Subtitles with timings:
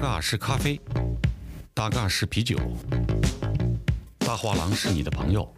[0.00, 0.80] 嘎是咖啡，
[1.74, 2.56] 大嘎是啤酒，
[4.20, 5.52] 大画廊是你的朋友，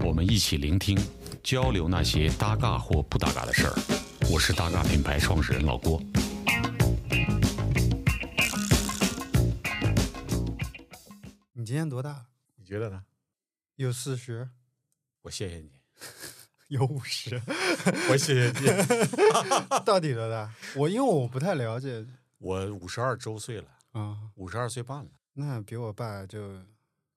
[0.00, 0.98] 我们一起聆听、
[1.42, 3.74] 交流那些搭嘎或不搭嘎的事儿。
[4.30, 5.98] 我是大嘎品牌创始人老郭。
[11.54, 12.26] 你今年多大？
[12.56, 13.02] 你觉得呢？
[13.76, 14.50] 有四十，
[15.22, 15.70] 我谢谢你，
[16.68, 17.40] 有五十，
[18.10, 18.66] 我谢谢你。
[19.86, 20.52] 到底多大？
[20.76, 22.04] 我因为我不太了解
[22.40, 26.60] 我五十二周岁了，啊、五十二岁半了，那比我爸就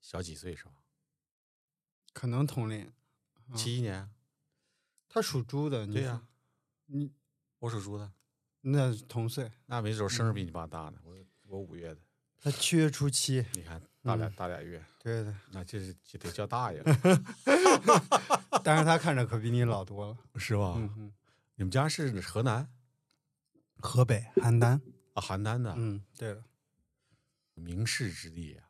[0.02, 0.72] 小几岁是吧？
[2.14, 2.91] 可能同龄。
[3.50, 4.09] 嗯七一年，
[5.09, 6.28] 他属猪的，你对呀、
[6.86, 7.12] 你
[7.59, 8.12] 我属猪的，
[8.62, 11.00] 那同岁，那没准生日比你爸大呢。
[11.04, 11.17] 我
[11.48, 12.02] 我五月的，
[12.40, 16.98] 他七月初七，你看大俩、嗯大俩月，对的，那这是就得叫大爷了，
[18.64, 20.17] 但是他看着可比你老多了。
[20.38, 20.76] 是吧？
[20.78, 21.14] 嗯嗯，
[21.55, 22.67] 你们家是河南
[23.80, 24.80] 河北邯郸，
[25.13, 26.44] 啊，邯郸的，嗯，对的，
[27.56, 28.69] 名士之地啊。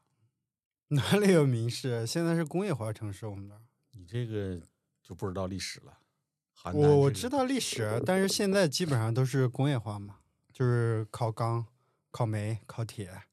[0.89, 2.05] 哪里有名士？
[2.05, 3.61] 现在是工业化城市，我们这儿。
[3.91, 4.61] 你这个
[5.01, 5.99] 就不知道历史了。
[6.55, 10.19] 邯郸我我知道历史，但是现在基本上都是工业化嘛，
[10.51, 11.65] 就是靠钢、
[12.11, 13.23] 靠煤、靠铁，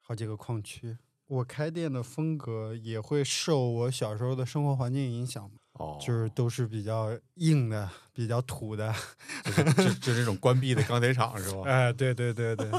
[0.00, 0.98] 好几个矿区。
[1.26, 8.94] 我开店的风格也会受我小时候的生活环境影响嘛，哦，就是都是比较硬的、比较土的。
[9.44, 11.62] 就是就就这种关闭的钢铁厂是吧？
[11.70, 12.70] 哎，对对对对，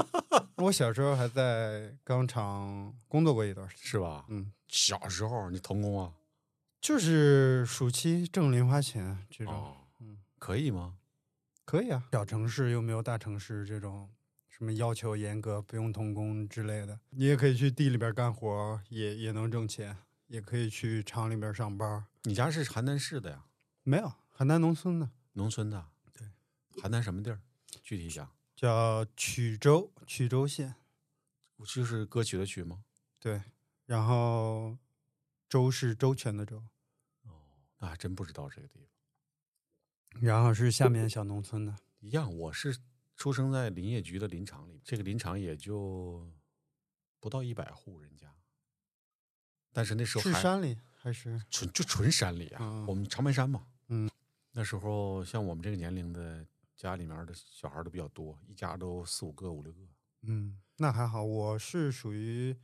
[0.56, 3.84] 我小时候还在钢厂工作过一段时间。
[3.84, 4.24] 是吧？
[4.28, 6.12] 嗯，小时候你童工啊？
[6.80, 10.94] 就是暑期挣零花钱这种，哦，嗯，可以吗？
[11.64, 12.04] 可以啊。
[12.12, 14.08] 小城市又没有大城市这种
[14.48, 19.96] 什么要求严格、不用童工之类的，你也可以去地里边干活，也也能挣钱，
[20.30, 22.06] 也可以去厂里边上班。
[22.22, 23.46] 你家是邯郸市的呀？
[23.82, 25.88] 没有，邯郸农村的，农村的？
[26.12, 26.24] 对，
[26.80, 27.40] 邯郸什么地儿？
[27.82, 30.76] 具体讲，叫曲周，曲周县。
[31.66, 32.84] 就是歌曲的曲吗？
[33.18, 33.42] 对，
[33.86, 34.78] 然后
[35.48, 36.62] 周是周全的周，
[37.24, 37.42] 哦
[37.78, 40.22] 那还真不知道这个地方。
[40.22, 41.76] 然后是下面小农村的。
[41.98, 42.78] 一样，我是
[43.16, 46.32] 出生在林业局的林场里，这个林场也就
[47.18, 48.32] 不到一百户人家，
[49.72, 51.40] 但是那时候是山里还是？
[51.50, 53.66] 纯就纯山里啊，嗯我们长白山嘛。
[53.88, 54.10] 嗯，
[54.52, 56.44] 那时候像我们这个年龄的
[56.76, 59.78] 家里面的小孩都比较多，一家都四五个、五六个。
[60.22, 62.56] 嗯，那还好，我是属于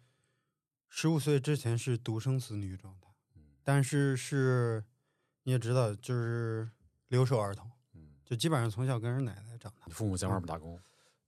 [0.88, 4.84] 十五岁之前是独生子女状态，嗯但是是
[5.44, 6.68] 你也知道，就是
[7.08, 9.86] 留守儿童，嗯，就基本上从小跟着奶奶长大。
[9.86, 10.78] 你父母在外面打工，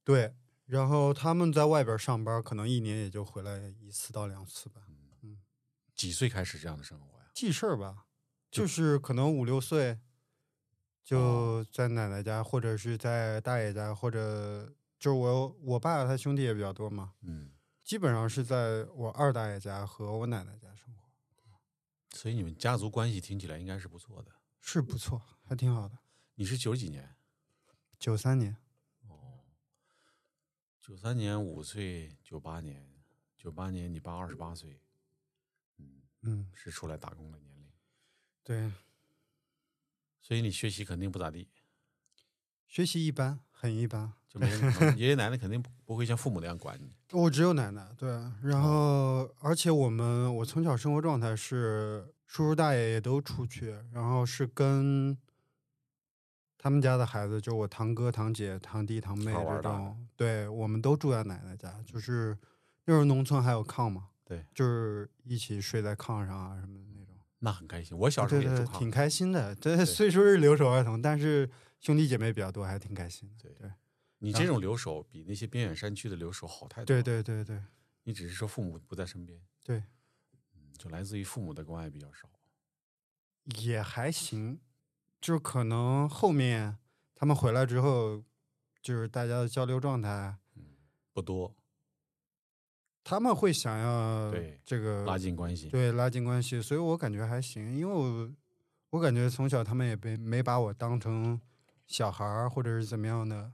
[0.05, 0.35] 对，
[0.67, 4.83] 然后他们在外边上班，可能一年也就回来一次到两次吧。
[5.99, 7.27] 几岁开始这样的生活呀？
[7.35, 8.07] 记事儿吧，
[8.51, 9.99] 就就是可能五六岁哦
[11.05, 17.51] 就在奶奶家，或者是在大爷家，或者就是我我爸他兄弟也比较多嘛，嗯，
[17.83, 21.03] 基本上是在我二大爷家和我奶奶家生活，
[22.17, 24.31] 所以你们家族关系听起来应该是不错的。
[24.61, 25.99] 是不错，还挺好的。
[26.35, 27.17] 你是九几年？
[27.99, 28.57] 九三年，
[29.09, 29.41] 哦，
[30.81, 32.87] 九三年五岁，九八年，
[33.37, 34.81] 九八年你爸二十八岁，
[36.23, 37.67] 嗯，嗯，是出来打工的年龄，
[38.45, 38.73] 对，
[40.21, 41.49] 所以你学习肯定不咋地，
[42.67, 44.13] 学习一般，很一般。
[44.29, 44.61] 就没人
[44.99, 46.93] 爷爷奶奶肯定不不会像父母那样管你。
[47.13, 48.11] 我只有奶奶，对，
[48.43, 55.17] 然后而且我们我从小生活状态是叔叔大爷也都出去，然后是跟
[56.59, 62.37] 他们家的孩子，就我堂哥、堂姐、堂弟、堂妹这种，对，我们都住在奶奶家，就是
[62.85, 67.17] 那时候农村还有炕嘛，对，就是一起睡在炕上啊什么的那种。
[67.39, 67.97] 那很开心。
[67.97, 69.55] 我小时候也住炕挺开心的。
[69.55, 71.51] 对，虽说是留守儿童，但是
[71.81, 73.35] 兄弟姐妹比较多，还挺开心的。
[73.39, 73.73] 对对
[74.19, 76.87] 你这种留守比那些边远山区的留守好太多。
[76.87, 77.63] 对，对对对
[78.03, 79.79] 你只是说父母不在身边，对，
[80.55, 82.29] 嗯就来自于父母的关爱比较少。
[83.63, 84.61] 也还行，
[85.21, 86.77] 就是可能后面
[87.15, 88.23] 他们回来之后，
[88.83, 90.65] 就是大家的交流状态，嗯
[91.13, 91.55] 不多，
[93.09, 95.71] 他们会想要对这个拉近关系。
[95.71, 98.31] 对拉近关系，所以我感觉还行，因为我
[98.91, 101.41] 我感觉从小他们也没没把我当成
[101.87, 103.51] 小孩儿或者是怎么样的，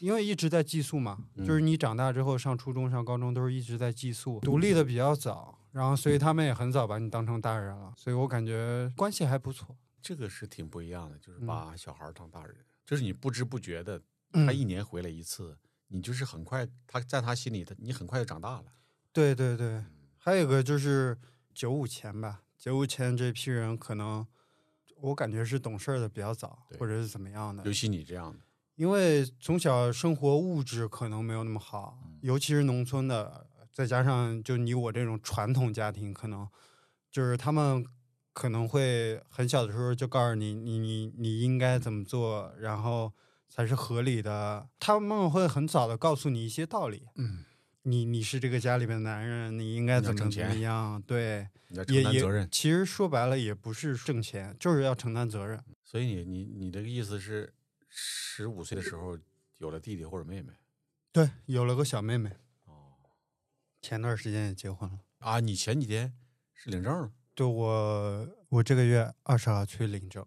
[0.00, 4.74] 因为一直在寄宿嘛，就是嗯你长大之后上初中、上高中都是一直在寄宿，独立。
[4.74, 9.76] 的比较早，然后所以他们也很早把你当成大人了，所以我感觉关系还不错。
[10.02, 11.46] 这个是挺不一样的，就是嗯。
[11.46, 14.02] 把小孩儿当大人，就是你不知不觉的，
[14.32, 14.44] 嗯。
[14.44, 18.64] 他一年回来一次，你就是很快，他在他心里，他你很快就长大了。
[19.12, 19.84] 对对对，
[20.16, 21.18] 还有一个就是
[21.52, 24.26] 九五前吧，九五前这批人可能
[25.00, 28.38] 我感觉是懂事儿的比较早，或者是怎么样的尤，其你这样的，
[28.76, 36.48] 因为从小生活物质可能没有那么好，尤其是农村的，再加上就你我这种传统家庭，可能
[37.10, 37.84] 就是他们
[38.32, 43.12] 可能会很小的时候就告诉你，你你你应该怎么做，然后
[43.48, 44.68] 才是合理的。
[44.78, 47.08] 他们会很早的告诉你一些道理。
[47.16, 47.44] 嗯，
[47.82, 51.00] 你你是这个家里边的男人，你应该怎么怎么钱样？
[51.02, 55.62] 对，你要承也担责任也，其实说白了也不是挣钱，就是要承担责任。
[55.82, 57.54] 所以你你你这个意思是，
[57.88, 59.18] 十五岁的时候
[59.58, 60.52] 有了弟弟或者妹妹？
[61.12, 62.30] 对，有了个小妹妹，
[62.64, 62.94] 哦
[63.80, 65.00] 前段时间也结婚了。
[65.18, 66.14] 啊，你前几天
[66.52, 67.12] 是领证了？
[67.34, 70.24] 对我，我这个月二十号去领证。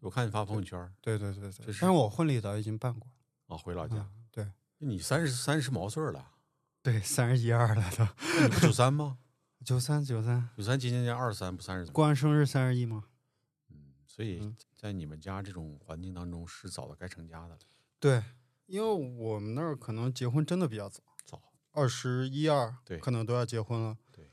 [0.00, 3.54] 我看你发朋友圈儿对对对对，但是我婚礼早已经办过了。
[3.54, 3.96] 啊，回老家。
[3.96, 6.26] 嗯，对你三十三十毛岁了，
[6.82, 8.06] 对，三十一二了都，
[8.60, 9.18] 九三吗？
[9.64, 11.92] 九三九三，九三今年年二十三，不三十？
[11.92, 13.04] 过完生日三十一吗？
[13.68, 17.58] 嗯，所以嗯在你们家这种环境当中，是早的该成家的了。
[17.98, 18.24] 对，
[18.64, 21.42] 因为我们那儿可能结婚真的比较早，早，
[21.72, 23.98] 二十一二，对可能都要结婚了。
[24.10, 24.30] 对，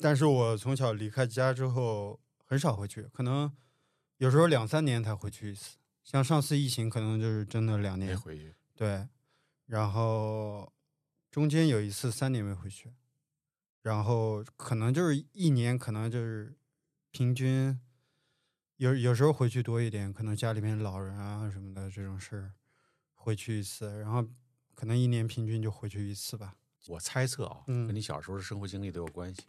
[0.00, 3.54] 但是我从小离开家之后很少回去，可能
[4.16, 5.76] 有时候两三年才回去一次。
[6.02, 8.12] 像上次疫情，可能就是真的两年。
[8.12, 8.54] 没回去。
[8.74, 9.06] 对，
[9.66, 10.72] 然后
[11.30, 12.92] 中间有一次三年没回去，
[13.82, 16.56] 然后可能就是一年，可能就是
[17.10, 17.78] 平均
[18.76, 22.54] 有有时候回去多一点，可能家里面老人啊什么的这种事儿
[23.14, 24.26] 回去一次，然后
[24.74, 26.56] 可能一年平均就回去一次吧。
[26.88, 29.42] 我猜测啊，嗯跟你小时候的生活经历都有关系。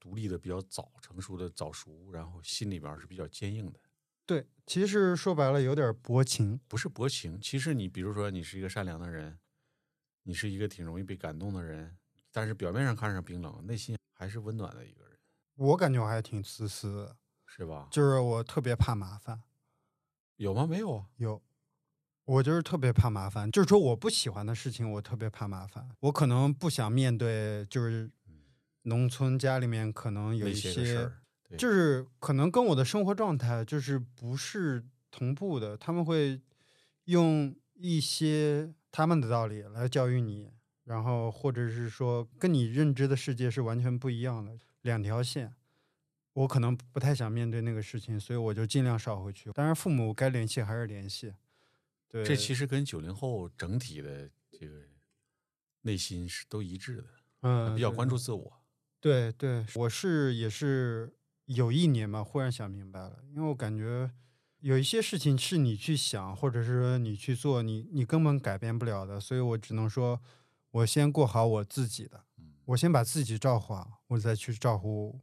[0.00, 3.80] 独立的比较早，成熟的早熟，然后心里边是比较坚硬的，
[4.26, 6.60] 对，其实说白了有点薄情。
[6.68, 7.40] 不是薄情。
[7.40, 9.38] 其实你比如说，你是一个善良的人，
[10.24, 11.96] 你是一个挺容易被感动的人，
[12.32, 15.16] 但是表面上看上冰冷，内心还是温暖的一个人，
[15.54, 17.16] 我感觉我还挺自私的，
[17.46, 17.88] 是吧？
[17.90, 19.42] 就是我特别怕麻烦。
[20.36, 20.66] 有吗？
[20.66, 21.06] 没有啊。
[21.18, 21.40] 有，
[22.24, 25.88] 我就是特别怕麻烦，就是说我不喜欢的事情，我特别怕麻烦。
[26.00, 28.10] 我可能不想面对，就是
[28.82, 31.10] 农村家里面可能有一些，
[31.56, 36.40] 就是可能跟我的生活状态就是不是同步的，他们会
[37.04, 40.52] 用一些他们的道理来教育你，
[40.84, 45.52] 然后或者是说跟你认知的世界是完全不一样的两条线。
[46.34, 49.50] 我可能不太想面对那个事情，所以我就尽量少回去。
[49.50, 51.34] 当然，父母该联系还是联系。
[52.08, 54.82] 对，这其实跟九零后整体的这个
[55.80, 57.04] 内心是都一致的，
[57.40, 58.52] 嗯比较关注自我。
[59.00, 61.12] 对对，我是也是
[61.46, 64.08] 有一年嘛，忽然想明白了，因为我感觉
[64.64, 70.18] 有一些事情是你去想，或者是说你去做，你你根本改变不了的，所以我只能说，
[70.70, 75.20] 我先过好我自己的，嗯我先把自己照顾好，我再去照顾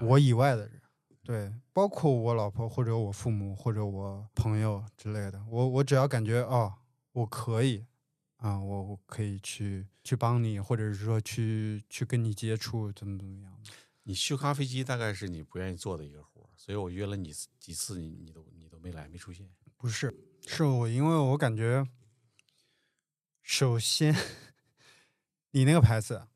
[0.00, 0.80] 我以外的人。
[1.22, 6.72] 对，包括我老婆或者我父母或者我朋友之类的，我我只要感觉哦，
[7.12, 7.84] 我可以，
[8.38, 13.52] 啊、我我可以去去帮你，或者是说去去跟你接触，怎么怎么样。
[14.04, 16.31] 你修咖啡机大概是你不愿意做的一个活儿，
[16.64, 19.44] 所以我约了你几次，你你都你都没来，没出现。
[19.76, 20.14] 不是，
[20.46, 21.84] 是我，因为我感觉，
[23.42, 24.14] 首先，
[25.50, 26.28] 你那个牌子，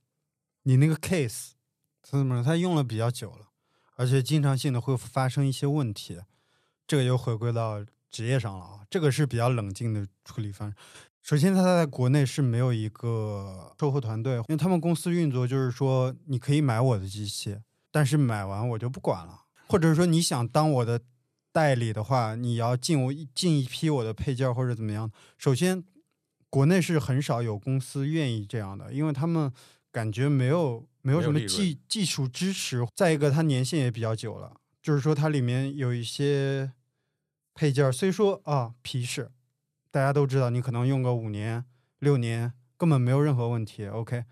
[0.64, 1.50] 你那个 case，
[2.02, 2.43] 它怎么说？
[2.43, 3.50] 它用了比较久了，
[3.94, 6.20] 而且经常性的会发生一些问题，
[6.88, 8.84] 这个又回归到职业上了啊。
[8.90, 10.76] 这个是比较冷静的处理方式。
[11.23, 17.56] 首先，它在国内是没有一个售后团队，因为他们公司运作就是说，你可以买我的机器，
[17.92, 21.00] 但是买完我就不管了，或者说你想当我的
[21.52, 25.11] 代理的话，你要进我进一批我的配件儿或者怎么样。
[25.38, 25.82] 首先，
[26.49, 29.52] 国内是很少有公司愿意这样的，因为他们
[29.90, 32.87] 感觉没有没有什么技技术支持。
[32.94, 36.73] 再一个，它年限也比较久了，就是说它里面有一些
[37.54, 39.30] 配件儿，虽说啊皮实，
[39.90, 41.64] 大家都知道，你可能用个五年
[41.99, 44.25] 六年根本没有任何问题，OK。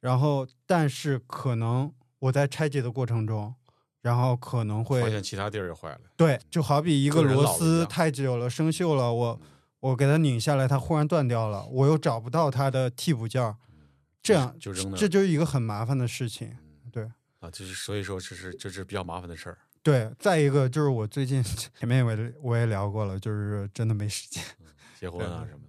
[0.00, 3.54] 然后，但是可能我在拆解的过程中，
[4.04, 9.40] 然后可能会发现其他地儿也坏了，对，就好比一个螺丝太久了生锈了，我
[9.80, 13.56] 我给它拧下来，它忽然断掉了，我又找不到它的替补件儿，
[14.22, 16.50] 这样就扔了这就是一个很麻烦的事情。
[16.50, 19.56] 嗯对啊，就是所以说这是这是比较麻烦的事儿。
[19.82, 21.42] 对，再一个就是我最近
[21.78, 24.44] 前面我也我也聊过了，就是真的没时间。
[25.00, 25.60] 结婚啊什么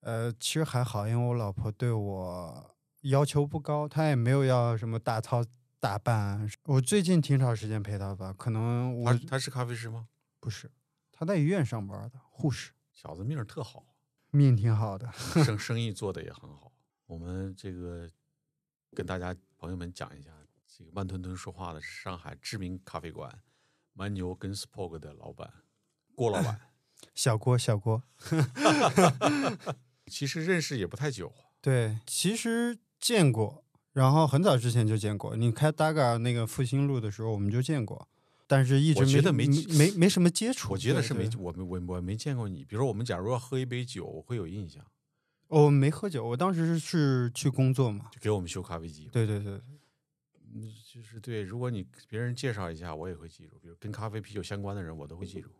[0.00, 2.70] 的，呃，其实还好，因为我老婆对我
[3.02, 5.44] 要求不高，她也没有要什么大操
[5.80, 6.50] 大办。
[6.64, 10.08] 我最近挺少时间陪他吧，可能我他他是咖啡师吗？
[10.40, 10.70] 不是，
[11.12, 13.84] 他在医院上班的护士，小子命儿特好，
[14.30, 15.10] 命挺好的。
[15.12, 16.72] 生 生意做的也很好。
[17.06, 18.08] 我们这个
[18.94, 20.30] 跟大家朋友们讲一下，
[20.66, 23.42] 这个慢吞吞说话的是上海知名咖啡馆
[23.92, 25.52] 蛮牛跟 Spoke 的老板
[26.14, 26.60] 郭老板。
[27.14, 28.02] 小郭，小郭，
[30.06, 33.64] 其实认识也不太久，对，其实见过，
[33.98, 35.34] 然后很早之前就见过。
[35.34, 38.06] 你开 Daga 那个复兴路的时候，我们就见过，
[38.46, 40.72] 但是一直我觉得没没没没什么接触。
[40.72, 42.64] 我觉得是没我没我我没见过你。
[42.64, 44.84] 比如说，我们假如要喝一杯酒，我会有印象，
[45.48, 48.06] 我没喝酒，我当时是去工作嘛。
[48.12, 49.08] 就给我们修咖啡机。
[49.10, 49.60] 对对对，
[50.54, 53.58] 嗯，就是对，如果你别人介绍一下，我也会记住。
[53.60, 55.50] 比如跟咖啡、啤酒相关的人，我都会记住。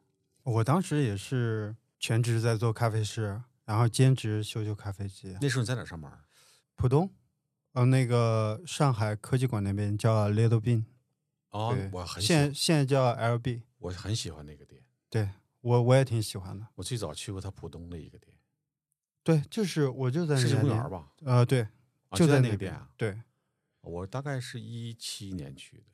[0.44, 5.36] 我当时也是全职在做咖啡师，然后兼职修修咖啡机。
[5.40, 6.12] 那时候你在哪上班？
[6.76, 7.10] 浦东，
[7.78, 10.84] 呃，那个上海科技馆那边叫 Little Bean，
[11.50, 14.82] 哦对，，我很喜现现在叫 LB，我很喜欢那个店。
[15.08, 15.30] 对
[15.60, 16.66] 我我也挺喜欢的。
[16.74, 18.34] 我最早去过他浦东的一个店，
[19.22, 21.12] 对，就是我就在那世纪公园吧？
[21.24, 21.62] 呃，对，
[22.08, 22.88] 啊就在在那个店啊。
[22.96, 23.22] 边对，
[23.82, 25.84] 我大概是一七年去的。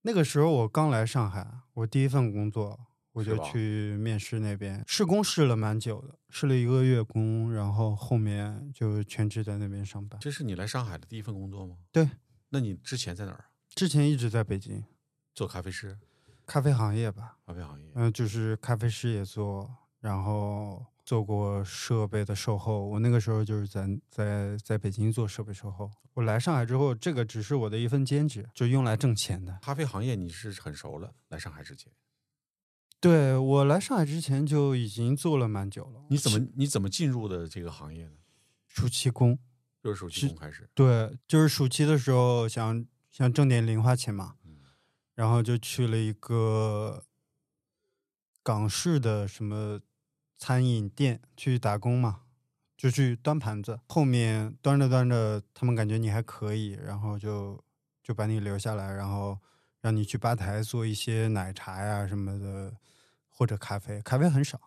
[0.00, 10.20] 那个时候我刚来上海，我第一份工作，我就去面试那边试工试了蛮久的，试了一个月工，然后后面就全职在那边上班。
[10.20, 11.76] 这是你来上海的第一份工作吗？
[11.90, 12.08] 对。
[12.50, 13.44] 那你之前在哪儿？
[13.74, 14.82] 之前一直在北京，
[15.34, 15.98] 做咖啡师，
[16.46, 17.90] 咖啡行业吧，咖啡行业。
[17.94, 22.86] 嗯、就是咖啡师也做，然后做过设备的售后。
[22.86, 25.90] 我那个时候就是在在在北京做设备售后。
[26.14, 29.58] 我来上海之后，这个只是我的一份兼职，就用来挣钱的。
[29.60, 31.92] 咖啡行业你是很熟了，来上海之前，
[33.00, 36.04] 对我来上海之前就已经做了蛮久了。
[36.10, 38.16] 你怎么你怎么进入的这个行业呢？
[38.66, 39.38] 暑期工？
[39.82, 40.68] 就是暑期工开始。
[40.74, 44.56] 对，就是暑期的时候想想挣点零花钱嘛，嗯
[45.14, 47.04] 然后就去了一个
[48.42, 49.80] 港式的什么
[50.36, 52.22] 餐饮店去打工嘛，
[52.76, 53.80] 就去端盘子。
[53.88, 57.62] 后面端着端着，他们感觉你还可以，然后就
[58.02, 59.38] 就把你留下来，然后
[59.88, 62.74] 让你去吧台做一些奶茶呀什么的，
[63.30, 64.60] 或者咖啡，咖啡很少，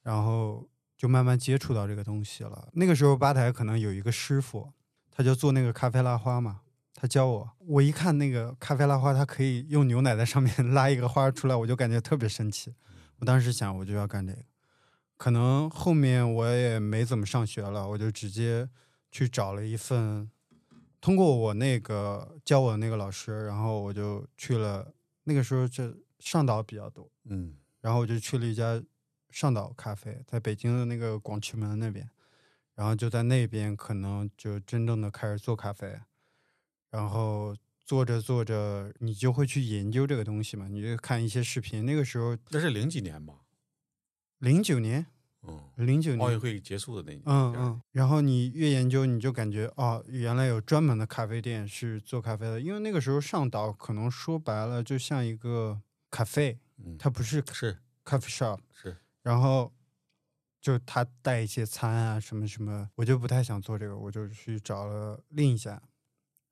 [0.00, 2.68] 然后就慢慢接触到这个东西了。
[2.72, 4.72] 那个时候吧台可能有一个师傅，
[5.10, 6.62] 他就做那个咖啡拉花嘛，
[6.94, 12.74] 他教我，我一看那个咖啡拉花，它可以用牛奶在上面 拉一个花出来，我就感觉特别神奇。
[13.18, 14.38] 我当时想，我就要干这个。
[15.18, 18.70] 可能后面我也没怎么上学了，我就直接
[19.10, 20.30] 去找了一份，
[21.02, 24.94] 通过我那个教我的那个老师，然后我就去了。
[25.24, 28.82] 那个时候就上岛比较多，嗯，然后我就去了一家
[29.30, 32.10] 上岛咖啡，在北京的那个广渠门那边，
[32.74, 36.00] 然后就在那边可能就真正的开始做咖啡，
[36.90, 41.86] 然后做着做着，你就会去研究这个东西嘛，你就看一些视频。
[41.86, 43.42] 那个时候那是零几年吧？
[44.38, 45.06] 零九年，
[45.46, 47.22] 嗯，零九年，奥运会结束的那年。
[47.26, 55.80] 嗯嗯，然后你越研究，你就感觉哦，原来有专门的咖啡店是做咖啡的，因为那个时候上岛可能说白了就像一个
[56.10, 57.78] 咖啡，嗯，它不是是。
[58.04, 58.58] coffee shop。
[58.72, 59.72] 是，然后
[60.60, 65.80] 就他带一些餐啊什么什么，我就不太想做这个，我就去找了另一家，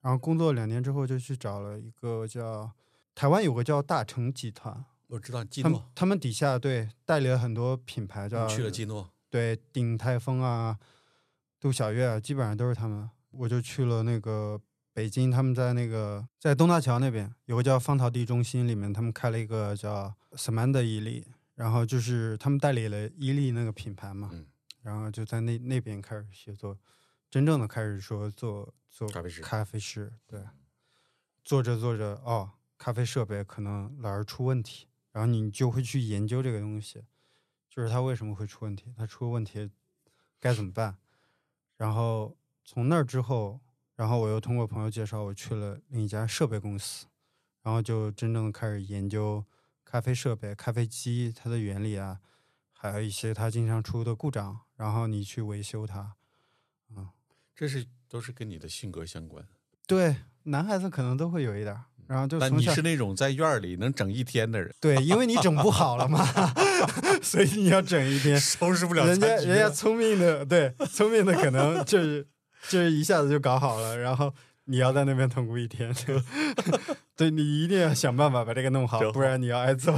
[0.00, 2.72] 然后工作两年之后就去找了一个叫
[3.14, 10.78] 台湾有个叫大成集团，我知道基他们诺，他们底下对代理了很多品牌，叫你去了基诺，对鼎泰丰啊、
[11.58, 13.10] 杜小月啊，基本上都是他们。
[13.32, 14.60] 我就去了那个
[14.92, 24.46] 北京，他们在那个在东大桥那边有个叫芳桃地中心，里面他们开了一个叫 Samanda 伊利，然后就是他们代理了伊利那个品牌嘛，嗯。
[24.82, 26.78] 然后就在那那边开始写作，
[27.30, 30.42] 真正的开始说做做咖啡师咖啡师，对，
[31.44, 37.04] 做着做着哦，咖啡设备可能老是出问题，然后你就会去研究这个东西，
[37.68, 39.70] 就是它为什么会出问题，它出问题
[40.38, 40.96] 该怎么办，
[41.76, 43.60] 然后从那儿之后，
[43.96, 47.06] 然后我又通过朋友介绍，我去了另一家设备公司，
[47.62, 49.44] 然后就真正的开始研究
[49.84, 52.20] 咖啡设备、咖啡机它的原理啊，
[52.72, 56.16] 还有一些它经常出的故障，然后你去维修它。
[57.54, 59.46] 这是都是跟你的性格相关。
[59.86, 66.24] 对，男孩子可能都会有一点儿，然后就但你是那种在院儿里能整一天的人，对，因为你整不 好了嘛，
[67.22, 68.38] 所以你要整一天。
[68.40, 72.26] 收拾不了人家人家聪明的，对，聪明的可能就是
[72.68, 74.32] 就是一下子就搞好了，然后
[74.64, 75.94] 你要在那边痛苦一天，
[77.16, 79.94] 对你一定要想办法把这个弄好，不然你要挨揍。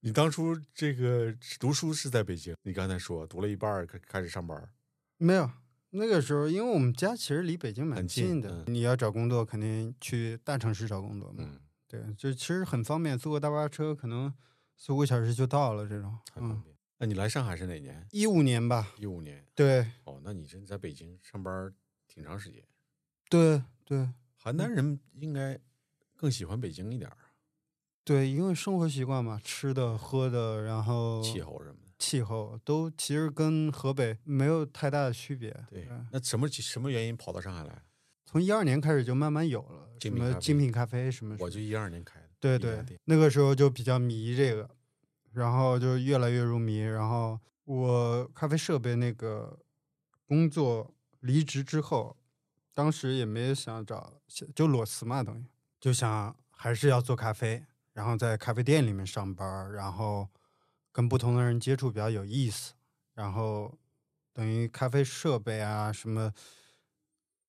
[0.00, 4.68] 你当初这个读书是在北京，你刚才说读了一半儿开开始上班儿，
[5.18, 5.48] 没有，
[5.94, 14.32] 那个时候因为我们家其实离北京蛮很近近的，嗯你要找工作肯定去大城市找工作嘛，嗯，对，就其实很方便，坐个大巴车可能
[14.76, 16.10] 四五个小时就到了这种。
[16.10, 16.74] 嗯，很方便。
[16.98, 18.06] 那你来上海是哪年？
[18.10, 19.44] 一五年吧，一五年。
[19.54, 21.72] 对哦，那你真在北京上班
[22.08, 22.62] 挺长时间。
[23.28, 23.98] 对对，
[24.42, 25.58] 邯郸人应该
[26.16, 27.16] 更喜欢北京一点儿。
[28.04, 31.81] 对，因为生活习惯嘛，吃的、喝的，然后气候什么的。
[32.02, 35.56] 气候都其实跟河北没有太大的区别。
[35.70, 37.80] 对，那什么什么原因跑到上海来？
[38.24, 41.36] 从一二年开始就慢慢有了，什么精品咖啡什么。
[41.38, 42.28] 我就一二年开的。
[42.40, 44.68] 对对，那个时候就比较迷这个，
[45.30, 46.78] 然后就越来越入迷。
[46.80, 49.60] 然后我咖啡设备那个
[50.26, 52.16] 工作离职之后，
[52.74, 54.20] 当时也没想找，
[54.56, 55.44] 就裸辞嘛，等于
[55.78, 60.28] 就想还是要做咖啡，然后在咖啡店里面上班，然后。
[60.92, 62.74] 跟不同的人接触比较有意思，
[63.14, 63.78] 然后
[64.32, 66.32] 等于咖啡设备啊，什么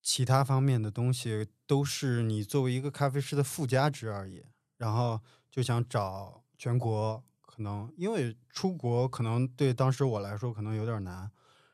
[0.02, 4.46] 其他方面的东西，都是你作为一个咖啡师的附加值而已。
[4.78, 5.22] 然后
[5.52, 11.30] 就想找全国，可能因为出国可能对当时我来说可能有点难，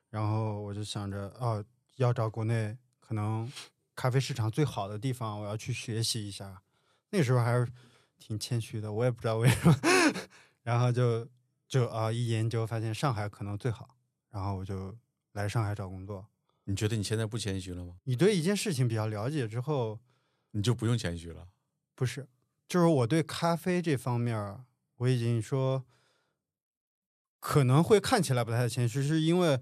[0.10, 1.64] 然后我就想着哦，
[1.96, 3.52] 要找国内可能
[3.96, 6.62] 咖啡市场最好的地方，我要去学习一下。
[7.12, 7.68] 那时候还是
[8.20, 9.76] 挺谦虚的，我也不知道为什么，
[10.64, 11.28] 然后就。
[11.70, 13.96] 就啊，一研究发现上海可能最好，
[14.32, 14.98] 然后我就
[15.34, 16.26] 来上海找工作。
[16.64, 18.00] 你觉得你现在不谦虚了吗？
[18.06, 20.00] 你对一件事情比较了解之后，
[20.52, 21.48] 你就不用谦虚了。
[21.94, 22.28] 不是，
[22.68, 24.66] 就是我对咖啡这方面，
[24.98, 25.86] 我已经说
[27.40, 29.62] 可能会看起来不太谦虚，是因为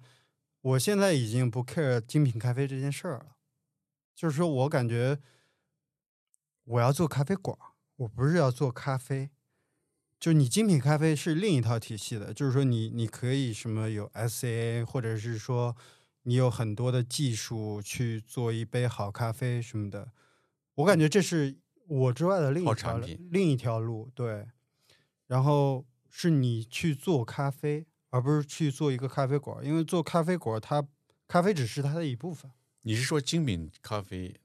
[0.62, 3.36] 我现在已经不 care 精品咖啡这件事儿了。
[4.16, 5.20] 就是说我感觉
[6.64, 7.58] 我要做咖啡馆，
[7.98, 9.30] 我不是要做咖啡。
[10.20, 15.76] 就你精品咖啡是另一套体系的，就是说你你可以什么有 SCA，或者是说
[16.24, 20.12] 你有很多的技术去做一杯好咖啡什么的。
[20.76, 21.58] 我感觉这是
[21.88, 24.48] 我之外的另一条另一条路，对。
[25.28, 30.88] 然后是你去做咖啡，而不是去做一个咖啡馆，因为做咖啡馆它
[31.28, 32.50] 咖啡只是它的一部分。
[32.82, 34.40] 你是说精品咖啡，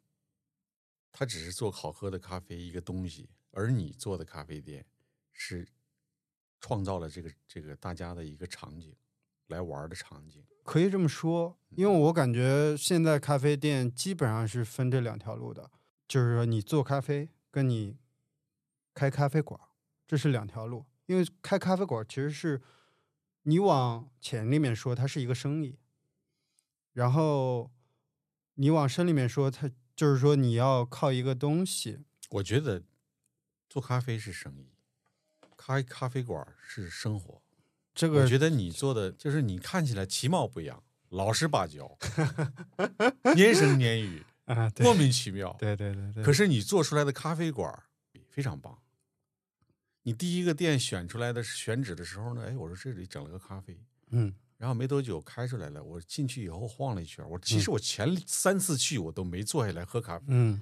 [1.13, 4.85] 它只是做好喝的咖啡一个东西，而你做的咖啡店。
[5.33, 5.67] 是
[6.61, 8.95] 创造了这个这个大家的一个场景，
[9.49, 11.59] 来玩的场景，可以这么说。
[11.71, 15.71] 因为我感觉现在咖啡店基本上是分这两条路的，
[16.07, 17.97] 就是说你做咖啡跟你
[18.95, 19.59] 开咖啡馆，
[20.07, 20.85] 这是两条路。
[21.07, 22.63] 因为开咖啡馆其实是
[23.43, 25.79] 你往钱里面说，它是一个生意；
[26.93, 27.73] 然后
[28.55, 32.05] 你往深里面说，它就是说你要靠一个东西。
[32.31, 32.85] 我觉得
[33.69, 34.72] 做咖啡是生意。
[35.65, 37.41] 开咖啡馆是生活，
[37.95, 41.87] 这个我觉得你做的就是你看起来其貌不扬，老实巴交，
[43.37, 45.55] 蔫声蔫语啊，莫名其妙。
[45.61, 46.25] 对对对对。
[46.25, 47.73] 可是你做出来的咖啡馆
[48.29, 48.77] 非常棒。
[50.03, 53.79] 你第一个店选出来的选址的时候呢，哎，我说这里整了个咖啡，
[54.11, 55.81] 嗯，然后没多久开出来了。
[55.81, 60.61] 我进去以后晃了一圈，我其实我前三次去我都没坐下来喝咖啡，嗯。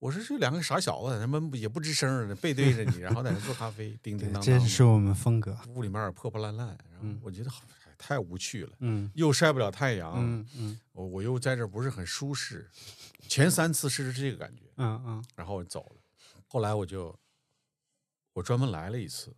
[0.00, 4.42] 我说这两个傻小子，他们也不吱声背对着你，然后在那做咖啡，叮叮当当。
[4.42, 5.56] 这是我们风格。
[5.68, 7.62] 屋里面破破烂烂，然后我觉得好
[7.98, 8.72] 太无趣了。
[8.78, 9.10] 嗯。
[9.14, 10.14] 又晒不了太阳。
[10.16, 10.80] 嗯嗯。
[10.92, 12.66] 我我又在这不是很舒适。
[13.28, 14.62] 前三次是这个感觉。
[14.76, 15.24] 嗯嗯。
[15.36, 15.96] 然后我走了。
[16.46, 17.14] 后来我就，
[18.32, 19.36] 我专门来了一次。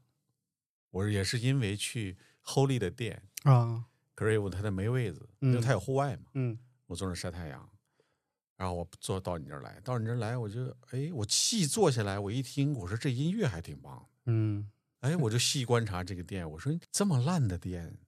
[0.92, 6.22] 我也是因为去 Holy 的店啊，可是他那没位子，因为他有户外嘛。
[6.34, 6.56] 嗯。
[6.86, 7.68] 我坐那晒太阳。
[8.56, 17.98] 然后我坐到你这儿来，到你这儿来，我就哎，我细坐下来，我一听，我说这音乐还挺棒，嗯，哎，我就细观察这个店，我说这么烂的店，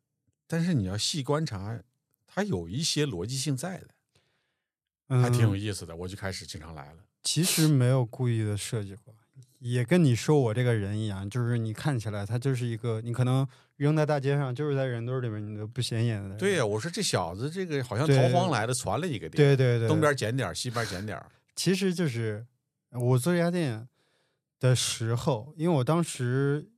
[0.47, 1.83] 但是你要细观察，
[2.27, 7.05] 它有一些逻辑性在的，还挺有意思的，我就开始经常来了。
[7.23, 9.15] 其实没有故意的设计过。
[9.59, 16.37] 也跟你说我这个人一样，就是你看起来他就是一个，你可能扔在大街上，就是在人堆里面，你都不显眼的。
[16.37, 21.21] 对呀，我说这小子这个好像逃荒来的，传了一个店，对对对，东边捡点西边捡点
[21.57, 22.47] 其实就是
[22.91, 23.89] 我做这家店
[24.61, 26.71] 的时候，因为我当时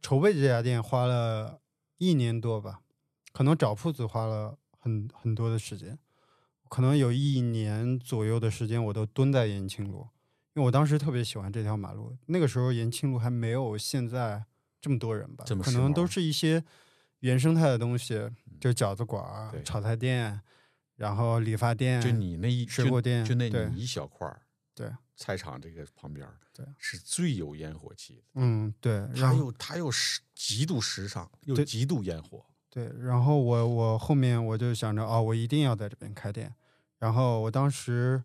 [0.00, 1.60] 筹备这家店花了
[1.98, 2.80] 一年多吧，
[3.32, 5.98] 可能找铺子花了很很多的时间，
[6.68, 10.08] 可能有一年左右的时间我都蹲在延庆路。
[10.54, 14.44] 因为我当时特别喜欢这条马路，那个时候延庆路还没有现在
[14.82, 16.62] 这么多人吧，可能都是一些
[17.20, 18.28] 原生态的东西，
[18.60, 19.24] 就饺子馆、
[19.64, 20.40] 炒菜店，
[20.96, 24.42] 然后理发店，就你那一水果店，就那你一小块儿，
[24.74, 36.52] 对，菜场这个旁边，对，是最有烟火气的，嗯，对，它又它又时极度时尚，又极度烟火，对，然后我我后面我就想着，哦，我一定要在这边开店，
[36.98, 38.24] 然后我当时。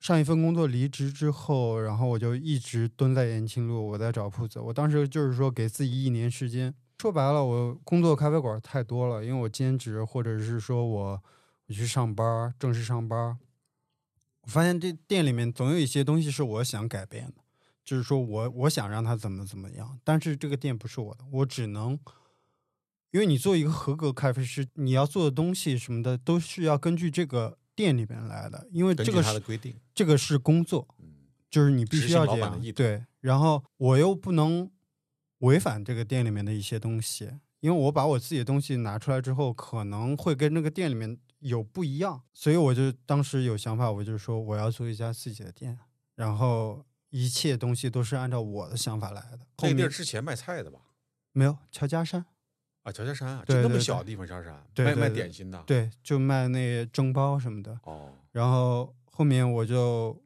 [0.00, 4.60] 上一份工作离职之后，然后我就一直蹲在延庆路，我在找铺子。
[4.60, 11.22] 我当时就是说给自己一年时间，说白了，我工作咖啡馆太多了，因为我兼职或者是说我
[11.66, 13.36] 我去上班，正式上班。
[14.42, 17.42] 我发现这店里面总有一些东西是我想改变的，
[17.84, 21.98] 就是说我我想让它怎么怎么样，但是这个店不是我的，我只能，
[23.10, 34.68] 因为你做一个合格咖啡师，你要做的东西什么的都是要根据这个店里面来的，因为这个是他的规定，这个是工作，嗯，就是你必须要这样对，然后我又不能
[35.38, 45.78] 违反这个店里面的一些东西，因为我把我自己的东西拿出来之后，可能会跟那个店里面有不一样，所以我就当时有想法，我就说我要做一家自己的店，
[46.16, 49.38] 然后一切东西都是按照我的想法来的。
[49.56, 50.80] 这个地儿之前卖菜的吧？
[51.30, 52.26] 没有乔家山，
[52.88, 57.78] 啊，乔家山啊，就那么小的地方，乔家山卖卖点心的，，对，就卖那蒸包什么的。
[57.84, 60.18] 哦，然后后面我就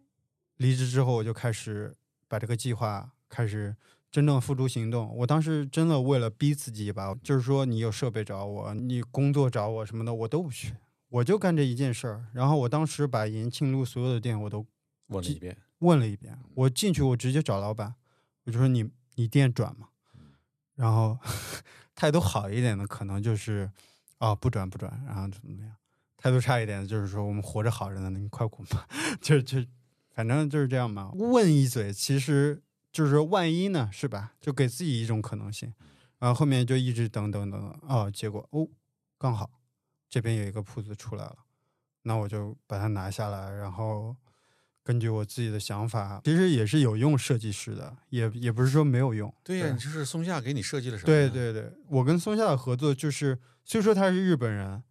[0.59, 1.93] 离职之后，我就开始
[2.29, 3.75] 把这个计划开始
[4.13, 5.13] 真正付诸行动。
[5.17, 10.77] 我当时真的为了逼自己吧，就是说你有设备找我，你工作找我什么的，我都不去，
[11.09, 12.27] 我就干这一件事儿。
[12.33, 14.65] 然后我当时把延庆路所有的店我都
[15.09, 17.97] 问了一遍，问了一遍，我进去我直接找老板，
[18.45, 19.89] 我就说你你店转吗？
[20.75, 21.19] 然后
[22.03, 23.71] 态度好一点的可能就是
[24.19, 25.71] 哦不转不转，然后怎么怎么样；
[26.17, 28.89] 态度差一点的就是说我们活着好着呢，你快滚吧，
[29.23, 29.65] 就就
[30.13, 31.13] 反正就是这样嘛。
[31.15, 32.61] 问一嘴，其实
[32.91, 34.33] 就是说万一呢，是吧？
[34.41, 35.73] 就给自己一种可能性。
[36.19, 38.67] 然后后面就一直等等等等，哦，结果哦，
[39.17, 39.49] 刚好
[40.09, 41.37] 这边有一个铺子出来了，
[42.03, 44.17] 那我就把它拿下来，然后
[44.85, 49.33] 根据我自己的想法，其实也是有用设计师的，也也不是说没有用。
[49.45, 51.07] 对呀，你就是松下给你设计了什么？
[51.07, 54.83] 对，对对，我跟松下的合作就是，虽说他是日本人，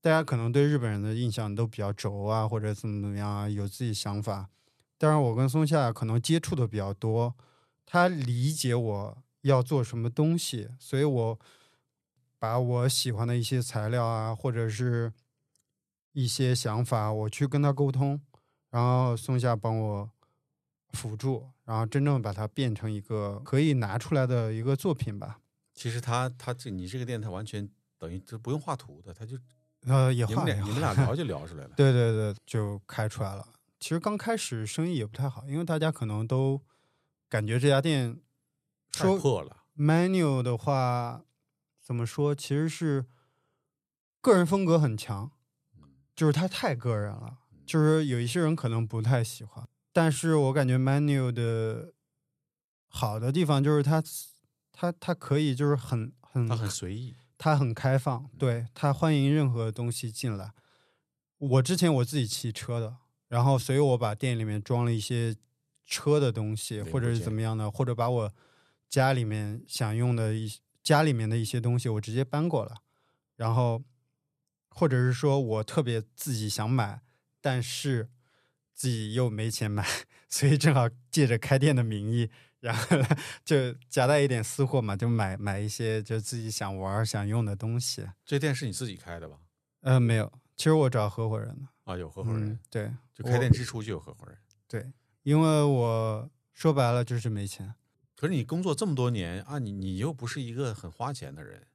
[0.00, 4.48] 大家可能对日本人的印象都比较轴啊，或者怎么怎么样啊，有自己想法。
[4.96, 7.34] 但是我跟松下可能接触的比较多，
[7.84, 11.40] 他理解我要做什么东西，所以我
[12.38, 15.12] 把我喜欢的一些材料啊，或者是
[16.12, 18.20] 一些想法，我去跟他沟通，
[18.72, 20.10] 然后松下帮我
[20.94, 25.38] 辅助，然后真正把它变成一个可以拿出来的一个作品吧。
[25.74, 29.36] 其实他他这你这个店他完全等于就不用画图的，他就
[29.86, 31.70] 呃，也你们画你们俩聊 就聊出来了。
[31.76, 33.46] 对对对，就开出来了。
[33.78, 36.60] 其实刚开始生意也不太好，因为大家可能都
[37.28, 38.18] 感觉这家店
[38.90, 41.22] 太说破了，menu 的话，
[41.80, 42.34] 怎么说？
[42.34, 43.04] 其实是
[44.20, 45.30] 个人风格很强，
[46.14, 47.38] 就是他太个人了，
[47.72, 49.66] 就是有一些人可能不太喜欢。
[49.94, 51.94] 但是我感觉 menu 的
[52.88, 54.02] 好的地方就是它，
[54.70, 57.14] 它它可以就是很很他很随意。
[57.38, 60.52] 它很开放，对它欢迎任何东西进来。
[61.38, 65.34] 我之前我自己骑车的，然后所以我把店里面装了一些
[65.86, 68.32] 车的东西，或者是怎么样的，或者把我
[68.90, 72.76] 家里面想用的一家里面的一些东西，我直接搬过来，
[73.36, 73.82] 然后
[74.68, 77.00] 或者是说我特别自己想买，
[77.42, 78.08] 但是
[78.72, 79.86] 自己又没钱买，
[80.30, 82.96] 所以正好借着开店的名义，然后
[83.44, 88.08] 就夹带一点私货嘛，就买买一些就自己想玩想用的东西。
[88.24, 89.36] 这店是你自己开的吧？
[89.80, 94.38] 呃，没有，其实我找合伙人了，啊，有合伙人嗯，，对，就开店之初就有合伙人。
[94.68, 94.90] 对，
[95.24, 97.74] 因为我说白了就是没钱。
[98.14, 101.66] 可是你工作这么多年啊，你你又不是一个很花钱的人，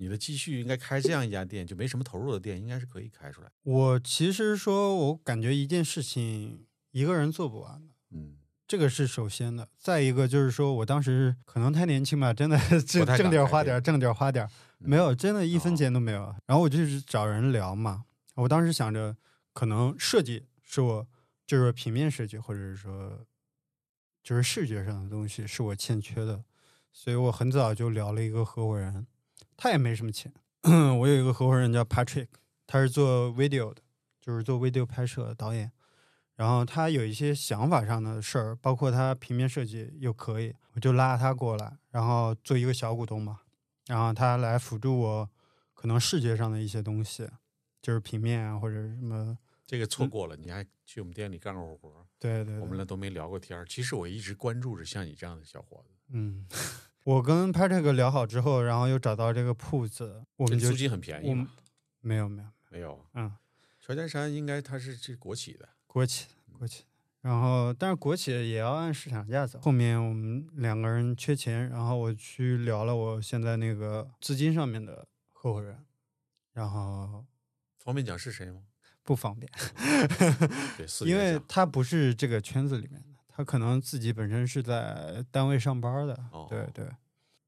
[0.00, 3.50] 你的积蓄应该开这样一家店，就没什么投入的店，应该是可以开出来。
[3.64, 9.68] 我其实说，我感觉一件事情一个人做不完的，嗯，这个是首先的。
[9.78, 16.34] 再一个就是说我当时可能太年轻吧，真的挣挣点花点，挣点花点儿，没有，真的一分哦钱都没有。
[16.46, 19.14] 然后我就是找人聊嘛，我当时想着，
[19.52, 21.06] 可能设计是我
[21.46, 23.26] 就是平面设计，或者是说
[24.22, 26.42] 就是视觉上的东西是我欠缺的，
[26.90, 29.06] 所以我很早就聊了一个合伙人，
[29.62, 30.32] 他也没什么钱。
[30.98, 32.28] 我有一个合伙人叫 Patrick，
[32.66, 33.82] 他是做 video 的，
[34.18, 35.70] 就是做 video 拍摄的导演。
[36.34, 43.40] 然后他有一些想法上的事儿，包括他平面设计又可以，我就拉他过来，然后做一个小股东嘛，
[43.88, 45.30] 然后他来辅助我
[45.74, 47.28] 可能视觉上的一些东西，
[47.82, 53.66] 就是平面啊或者什么，这个错过了，你还去我们店里干过活儿，对对对，我们俩都没聊过天儿。
[53.66, 56.46] 其实我一直关注着像你这样的小伙子，嗯，
[57.04, 61.48] 我跟 Patrick 聊好之后，然后又找到这个铺子，我们租金很便宜吗，
[62.00, 63.06] 没有没有，没有。
[63.14, 63.32] 嗯，
[63.80, 66.26] 乔家山应该它是这国企的，国企
[66.58, 66.84] 国企，
[67.22, 69.58] 然后但是国企也要按市场价走。
[69.60, 75.84] 后面我们两个人缺钱，然后我去聊了我现在那个资金上面的合伙人，
[76.52, 77.24] 然后
[77.78, 78.62] 方便讲是谁吗？
[79.02, 79.50] 不方便，
[80.76, 83.09] 对， 因为他不是这个圈子里面的，
[83.40, 86.12] 他可能自己本身是在单位上班的。
[86.30, 86.86] 哦对对，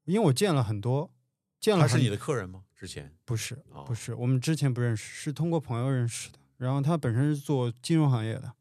[0.05, 1.11] 因为我见了很多，
[1.59, 2.63] 见了他是你的客人吗？
[2.73, 6.39] 之前不是哦不是，我们之前不认识，是通过朋友认识的。
[6.57, 8.51] 然后他本身是做金融行业的，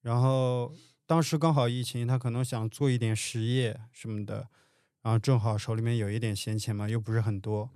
[0.00, 0.72] 然后
[1.06, 4.48] 当时刚好疫情，他可能想做一点实业什么的，
[5.02, 7.70] 然后正好手里面有一点闲钱嘛，又不是很多。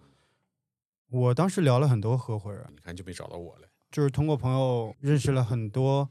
[1.10, 3.68] 我当时聊了很多合伙人，你看就没找到我了。
[3.90, 6.10] 就是通过朋友认识了很多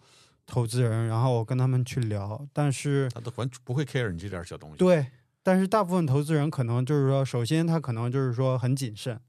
[0.50, 4.78] 投资人，然后我跟他们去聊，但是他都完不会 care 你这点小东西。
[4.78, 5.06] 对，
[5.44, 9.22] 但是大部分投资人可能就是说，首先他可能就是说很谨慎，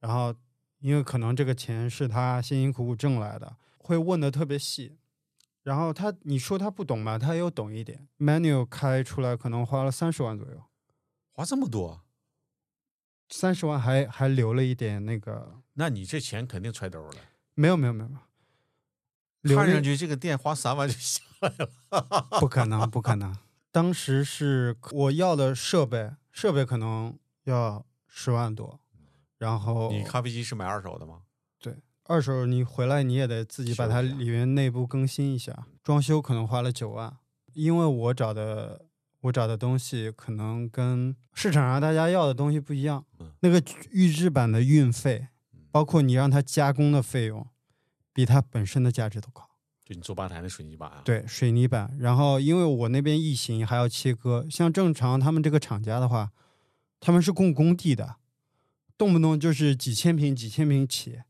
[0.00, 0.34] 然后
[0.80, 4.96] 因为可能这个钱是他辛辛苦苦挣来的，会问的特别细。
[5.62, 8.08] 然后他你说他不懂吧，他又懂一点。
[8.18, 10.62] menu 开出来可能花了三十万左右，
[11.32, 12.02] 花这么多，
[13.28, 17.14] 三十万还还留了一点那个，那你这钱肯定揣兜了。
[17.54, 18.10] 没有没有没有
[19.44, 21.68] 看上去这个店花三万就下来了。
[22.40, 23.36] 不可能，不可能。
[23.70, 28.78] 当时是我要的设备，设备可能要十万多，
[29.38, 31.22] 然后你咖啡机是买二手的吗？
[31.60, 37.16] 对二手你回来你也得自己把它里面内部更新一下，装修可能花了九万，
[37.52, 38.86] 因为我找的
[39.22, 45.28] 我找的东西可能跟市场上大家要的东西不一样嗯，那个预制版的运费，
[45.70, 47.46] 包括你让它加工的费用，
[48.14, 49.50] 比它本身的价值都高。
[49.84, 51.94] 就你做吧台的水泥板啊？，对，水泥板。
[51.98, 56.30] 然后因为我那边异形还要切割，像正常他们这个厂家的话，
[57.00, 58.16] 他们是供工地的，
[58.96, 61.20] 动不动就是几千平、几千平起。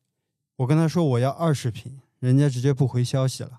[0.59, 3.59] 我跟他说我要二十平，人家直接不回消息了，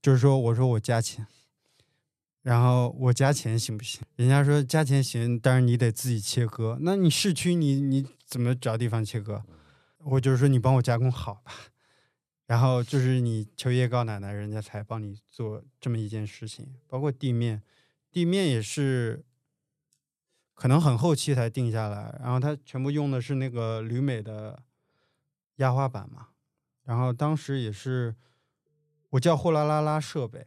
[0.00, 1.26] 就是说我说我加钱，
[2.40, 4.00] 然后我加钱行不行？
[4.16, 6.78] 人家说加钱行，但是你得自己切割。
[6.80, 9.42] 那你市区你你怎么找地方切割？
[9.98, 11.52] 我就是说你帮我加工好吧。
[12.46, 16.74] 然后就是你求爷爷告奶奶，人家才帮你做这么一件事情。
[16.86, 17.62] 包括地面，
[18.10, 19.24] 地面也是
[20.54, 24.62] 可能很后期才定下来，然后它全部用的是那个铝镁的
[25.56, 26.28] 压花板嘛。
[26.84, 28.14] 然后当时也是
[29.10, 30.44] 我叫货拉拉拉设备，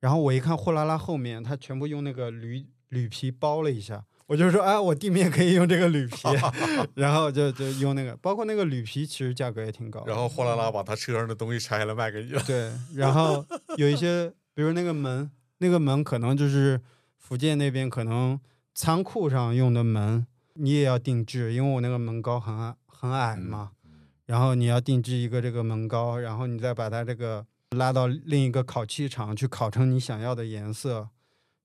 [0.00, 4.06] 然后我一看货拉拉后面，它全部用那个铝铝皮包了一下。
[4.30, 6.16] 我就说，哎，我地面可以用这个铝皮，
[6.94, 10.04] 然后就就用那个，包括那个铝皮，其实价格也挺高。
[10.06, 12.42] 然后货拉拉把他车上的东西拆了卖给你了。
[12.46, 13.44] 对，然后
[13.76, 16.80] 有一些，比如那个门，那个门可能就是
[17.18, 18.38] 福建那边可能
[18.72, 23.72] 仓库上用的门，你也要定制，因为我那个门高很矮很矮嘛，
[24.26, 31.08] 然后你要定制一个这个门高，然后你再把它这个拉到另一个烤漆厂去烤成你想要的颜色。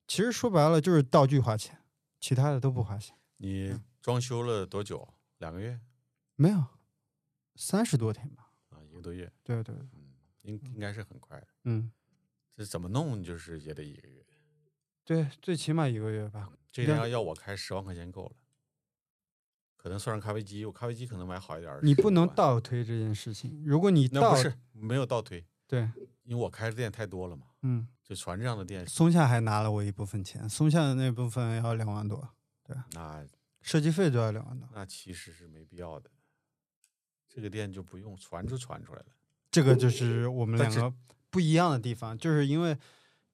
[0.08, 1.78] 其实说白了就是道具花钱，
[2.26, 3.16] 其他的都不花钱。
[3.38, 5.08] 你装修了多久？
[5.38, 5.80] 两个月
[6.36, 6.66] 没有，
[7.54, 8.52] 三十多天吧。
[8.70, 9.76] 啊，一个多月，对对，
[10.42, 11.48] 应应该是很快的。
[11.66, 11.92] 嗯，
[12.58, 14.26] 这怎么弄就是也得一个月。
[15.04, 16.52] 对，最起码一个月吧。
[16.72, 18.36] 这个要要我开十万块钱够了，
[19.78, 21.80] 可能算上咖啡机，我咖啡机可能买好一点儿。
[21.84, 23.62] 你不能，倒推这件事情。
[23.64, 25.82] 如果你倒那不是没有倒推，对，
[26.24, 27.46] 因为我开的店太多了嘛。
[27.68, 32.30] 嗯，就传这样的店，松下还拿了我一部分钱，松下的那部分要两万多，
[32.64, 33.26] 对那
[33.64, 34.70] 设计费都要两万多。
[34.72, 36.12] 那其实是没必要的。
[37.28, 39.08] 这个店就不用传就传出来了。
[39.50, 40.94] 这个就是我们两个
[41.32, 42.78] 不一样的地方，就是因为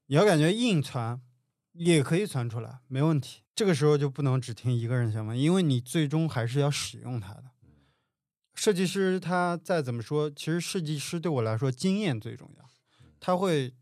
[0.06, 1.22] 你要感觉硬传
[1.74, 3.44] 也可以传出来，没问题。
[3.54, 7.52] 这个时候就不能只听一个人想法，因为你最终还是要使用它的。
[8.56, 12.70] 设计师他再怎么说，其实设计师对我来说经验最重要，
[13.20, 13.74] 他会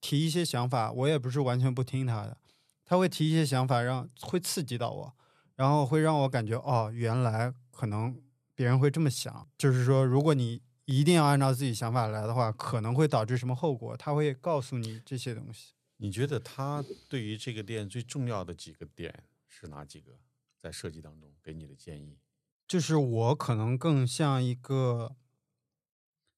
[0.00, 2.38] 提一些想法，我也不是完全不听他的，
[2.84, 5.16] 他会提一些想法让会刺激到我，
[5.54, 8.20] 然后会让我感觉哦，原来可能
[8.54, 15.72] 别人会这么想，就是说如果你一定要按照自己想法来的话，可能会导致什么后果，他会告诉你这些东西。
[15.96, 20.12] 你觉得他对于这个店最重要的几个点是哪几个？
[20.58, 22.18] 在设计当中给你的建议？
[22.66, 25.14] 就是我可能更像一个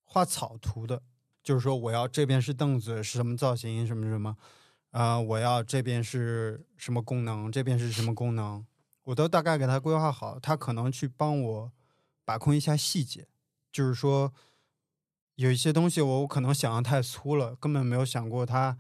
[0.04, 1.02] 画草图的，
[1.48, 4.36] 就是说我要这边是凳子，是什么造型，什么什么，
[4.90, 8.66] 啊、我要这边是什么功能，这边是什么功能，
[9.04, 11.72] 我都大概给他规划好，他可能去帮我
[12.22, 13.26] 把控一下细节，
[13.72, 14.30] 就是说
[15.36, 18.76] 有一些东西我我可能想的太粗了，根本没有想过它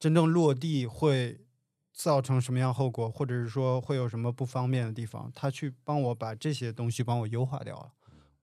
[0.00, 1.46] 真正落地会
[1.92, 7.92] 造成什么样后果，或者是说会有什么不方便的地方，他去帮我把这些东西帮我优化掉了。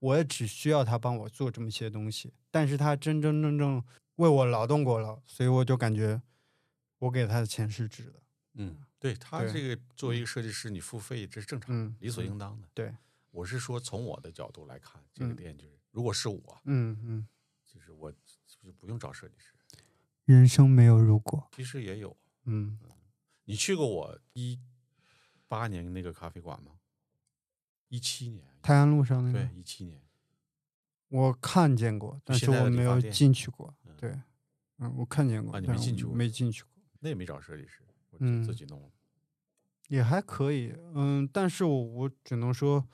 [0.01, 3.83] 我也只需要他帮我做这么些东西，但是他真真正正
[4.15, 6.21] 为我劳动过了，所以我就感觉
[6.97, 8.21] 我给他的钱是值的。
[8.55, 12.67] 嗯，对他这个作为一个设计师，你付费这是正常，嗯，理所应当的。
[12.73, 12.93] 对，
[13.29, 17.27] 我是说从我的角度来看，这个嗯店就是，如果是我，嗯嗯，
[17.65, 18.17] 就是我就
[18.65, 19.53] 是不用找设计师，
[20.25, 21.47] 人生没有如果。
[21.55, 22.17] 其实也有。
[22.45, 22.79] 嗯，
[23.45, 24.59] 你去过我一
[25.47, 26.79] 八年那个咖啡馆吗？
[27.87, 30.01] 一七年，泰安路上那对个，，一七年。
[31.09, 33.93] 我看见过，但是我没有进去过嗯。
[33.97, 34.17] 对，
[34.77, 36.69] 嗯，我看见过，没进去过没进去过。
[36.99, 38.89] 那也没找设计师，我嗯就自己弄了。
[39.89, 42.87] 也还可以，嗯，但是我我只能说，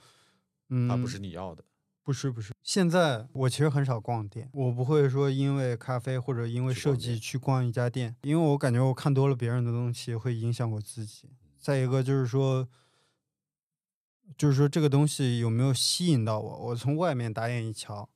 [0.70, 1.62] 嗯，它不是你要的，
[2.02, 11.30] 不是不是，现在我其实很少逛店，我不会说因为咖啡或者因为设计去逛一家店，因为我感觉我看多了别人的东西会影响我自己。
[11.56, 12.68] 再一个就是说，
[14.36, 18.08] 就是说这个东西有没有吸引到我，我从外面打眼一瞧，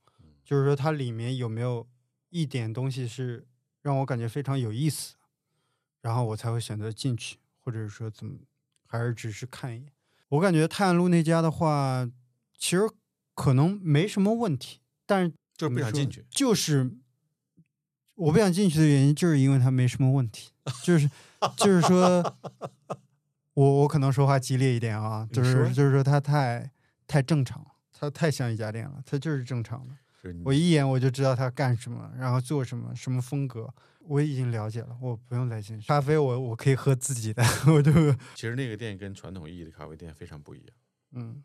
[0.44, 1.86] 就是说它里面有没有
[2.30, 3.46] 一点东西是
[3.80, 5.14] 让我感觉非常有意思，
[6.00, 8.38] 然后我才会选择进去，或者是说怎么，
[8.86, 9.92] 还是只是看一眼。
[10.28, 12.08] 我感觉泰安路那家的话，
[12.56, 12.88] 其实
[13.34, 16.24] 可能没什么问题，但是就是不想进去。
[16.30, 16.90] 就是
[18.14, 21.10] 我不想进去的原因，就是因为它没什么问题，就是
[21.56, 22.38] 就是说，
[23.54, 26.70] 我我可能说话激烈一点啊，就是就是说他太
[27.06, 29.94] 太正常了，它太像一家店了，他就是正常的。
[30.44, 33.68] 我一眼我就知道他干什么，然后做什么，什么风格，
[34.00, 35.88] 我已经了解了，我不用再进去。
[35.88, 37.92] 咖啡我我可以喝自己的，我就
[38.34, 40.68] 其实那个店跟传统意义的咖啡店非常不一样。
[41.14, 41.42] 嗯，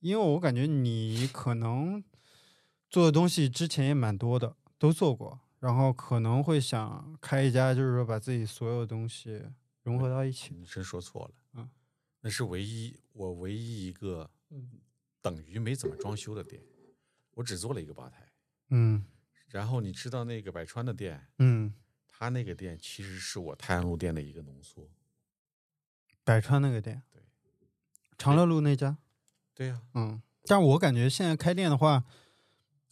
[0.00, 2.02] 因为我感觉你可能
[2.88, 9.42] 做的东西之前也蛮多的，都做过，然后可能会想开一家，就是说把自己所有的东西
[9.82, 10.54] 融合到一起。
[10.54, 11.70] 你真说错了，嗯，
[12.20, 14.80] 那是唯一我唯一一个嗯
[15.20, 16.62] 等于没怎么装修的店，
[17.32, 18.32] 我只做了一个吧台。
[18.70, 19.04] 嗯
[19.48, 21.74] 然后你知道那个百川的店，嗯，
[22.08, 24.90] 他那个店其实是我泰安路店的一个浓缩。
[26.24, 27.20] 百川那个店，对，
[28.16, 28.96] 长乐路那家，
[29.52, 32.04] 对呀、嗯，但是我感觉现在开店的话，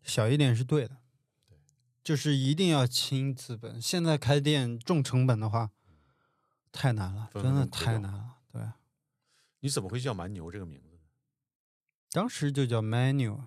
[0.02, 0.98] 小一点是对的，
[2.04, 3.80] 就是一定要轻资本。
[3.80, 5.70] 现在开店重成本的话，
[6.72, 8.36] 太难了，真的太难了。
[8.52, 8.62] 对，
[9.60, 11.00] 你怎么会叫蛮牛这个名字呢？
[12.12, 13.44] 当时就叫 Manu，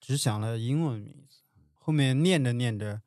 [0.00, 1.38] 只想了英文名字，
[1.74, 3.02] 后面念着念着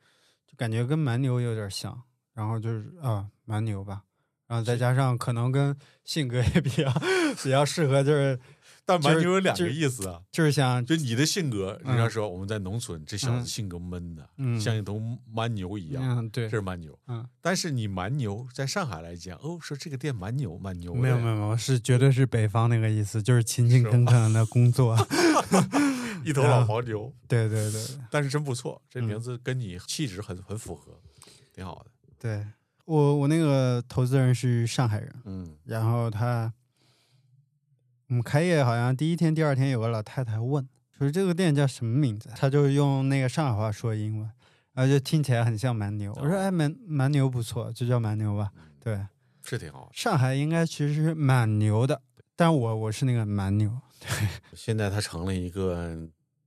[0.46, 4.06] 就感觉跟蛮牛有点像，然后就是啊蛮牛吧，
[4.48, 6.92] 然后再加上可能跟性格也比较
[7.44, 8.40] 比较适合，就是
[8.86, 13.42] 但蛮牛有两个意思啊，就是想就你的性格，人家嗯说我们在农村，这小嗯。
[13.42, 14.60] 子性格闷的，嗯。
[14.60, 16.46] 像一头蛮牛一样，嗯对。
[16.50, 16.98] 这是蛮牛。
[17.08, 17.28] 嗯。
[17.42, 24.96] 但是你蛮牛，在上海来讲，哦，说这个店蛮牛，蛮牛，没有没有没有是绝对是北方那个意思，就是勤勤恳恳的工作
[26.24, 27.98] 一头老黄牛，对对对对。
[28.12, 29.04] 但是真不错，这嗯。
[29.06, 31.00] 名字跟你气质很很符合，
[31.54, 31.92] 挺好的。
[32.20, 32.46] 对，
[32.86, 35.16] 我我那个投资人是上海人。
[35.26, 36.52] 嗯，然后他，
[38.08, 42.30] 我们开业好像第一天、第二天有个老太太问，说这个店叫什么名字？
[42.36, 44.30] 他就用那个上海话说英文，
[44.74, 46.14] 然后就听起来很像蛮牛。
[46.18, 48.52] 我说哎，蛮蛮牛不错，就叫蛮牛吧。
[48.80, 49.08] 对，
[49.44, 49.90] 是挺好。
[49.92, 52.00] 上海应该其实是蛮牛的，
[52.36, 53.72] 但我我是那个蛮牛。
[54.54, 55.98] 现在他成了一个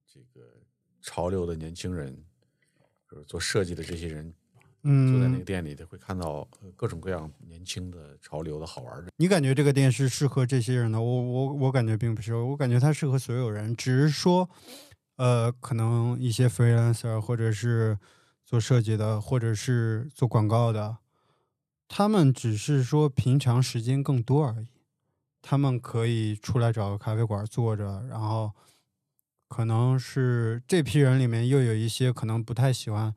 [0.07, 0.47] 这个
[1.03, 2.25] 潮流的年轻人，
[3.11, 4.33] 就是做设计的这些人，
[4.83, 9.11] 坐在那个嗯，店里，他会看到呃各种各样年轻的潮流的好玩的。
[9.17, 11.01] 你感觉这个店是适合这些人的？
[11.01, 14.49] 我我我感觉并不是，我感觉它适合所有人，只是说，
[15.17, 17.99] 呃，可能一些 freelancer 或者是
[18.45, 20.99] 做设计的，或者是做广告的，
[21.88, 24.69] 他们只是说平常时间更多而已。
[25.41, 28.53] 他们可以出来找个咖啡馆坐着，然后
[29.49, 33.14] 可能是这批人里面又有一些可能不太喜欢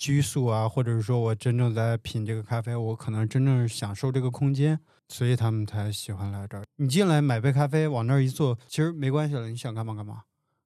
[0.00, 6.64] 拘束啊，或者是说我真正在品这个咖啡，我可能真正享受这个空间，所以他们才喜欢来这儿。
[6.76, 10.22] 你进来买杯咖啡，往那儿一坐，其实没关系了，你想干嘛干嘛。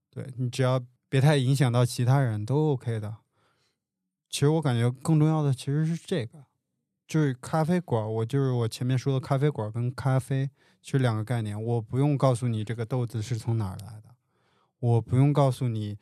[0.08, 3.16] 对你只要别太影响到其他人，都 OK 的。
[4.30, 6.44] 其实我感觉更重要的其实是这个，
[7.04, 8.08] 就是咖啡馆。
[8.14, 10.48] 我就是我前面说的咖啡馆跟咖啡
[10.80, 11.60] 其实两个概念。
[11.60, 14.14] 我不用告诉你这个豆子是从哪儿来的，
[14.78, 15.98] 我不用告诉你，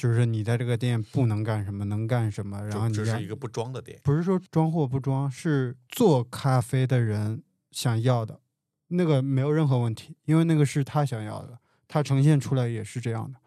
[0.00, 2.58] 就是你在这个店不能干什么，能干什么。
[2.66, 8.40] 然后你就这是一个不装的店，不是说装或不装，是做咖啡的人想要的，
[8.86, 13.38] 那个没有任何问题，因为那个是他想要的，他呈现出来也是这样的。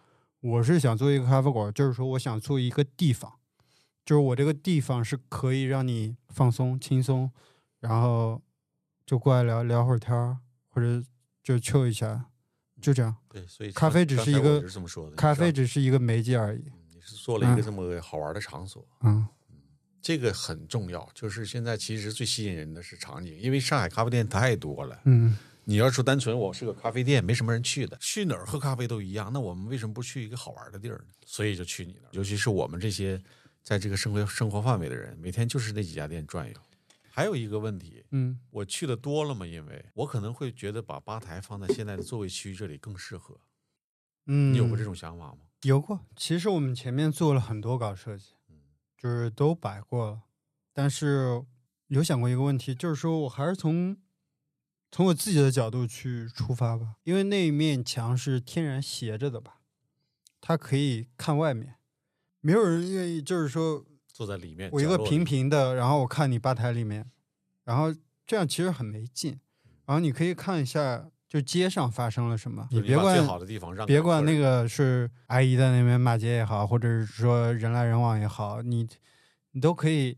[0.42, 3.34] 我是想做一个咖啡馆，就是说我想做一个地方，
[4.06, 7.32] 就是我这个地方是可以让你放松、轻松，
[7.80, 8.40] 然后
[9.08, 10.38] 就过来聊聊会儿天儿，
[10.70, 11.04] 或者
[11.42, 12.26] 就 chill 一下，
[12.84, 13.16] 就这样。
[13.30, 16.62] 对，所以咖啡只是一个就是这么说的，咖啡只是一个媒介而已。
[16.94, 19.26] 你是做了一个嗯这么个好玩的场所，嗯
[20.02, 21.10] 这个很重要。
[21.16, 25.00] 就是现在其实最吸引人的是场景，因为上海咖啡店太多了。
[25.06, 31.06] 嗯你要说单纯我是个咖啡店，没什么人去的，去哪儿喝咖啡都一样，那我们为什么不去一个好玩的地儿呢？
[31.26, 33.18] 所以就去你那儿，尤其是我们这些
[33.64, 36.54] 在这个生活生活范围的人，每天就是那几家店转悠。
[37.16, 43.40] 还有一个问题，嗯我去的多了嘛，因为我可能会觉得把吧台放在现在的座位区这里更适合。
[44.26, 45.38] 嗯，你有过这种想法吗？
[45.62, 48.34] 有过，其实我们前面做了很多稿设计，
[48.98, 50.22] 就是都摆过了，
[50.74, 51.46] 但是
[51.90, 53.96] 有想过一个问题，就是说我还是从
[54.90, 59.62] 从我自己的角度去出发吧，因为那一面墙是天然斜着的吧，
[60.42, 61.76] 它可以看外面，
[62.42, 67.12] 没有人愿意就是说坐在里面，我一个平平的，然后我看你吧台里面，
[67.66, 67.94] 然后
[68.26, 69.40] 这样其实很没劲。
[69.86, 78.88] 然后你可以看一下，就街上发生了什么，你别管好的地方别管那个是阿姨在那边骂街也好，或者是说人来人往也好，你
[79.52, 80.18] 你都可以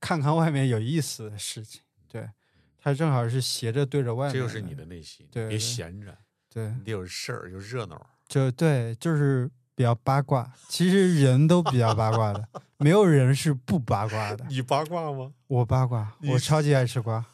[0.00, 1.82] 看看外面有意思的事情。
[2.08, 2.30] 对，
[2.78, 4.84] 它正好是斜着对着外面，这就是你的。
[4.86, 6.16] 内心，别对别闲着，
[6.48, 8.10] 对，你得有事儿，有热闹。
[8.26, 10.50] 就对，就是比较八卦。
[10.68, 12.44] 其实人都比较八卦的，
[12.78, 14.44] 没有人是不八卦的。
[14.48, 15.30] 你八卦吗？
[15.48, 17.24] 我八卦，我超级爱吃瓜。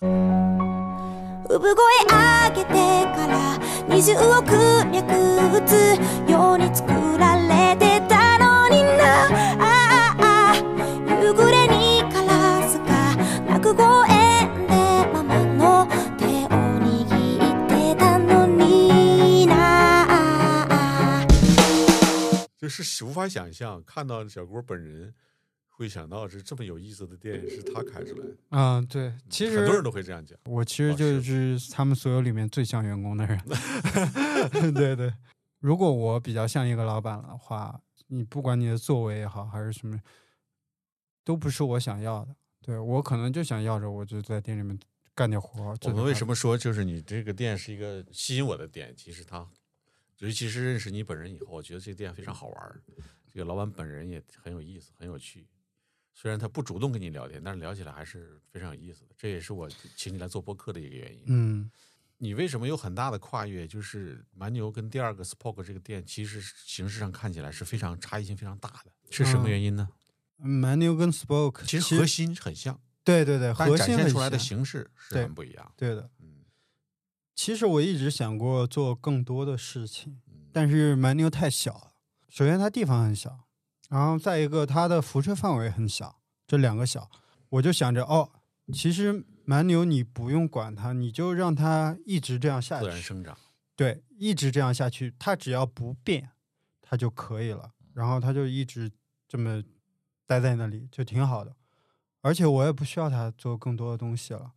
[22.71, 25.13] 是无法想象，看到小郭本人，
[25.69, 28.37] 会想到是这么有意思的店是他开出来的。
[28.51, 30.39] 嗯，对，其实很多人都会这样讲。
[30.45, 33.39] 我其实就是他们所有里面最像员工的人。
[34.73, 35.13] 对对，
[35.59, 39.99] 如果我比较像一个老板的话，你不管你的作为也好，还是什么，
[41.25, 42.35] 都不是我想要的。
[42.63, 44.79] 对我可能就想要着，我就在店里面
[45.15, 45.77] 干点活儿。
[45.85, 46.29] 我们为什么？
[46.29, 48.93] 么说就是你这个店是一个吸引我的店？
[48.95, 49.49] 其实它，
[50.21, 52.81] 尤其是认识你本人以后，我觉得这个店非常好玩儿。
[53.33, 55.47] 这个老板本人也很有意思，很有趣。
[56.13, 59.15] 虽然他不主动跟你聊天，但是聊起来还是非常有意思的。
[59.17, 61.23] 这也是我请你来做播客的一个原因。
[61.29, 61.71] 嗯，
[62.19, 63.67] 你为什么有很大的跨越？
[63.67, 69.89] 就是蛮牛跟第二个 Spoke 这个店，其实形式上看起来是非常差异性非常大的，是什么嗯原因呢？
[70.37, 75.73] 蛮牛跟 Spoke 其实核心很像，对对对，但展核心很现出来的形式是很不一样。
[75.79, 76.11] 对的。
[77.41, 81.93] 嗯其实我一直想过做更多的事情，嗯，但是蛮牛太小了。
[82.29, 83.47] 首先它地方很小，
[83.89, 87.11] 然后再一个它的辐射范围很小，这两个小，
[87.49, 88.31] 我就想着哦，
[88.75, 93.35] 其实蛮牛你不用管它，你就让它一直这样下自然去，生长。
[93.75, 96.33] 对，一直这样下去，它只要不变，
[96.83, 97.73] 它就可以了。
[97.95, 98.93] 然后它就一直
[99.27, 99.63] 这么
[100.27, 101.57] 待在那里，就挺好的。
[102.21, 104.53] 而且我也不需要它做更多的东西了。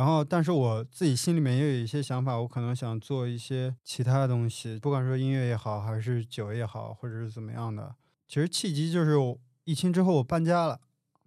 [0.00, 7.94] 然后，但是我自己心里面也有一些想法，我可能想做一些其他的东西，不管说音乐也好，还是酒也好，或者是怎么样的。
[8.26, 10.80] 其实契机就是我疫情之后我搬家了，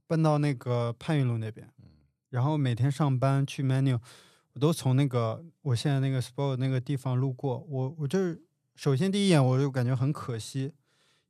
[0.07, 1.69] 搬到那个潘云路那边，
[2.32, 3.99] 然后每天上班去 menu，
[4.53, 7.63] 我都从那个我现在那个 sport 那个地方路过。
[7.69, 8.41] 我我就是
[8.74, 10.74] 首先第一眼我就感觉很可惜，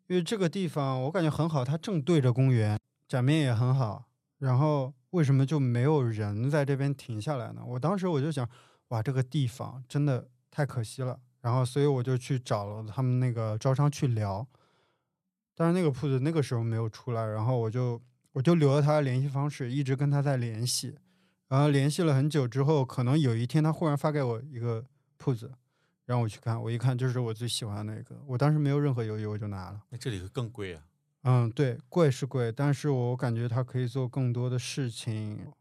[0.08, 4.06] 因为这个地方我感觉很好，它正对着公园，展面也很好，
[4.38, 7.64] 然后为什么就没有人在这边停下来呢？
[7.64, 8.48] 我当时我就想，
[8.88, 11.20] 哇，这个地方真的太可惜了。
[11.42, 14.48] 然后，所以我就去找了他们那个招商去聊，
[15.54, 18.02] 但是那个铺子那个时候没有出来，然后我就
[18.32, 20.98] 我就留了他的联系方式，一直跟他在联系。
[21.48, 24.84] 然后联系了很久之后，可能有一天他忽然发给我一个
[25.18, 25.52] 铺子，
[26.06, 26.60] 让我去看。
[26.60, 29.80] 我一看就是我最喜欢的那个，我当时没有任何犹豫，我就拿了。
[29.90, 30.82] 那这里会更贵啊。
[31.24, 35.52] 嗯，对，贵是贵，但是我感觉它可以做更多的事情。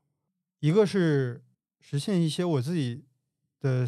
[0.61, 1.43] 一个是
[1.81, 3.05] 实现一些我自己
[3.61, 3.87] 的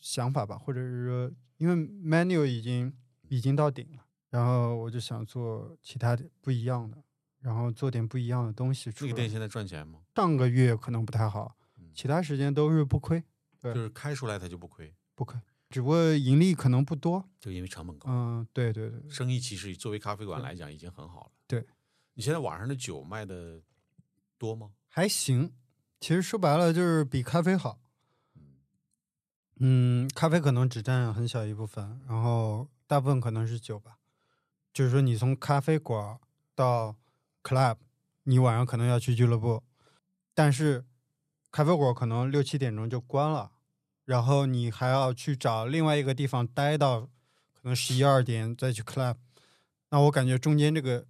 [0.00, 2.92] 想法吧，或者是说，因为 menu 已经
[3.28, 7.02] 已经到顶了，然后我就想做其他的不一样的，
[7.40, 9.08] 然后做点不一样的东西出来。
[9.08, 10.00] 这个店现在赚钱吗？
[10.14, 13.22] 上个月可能不太好，嗯其他时间都是不亏，
[13.60, 15.40] 对就是开出来它就不亏，不亏，
[15.74, 17.28] 只不过盈利可能不多。
[17.40, 18.08] 就因为成本高。
[18.08, 21.32] 嗯，对对对，生意其实作为咖啡馆来讲已经很好了。
[21.48, 21.66] 对，
[22.12, 23.60] 你现在网上的酒卖的
[24.38, 24.70] 多吗？
[24.88, 25.52] 还行。
[25.98, 27.80] 其实说白了就是比咖啡好。
[29.56, 33.98] 嗯，咖啡可能只占很小一部分，然后大部分可能是酒吧。
[34.72, 36.20] 就是说，你从咖啡馆
[36.54, 36.94] 到
[37.42, 37.78] club，
[38.22, 39.64] 你晚上可能要去俱乐部，
[40.34, 40.84] 但是
[41.50, 43.50] 咖啡馆可能六七点钟就关了，
[44.04, 47.02] 然后你还要去找另外一个地方待到
[47.52, 49.16] 可能十一二点再去 club。
[49.90, 51.06] 那我感觉中间这个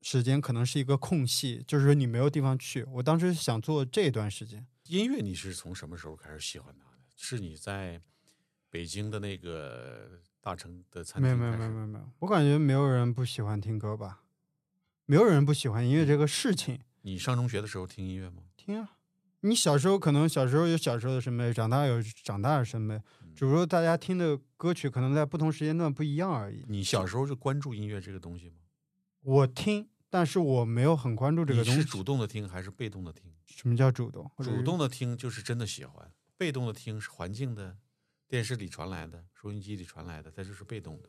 [0.00, 2.84] 时间可能是一个空隙，就是说你没有地方去。
[2.84, 6.98] 我当时想做这段时间，音乐你是从什么时候开始喜欢它的？
[7.16, 8.00] 是你在
[8.70, 11.52] 北京的那个大城的餐没有没有？
[11.56, 14.22] 没有没有没有，我感觉没有人不喜欢听歌吧，
[15.04, 16.80] 没有人不喜欢音乐这个事情。
[17.02, 18.44] 你上中学的时候听音乐吗？
[18.56, 18.96] 听啊，
[19.44, 23.02] 你小时候可能小时候有小时候的审美，长大有长大的审美，
[23.34, 26.64] 只不过大家听的歌曲可能在不同时间段不一样而已。
[26.68, 28.54] 你小时候是关注音乐这个东西吗？
[29.22, 31.80] 我听，但是我没有很关注这个东西。
[31.80, 33.32] 你是主动的听还是被动的听？
[33.46, 34.30] 什么叫主动？
[34.38, 37.78] 主动的听就是真的喜欢，被动的听是环境的，
[38.28, 41.08] 电视里传来的，收音机里传来的，它就是被动的。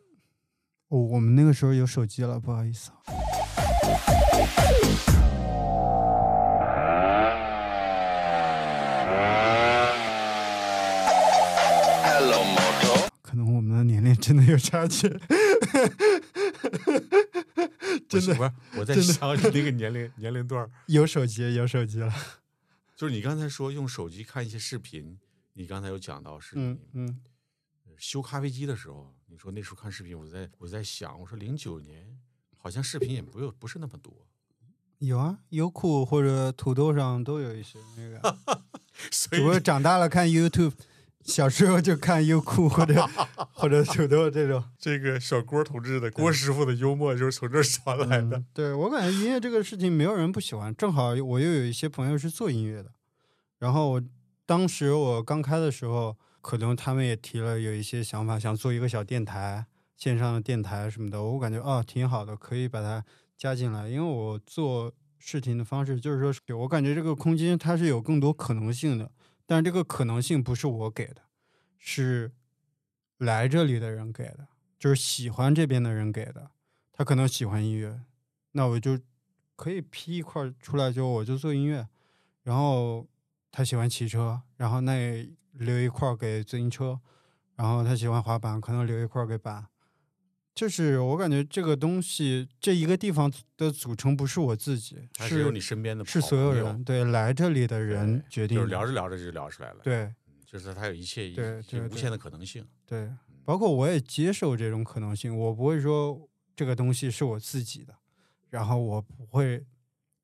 [0.87, 2.97] 哦，我们那个时候有手机了，不好意思啊。
[13.21, 15.09] 可能我们的年龄真的有差距。
[18.07, 22.13] 真的不是我在想你那个年龄 年龄段儿，有手机，有手机了。
[22.95, 25.19] 就是你刚才说用手机看一些视频，
[25.53, 27.19] 你刚才有讲到是嗯嗯，
[27.97, 32.17] 修咖啡机的时候，你说那时候看视频，我在我在想，我说零九年
[32.55, 34.27] 好像视频也不有不是那么多，
[34.99, 38.37] 有啊，优酷或者土豆上都有一些那个。
[39.11, 40.73] 所 只不过长大了看 YouTube，
[41.23, 43.05] 小时候就看优酷或者
[43.53, 44.63] 或者土豆这种。
[44.77, 48.37] 这个小郭同志的郭师傅的幽默就是从这儿传来的。
[48.37, 52.91] 嗯对我感觉音乐这个事情没有人不喜欢，正好我又有一些朋友是做音乐的，
[53.59, 54.03] 然后我
[54.45, 59.65] 当时我刚开的时候，可能他们也提了有一些想法，想做一个小电台，
[59.95, 63.03] 线上的电台什么的，我感觉啊挺好的，可以把它
[63.37, 69.09] 加进来，因为我做事情的方式就是说，我感觉这个空间它是有更多可能性的，
[69.45, 71.21] 但这个可能性不是我给的，
[71.77, 72.31] 是
[73.17, 74.47] 来这里的人给的，
[74.79, 76.51] 就是喜欢这边的人给的。
[76.91, 78.01] 他可能喜欢音乐，
[78.51, 78.99] 那我就
[79.55, 81.87] 可以批一块出来，就我就做音乐。
[82.43, 83.07] 然后
[83.51, 86.99] 他喜欢骑车，然后那留一块给自行车。
[87.55, 89.67] 然后他喜欢滑板，可能留一块给板。
[90.55, 98.69] 就是我感觉这个东西，这一个地方的组成不是我自己，是有你身边的是所有人，对来这里的人决定就是。
[98.69, 100.13] 聊着聊着就聊出来了。，对
[100.45, 102.63] 就是它有一切对对无限的可能性。
[102.85, 103.09] 对，
[103.43, 107.95] 包括我也接受这种可能性，我不会说这个东西是我自己的，
[108.51, 109.65] 然后我不会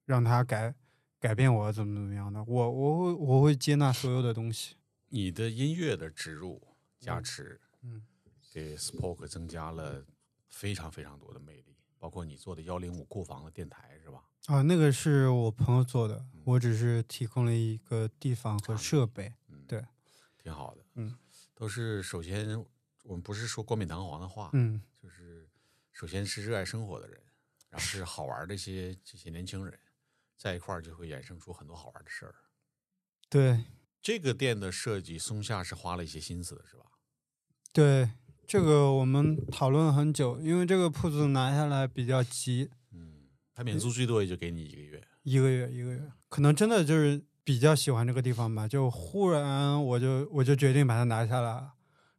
[0.05, 0.75] 让它改
[1.19, 4.75] 改变我怎么怎么样的，我我会我会接纳所有的东西。
[5.07, 6.61] 你的音乐的植入
[6.99, 8.03] 加持，嗯，
[8.53, 10.05] 给 Spoke 增加了
[10.49, 14.23] 非常非常多的魅力，包括你做的幺零五库房的电台是吧？
[14.47, 19.33] 啊，那个是我朋友做的，我只是提供了一个地方和设备。
[19.47, 19.85] 嗯，对，
[20.37, 20.83] 挺好的。
[20.95, 21.15] 嗯，
[21.53, 22.57] 都是首先
[23.03, 25.47] 我们不是说冠冕堂皇的话，嗯，就是
[25.91, 27.21] 首先是热爱生活的人，
[27.69, 29.79] 然后是好玩儿的一些这些年轻人，
[30.35, 32.33] 在一块儿就会衍生出很多好玩的事儿。
[33.29, 33.65] 对
[34.01, 36.85] 这个店的设计，松下是花了一些心思的，是吧？
[37.71, 38.09] 对，
[38.49, 45.03] 这个我们讨论了很久，因为这个铺子拿下来比较急，嗯，他免租最多也就给你一个月。
[45.21, 51.73] 一个月一个月，可能真的就是比较喜欢这个地方吧，就忽然我就我就决定把它拿下来了。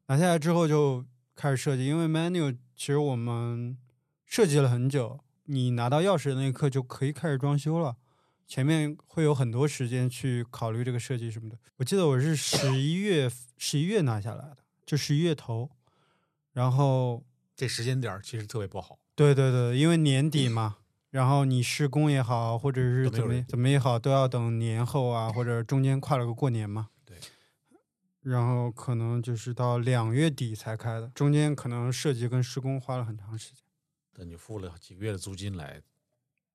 [0.06, 1.04] 拿下来之后就
[1.34, 3.76] 开始设计，因为 menu 其实我们
[4.24, 7.96] 设计了很久，你拿到钥匙的那一刻就可以开始装修了。
[8.46, 11.58] 前面会有很多时间去考虑这个设计什么的。
[11.78, 13.28] 我记得我是十一月
[13.58, 15.68] 十一月拿下来的，就十一月头，
[16.52, 17.24] 然后
[17.56, 20.78] 这时间点儿其实特别不好，对对对，因为年底嘛，
[21.10, 26.90] 然后你施工也好，或者是怎么怎么也好，都要等年后啊，或者中间跨了个过年嘛。
[27.04, 27.16] 对。
[28.22, 33.62] 然后可能就是到两月底才开的，中间可能设计跟施工花了很长时间。
[34.16, 35.80] 那你付了几个月的租金来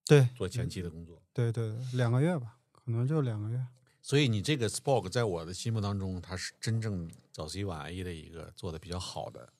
[0.06, 3.60] 对做前期的工作，对对对，两个月吧，可能就两个月。
[4.04, 9.52] 所以你这个 Spoke 在我的心目当中，它是真正早 C 晚 A 的一个做的比较好的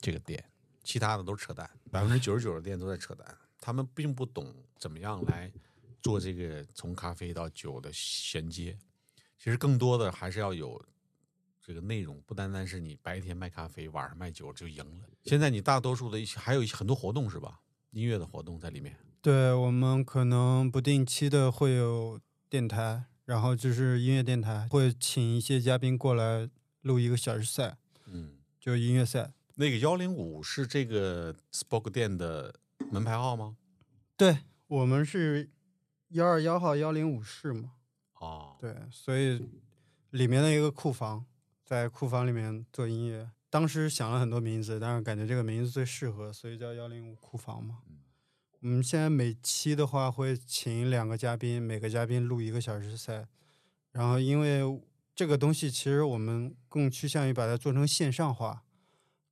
[0.00, 0.42] 这个店，
[0.82, 5.52] 其他的都是扯淡，百分之九十九的店都在扯淡，他们并不懂怎么样来
[6.00, 8.78] 做这个从咖啡到酒的衔接。
[9.38, 10.82] 其实更多的还是要有
[11.62, 15.08] 这个内容，不单单是你白天卖咖啡，晚上卖酒就赢了。
[15.24, 17.60] 现在你大多数的一些还有一些很多活动是吧？
[17.90, 18.96] 音乐的活动在里面。
[19.22, 26.48] 对我们可能不定期的会有电台，然后就是音乐电台，会请一些嘉宾过来
[26.82, 27.76] 录一个小时赛，
[28.06, 29.32] 嗯，就音乐赛。
[29.60, 32.54] 那个幺零五是这个 Spoke 店的
[32.90, 33.58] 门牌号吗？
[34.16, 35.50] 对我们是
[36.08, 37.72] 幺二幺号幺零五室嘛，
[38.14, 39.46] 哦，对，所以
[40.12, 41.26] 里面的一个库房，
[41.62, 43.28] 在库房里面做音乐。
[43.50, 47.80] 当时想了很多名字，但是感觉这个名字最适合，所以叫幺零五库房嘛。
[48.60, 53.28] 我们现在每期的话会请两个嘉宾，每个嘉宾录一个小时赛。
[53.92, 54.80] 然后因为
[55.14, 58.62] 这个东西，其实我们更趋向于把它做成线上化，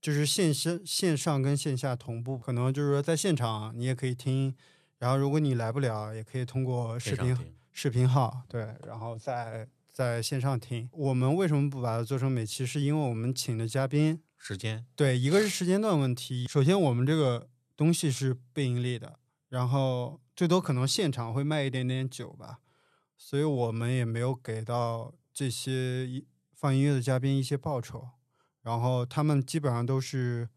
[0.00, 2.38] 就是线上线上跟线下同步。
[2.38, 4.54] 可能就是说在现场你也可以听，
[4.98, 7.36] 然后如果你来不了，也可以通过视频
[7.72, 10.88] 视频号，对，然后在在线上听。
[10.92, 12.64] 我们为什么不把它做成每期？
[12.66, 16.46] 是因为我们请的嘉宾，时间对，一个是时间段问题。
[16.48, 19.18] 首先，我们这个东西是不盈利的，
[19.48, 22.58] 然后最多可能现场会卖一点点酒吧，
[23.16, 28.08] 所以我们也没有给到这些一放音乐的嘉宾一些报酬，
[28.68, 30.48] 然后他们基本上都是。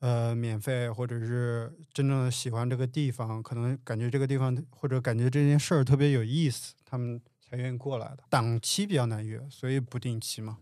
[0.00, 8.22] 呃，免费或者是真正的喜欢这个地方，可能感觉这个地方或者感觉这件事儿特别有意思，他们才愿意过来的。
[8.28, 10.58] 档期比较难约，所以不定期嘛。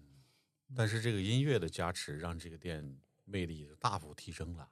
[0.76, 4.68] 但是这个音乐的加持，让这个店魅力大幅提升了。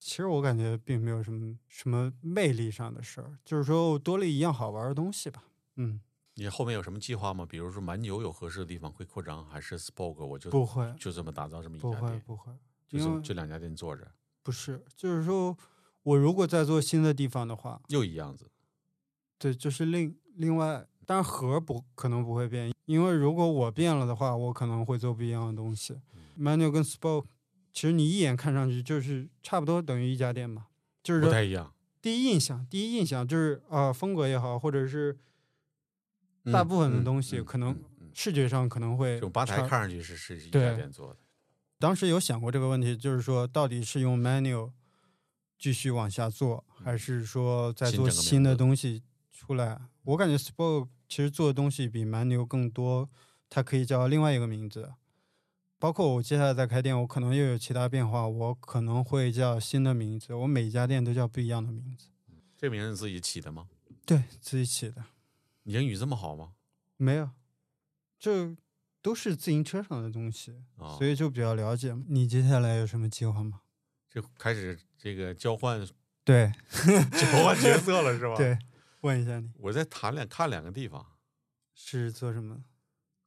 [0.00, 5.44] 其实我感觉并没有什么什么魅力上的事儿，就是说多了一样好玩的东西吧。
[5.76, 6.00] 嗯，
[6.34, 7.46] 你后面有什么计划吗？
[7.48, 12.52] 比如说蛮牛有合适的地方会扩张，还是 Spoke 我就不会就这么打造这么一家店，不会，不会，
[12.88, 14.10] 就这这两家店做着
[14.42, 15.56] 不是，就是说
[16.02, 18.50] 我如果再做新的地方的话，又一样子。
[19.38, 26.00] 对，就是另另外，当然盒不可能不会变，因为如果我变了的话，我可能会做不一样的东西。
[26.38, 27.26] Manual 跟 Spoke，
[27.72, 30.66] 其实你一眼看上去就是差不多等于一家店嘛，
[31.02, 31.72] 就是不太一样，
[32.02, 35.16] 第一印象，第一印象就是啊、呃风格也好，或者是
[36.52, 37.76] 大嗯部分的嗯东西嗯可能
[38.12, 41.18] 视觉上可能会这种吧台看上去是是一家店做的，
[41.78, 44.70] 当时有想过这个问题，就是说到底是用 manual
[45.58, 49.80] 继续往下做，还是说再做新的东西出来？
[50.02, 53.08] 我感觉 Spoke 其实做的东西比 manual 更多，
[53.48, 54.92] 它可以叫另外一个名字。
[55.78, 60.32] 包括我接下来再开店，我可能又有其他变化，我可能会叫新的名字。
[60.32, 62.06] 我每家店都叫不一样的名字，
[62.56, 63.68] 这名字自己起的吗？
[64.06, 65.04] 对自己起的，
[65.64, 66.54] 你英语这么好吗？
[66.96, 67.30] 没有，
[68.18, 68.56] 这
[69.02, 71.94] 都是自行车上的东西，啊，所以就比较了解。
[72.08, 73.62] 你接下来有什么计划吗？
[74.08, 75.84] 就开始这个交换
[76.22, 76.50] 对
[77.12, 78.56] 交换角色了是吧？，对，
[79.00, 79.50] 问一下你。
[79.58, 81.04] 我在谈两看两个地方，
[81.74, 82.64] 是做什么？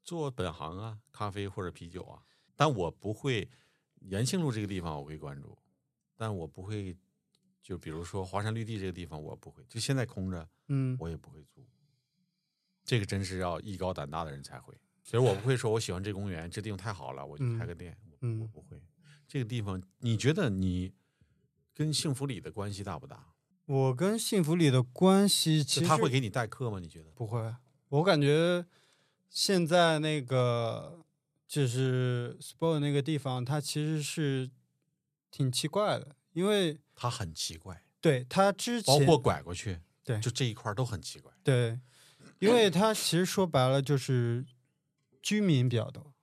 [0.03, 2.23] 做本行啊，咖啡或者啤酒啊，
[2.55, 3.49] 但我不会
[3.99, 5.57] 延庆路这个地方我会关注，
[6.15, 6.95] 但我不会
[7.61, 11.67] 就比如说华山绿地这个地方我不会，就现在空着嗯我也不会租，
[12.87, 14.73] 这个真是要艺高胆大的人才会。
[15.03, 18.81] 所以我不会说我喜欢这公园，这地方太好了，我就开个店，我我嗯，不会。
[19.27, 20.93] 这个地方，你觉得你
[21.73, 23.33] 跟幸福里的关系大不大？
[23.65, 26.79] 我跟幸福里的关系其实他会给你代课吗？
[26.79, 27.11] 你觉得？
[27.11, 27.53] 不会，
[27.89, 28.65] 我感觉
[29.29, 31.05] 现在那个
[31.45, 34.49] 就是 sport 那个地方，它其实是
[35.29, 41.31] 挺奇怪的，因为它很奇怪，对它之前包括拐过去，对就这一块都很奇怪。
[41.43, 41.79] 对，
[42.39, 44.45] 因为它其实说白了就是
[45.21, 46.13] 居民比较多。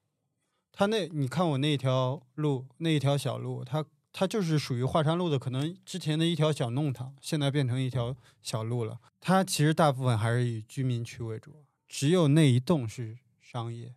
[0.72, 8.98] 它那你看我那一条路，那一条小路，它它就是属于华山路的，可能之前的一条小弄堂，现在变成一条小路了。
[9.20, 13.94] 它其实大部分还是以居民区为主，只有那一栋是商业，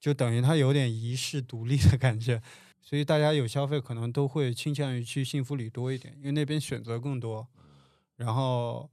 [0.00, 2.42] 就等于它有点遗世独立的感觉。
[2.80, 7.48] 所以大家有消费可能都会倾向于去幸福里多一点，因为那边选择更多，
[8.14, 8.88] 然后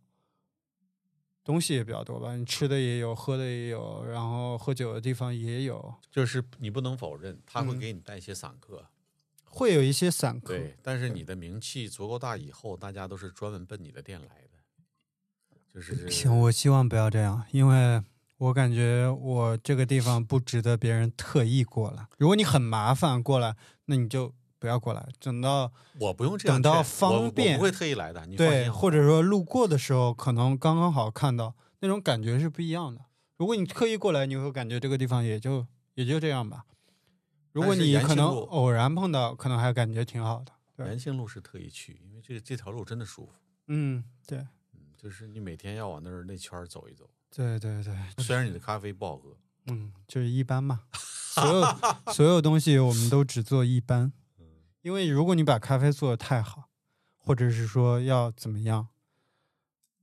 [1.43, 8.87] 东西也比较多吧，你吃的也有，喝的也有，然后喝酒的地方也有，就是你不能否认，他会嗯给你带一些散客，
[9.43, 10.53] 会有一些散客。
[10.53, 10.77] 对。
[10.81, 14.59] 但是你的名气足够大以后，大家都是专门奔你的店来的，
[15.73, 18.01] 就是行，我希望不要这样，因为
[18.37, 22.07] 我感觉我这个地方不值得别人特意过来。
[22.17, 24.33] 如果你很麻烦过来，那你就
[24.63, 25.05] 不要过来。
[25.19, 28.25] 等到我不用这样等到劝方我我便不会特意来的。
[28.27, 33.01] 你放对，或者说路过的时候，可能刚刚好看到，那种感觉是不一样的。
[33.35, 36.63] 如果你特意过来，你会感觉这个地方也就也就这样吧。
[37.51, 40.53] 如果你可能偶然碰到，可能还感觉挺好的。
[40.77, 43.33] 对延庆路是特意去，因为这这条路真的舒服。
[43.67, 44.37] 嗯，对，
[44.73, 47.09] 嗯，就是你每天要往那儿那圈儿走一走。
[47.35, 49.35] 对对对，虽然你的咖啡不好喝，
[49.67, 50.83] 嗯，就是一般嘛。
[51.33, 51.65] 所有
[52.13, 54.13] 所有东西我们都只做一般，
[54.83, 56.69] 因为如果你把咖啡做的太好，
[57.17, 58.89] 或者是说要怎么样，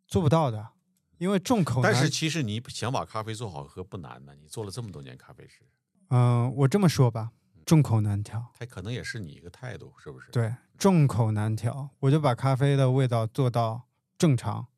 [0.06, 0.70] 做不到的，
[1.18, 1.92] 因为众口难。
[1.92, 5.66] 但是其实你想把咖啡做好喝不难的，你做了这么多年咖啡师，
[6.08, 7.32] 嗯、我这么说吧，
[7.66, 8.50] 众口难调。
[8.58, 10.30] 它可能也是你一个态度，是不是？
[10.30, 13.82] 对，众口难调，我就把咖啡的味道做到
[14.16, 14.68] 正常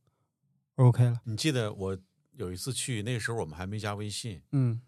[0.74, 1.20] ，OK 了。
[1.22, 1.96] 你记得我
[2.32, 4.80] 有一次去，那个时候我们还没加微信，嗯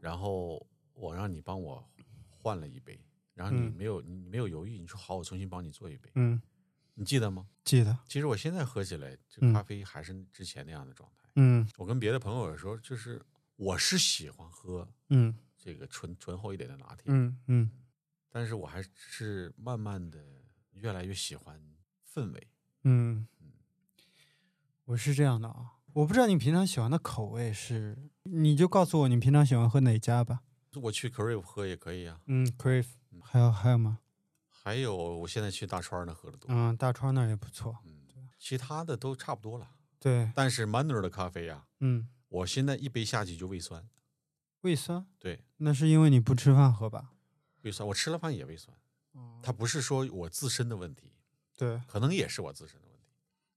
[0.00, 1.86] 然后我让你帮我
[2.30, 2.98] 换了一杯，
[3.34, 6.40] 然后你嗯没有、你没有犹豫，你说好，我重新帮你做一杯，嗯，
[6.94, 7.46] 你记得吗？
[7.64, 7.96] 记得。
[8.06, 11.28] 其实我现在喝起来，这嗯咖啡还是之前那样的状态。
[11.36, 13.20] 嗯我跟别的朋友有时候就是，
[13.56, 17.70] 我是喜欢喝嗯这个醇醇厚一点的拿铁，嗯嗯
[18.30, 20.18] 但是我还是慢慢的
[20.72, 21.60] 越来越喜欢
[22.12, 22.48] 氛围。
[22.84, 23.26] 嗯，
[24.84, 30.40] 我是这样的啊，我不知道你平常喜欢的口味是，你就告诉我你平常喜欢喝哪家吧。
[30.74, 32.86] 我去 Crave 喝也可以啊，嗯，Crave，
[33.20, 33.98] 还有还有吗？
[34.48, 36.46] 还有我现在去大川儿那喝的多。
[36.50, 37.78] 嗯，大川那儿也不错。
[37.84, 39.68] 嗯，其他的都差不多了。
[39.98, 43.88] 对，但是 Manner 的咖啡呀、嗯，我现在一杯下去就胃酸，
[44.62, 47.12] 胃酸，对，那是因为你不吃饭喝吧？
[47.62, 48.76] 胃酸，我吃了饭也胃酸。
[49.12, 51.12] 哦它不是说我自身的问题，
[51.56, 53.06] 对，可能也是我自身的问题，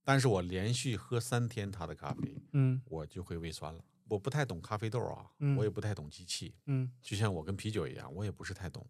[0.03, 3.83] 但是我连续喝三天他的咖啡，嗯我就会胃酸了。
[4.07, 8.85] 我不太懂咖啡豆啊，嗯我也不太懂机器，嗯就像我跟啤酒一样，我也不是太懂，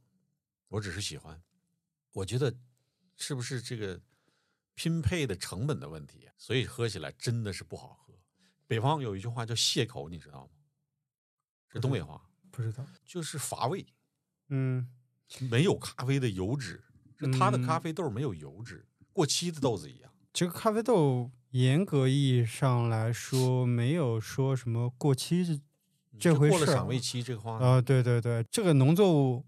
[0.69, 1.41] 我只是喜欢。
[2.13, 2.55] 我觉得
[3.17, 4.01] 是不是这个
[4.73, 8.13] 拼配的成本的问题，所以喝起来真的是不好喝。
[8.67, 10.49] 北方有一句话叫蟹口，你知道吗？
[11.67, 13.85] 是东北话，不知道，就是乏味，
[14.47, 14.89] 嗯
[15.49, 16.83] 没有咖啡的油脂，
[17.19, 20.11] 是它的嗯咖啡豆没有油脂，过期的豆子一样。
[20.31, 25.61] 这个咖啡豆严格意义上来说，没有说什么过期
[26.17, 29.45] 这过了赏味期，这个话啊、对对对，这个农作物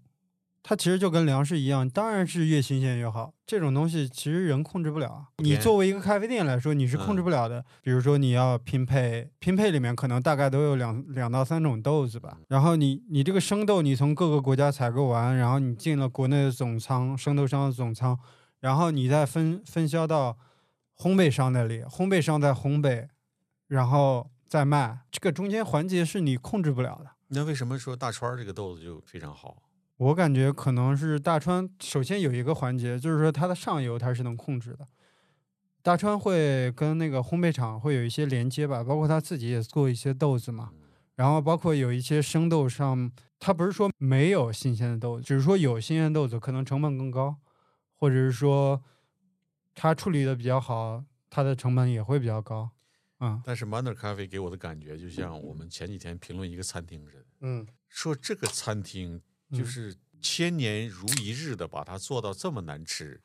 [0.68, 3.32] 它其实就跟粮食一样，当然是越新鲜越好。
[3.46, 5.28] 这种东西其实人控制不了啊。
[5.38, 7.64] 你作为一个咖啡店来说，你是控制嗯不了的。
[7.80, 12.36] 比如说你要拼配，拼配里面可能大概都有两两到三种豆子吧。
[12.48, 18.18] 然后你你这个生豆你从各个国家采购完，然后你进了国内的总仓，生豆商的总仓，
[18.60, 20.36] 然后你再分分销到
[20.98, 23.08] 烘焙商那里，烘焙商再烘焙，
[23.68, 27.12] 然后再卖，这个中间环节是你控制不了的。
[27.28, 29.62] 那为什么说大川儿这个豆子就非常好？
[29.98, 34.88] 我感觉可能是大川，首先有一个环节，就是说它的上游它是能控制的。
[35.82, 40.70] 大川会跟那个烘焙厂会有一些连接吧，包括他自己也做一些豆子嘛，
[41.14, 47.36] 然后包括有一些生豆上，他不是说没有新鲜的豆子，只是说有新鲜豆子可能成本更高，
[47.94, 48.82] 或者是说
[49.74, 52.70] 他处理的比较好，它的成本也会比较高。
[53.20, 59.20] 嗯但是 Manner 咖啡给我的感觉就像我们前几天评论一个餐厅似的，嗯，说这个餐厅
[59.50, 63.20] 就嗯是千年如一日的把它做到这么难吃，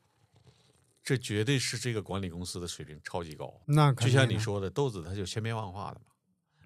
[1.04, 3.62] 这绝对是这个管理公司的水平超级高。
[3.66, 6.08] 那就像你说的，豆子它就千变万化的嘛，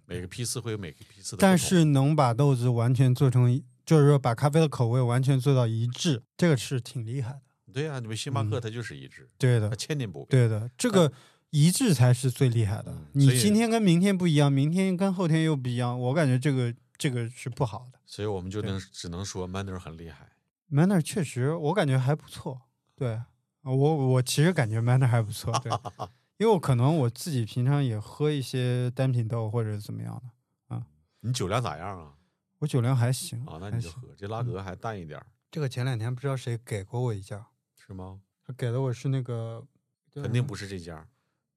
[0.06, 1.38] 每个批次会有每个批次的。
[1.40, 7.42] 但是能把豆子完全做成，就是说把咖啡的口味完全做到一致，这个是挺厉害的。
[7.74, 10.28] 对呀、你们星巴克嗯它就是一致，对的它，千年不变。
[10.30, 11.12] 对的，这个
[11.52, 13.08] 一致才是最厉害的嗯。
[13.14, 18.00] 你今天跟明天不一样，明天跟后天又不一样，我感觉这个这个是不好的。
[18.06, 20.32] 所以我们就能只能说 Manner 很厉害。
[20.70, 22.62] Manner 确实，我感觉还不错。
[22.96, 23.22] 对，
[23.62, 25.58] 我我其实感觉 Manner 还不错。
[25.60, 25.72] 对，
[26.38, 30.86] 因为我可能我自己平常也喝一些单品豆或者怎么样的啊，
[31.22, 32.14] 你酒量咋样啊？
[32.60, 33.70] 我酒量还行啊，那。
[33.70, 34.08] 你就喝。
[34.18, 37.40] 这拉格还淡一点儿，这个前两天不知道谁给过我一件，
[37.76, 38.20] 是吗？
[38.44, 39.66] 他给的我是那个，
[40.14, 41.08] 肯定不是这家，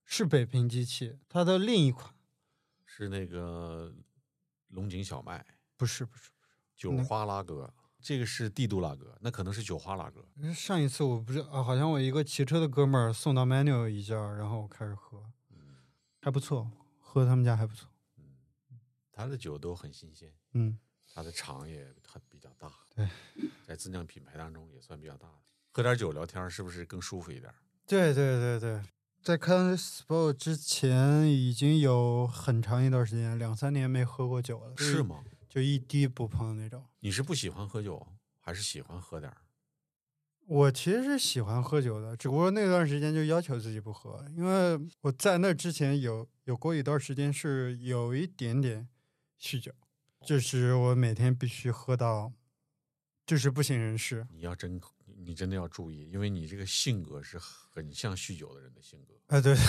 [0.04, 2.12] 是北平机器，它的另一款
[2.84, 3.94] 是那个
[4.70, 5.44] 龙井小麦
[5.76, 6.30] 不是不是。
[6.76, 10.26] 酒那花拉格，这个是帝都拉格，那可能是酒花拉格。
[10.54, 15.22] 上一次我不是啊，好像我一个骑车的哥们儿送到 Manual 一家，然后我开始喝，
[16.22, 17.90] 还不错，喝他们家还不错。
[18.16, 18.24] 嗯，
[19.12, 20.78] 他的酒都很新鲜，嗯，
[21.12, 23.06] 他的厂也很比较大，对，
[23.66, 25.38] 在自酿品牌当中也算比较大的。
[25.72, 27.52] 喝点酒聊天是不是更舒服一点？
[27.86, 28.82] 对对对对，
[29.22, 35.02] 在看 Sport 之前已经有很长一段时间，两三年没喝过酒了，是？
[35.02, 35.22] 吗？
[35.46, 36.84] 就一滴不碰那种。
[37.00, 38.06] 你是不喜欢喝酒，
[38.40, 39.36] 还是喜欢喝点儿？
[40.46, 48.88] 我其实是喜欢喝酒的，只不过那段时间就要求自己不喝，因为我在那之前有有过一段时间是有一点点
[49.38, 49.70] 酗酒，
[50.24, 52.32] 就是我每天必须喝到，
[53.26, 54.26] 就是不省人事。
[54.30, 54.80] 你要真
[55.24, 59.14] 你真的要注意，因为你这个性格是很像酗酒的人的性格。
[59.36, 59.60] 啊，对，对，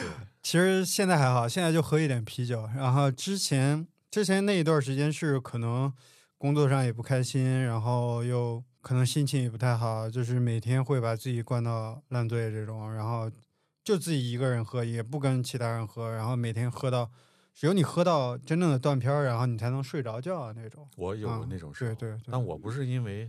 [0.42, 2.68] 其实现在还好，现在就喝一点啤酒。
[2.76, 5.92] 然后之前之前那一段时间是可能
[6.38, 13.30] 工作上也不开心，然后又可能心情也不太好，就是每天会把自己灌到烂醉这种，然后
[13.82, 17.10] 就自己一个人喝，也不跟其他人喝，然后每天喝到
[17.54, 20.88] 只有你喝到真正的断片儿，然后你才能睡着觉啊那种。
[20.96, 23.28] 我有嗯那种对对但我不是因为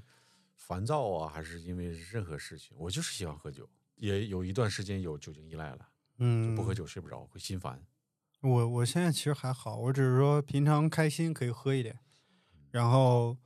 [0.67, 5.85] 烦躁啊，还是因为任何事情，我就是喜欢喝酒，也有一段时间有酒精依赖了，就
[6.17, 7.81] 嗯，不喝酒睡不着，会心烦。
[8.41, 11.97] 我我现在其实还好，我只是说平常开心可以喝一点，
[12.69, 13.37] 然后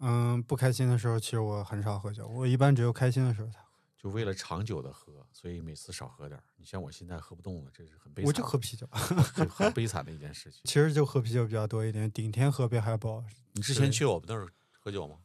[0.00, 3.64] 嗯不开心的时候，其实我很少喝酒，我一般只有开心的时候才喝。
[3.98, 6.44] 就为了长久的喝，所以每次少喝点儿。
[6.56, 10.60] 你像我现在喝不动了，这是很悲惨，我就喝啤酒，很很悲惨的一件事 情。
[10.64, 13.22] 其实就喝啤酒比较多一点，顶天喝杯海宝。
[13.52, 14.48] 你之前去我们那儿
[14.78, 15.18] 喝酒吗？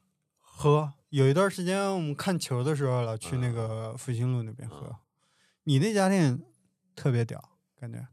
[0.59, 4.95] 喝有一段时间我们看球的时候老去那嗯个复兴路那边喝，嗯
[5.63, 6.37] 你那家店
[6.95, 7.41] 特别屌，
[7.79, 8.05] 感觉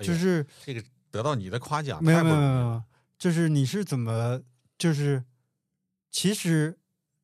[0.00, 2.82] 就是这个得到你的夸奖，没有没有没有
[3.16, 4.40] 就是你是怎么
[4.76, 5.24] 就是
[6.10, 6.76] 其实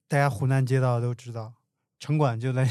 [0.07, 1.55] 大家湖南街道都知道，
[1.98, 2.70] 城管就在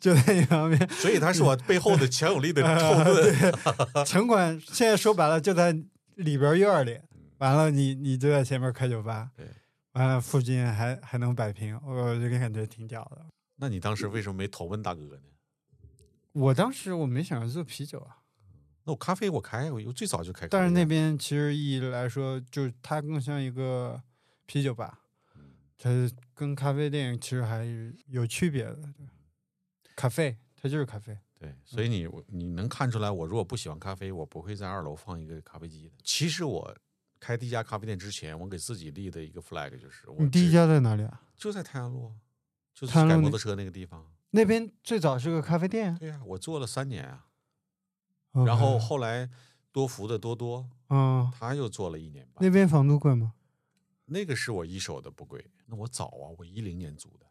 [0.00, 0.88] 就在你旁边。
[0.94, 3.52] 所以他是我背后的 强有力的后盾。
[4.06, 5.72] 城管现在说白了就在
[6.14, 7.00] 里边院里，
[7.38, 9.46] 完了你你就在前面开酒吧，对，
[9.96, 13.24] 完了附近还还能摆平，我就感觉挺屌的。
[13.56, 15.22] 那你当时为什么没投奔大哥呢？
[16.32, 18.18] 我当时我没想着做啤酒啊，
[18.84, 20.46] 那我咖啡我开，我最早就开。
[20.48, 24.02] 但是那边其实意义来说，就是它更像一个
[24.44, 25.00] 啤酒吧，
[25.78, 25.88] 它
[26.34, 28.78] 跟咖啡店其实还是有区别的。
[29.96, 35.94] 咖啡它就是咖啡，对，所以你我你能看出来，我如果不喜欢咖啡，我不会在二楼放一个咖啡机的。
[36.04, 36.76] 其实我
[37.26, 41.22] 开第一家咖啡店之前，我给自己立的一个 flag 就是，我你第一家在哪里啊？
[41.34, 42.14] 就在太阳路啊，
[42.72, 44.06] 就是改摩托车那个地方。
[44.30, 47.26] 那边最早是个咖啡店，对呀、我做了三年啊
[48.46, 49.28] 然后后来
[49.72, 52.44] 多福的多多，嗯，他又做了一年半。
[52.44, 53.34] 那边房租贵吗？
[54.04, 57.26] 那个是我一手的不贵，那我早啊，我一零年租的。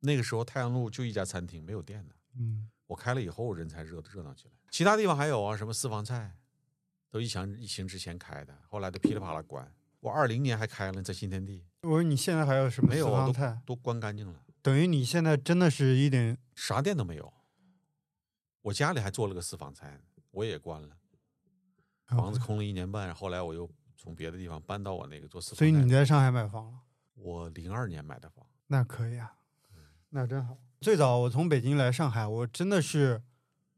[0.00, 2.14] 那个时候太阳路就一家餐厅，没有店的。
[2.38, 4.54] 嗯，我开了以后，人才热热闹起来。
[4.70, 6.34] 其他地方还有啊，什么私房菜，
[7.12, 9.70] 都疫情疫情之前开的，后来都噼里啪啦关。
[10.00, 13.62] 我二零年还开了，在新天地，我说你现在还有什么私没有啊，都房菜？
[13.66, 17.30] 都关干净了，等于你现在真的是一点啥店都没有。
[18.62, 20.00] 我家里还做了个私房菜，
[20.30, 20.96] 我也关了，
[22.06, 25.58] 房子空了一年半，后来我又从别的地方搬到我那个做私房菜。
[25.58, 26.78] 所以你在上海买房了，
[27.14, 29.34] 我零二年买的房，那可以啊，
[30.08, 30.56] 那真好。
[30.80, 33.22] 最早我从北京来上海，我真的是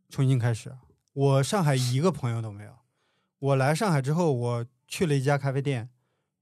[0.09, 0.74] 重新开始。
[1.12, 2.84] 我上海一个朋友都没有。
[3.45, 5.90] 我来上海之后，我去了一家咖啡店，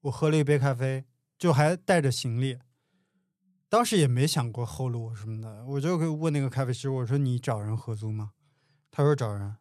[0.03, 1.05] 我喝了一杯咖啡，
[1.36, 2.59] 就还带着行李。
[3.68, 8.30] 当时也没想过后路什么的，我就问那个咖啡师，我说你找人合租吗？
[8.92, 9.57] 他说找人。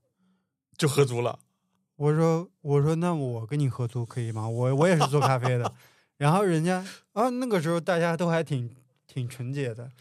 [0.78, 1.40] 就合租了。
[1.98, 4.48] 我说我说那我跟你合租可以吗？
[4.48, 5.74] 我我也是做咖啡的。
[6.18, 8.70] 然后人家啊那个时候大家都还挺
[9.08, 9.92] 挺纯洁的，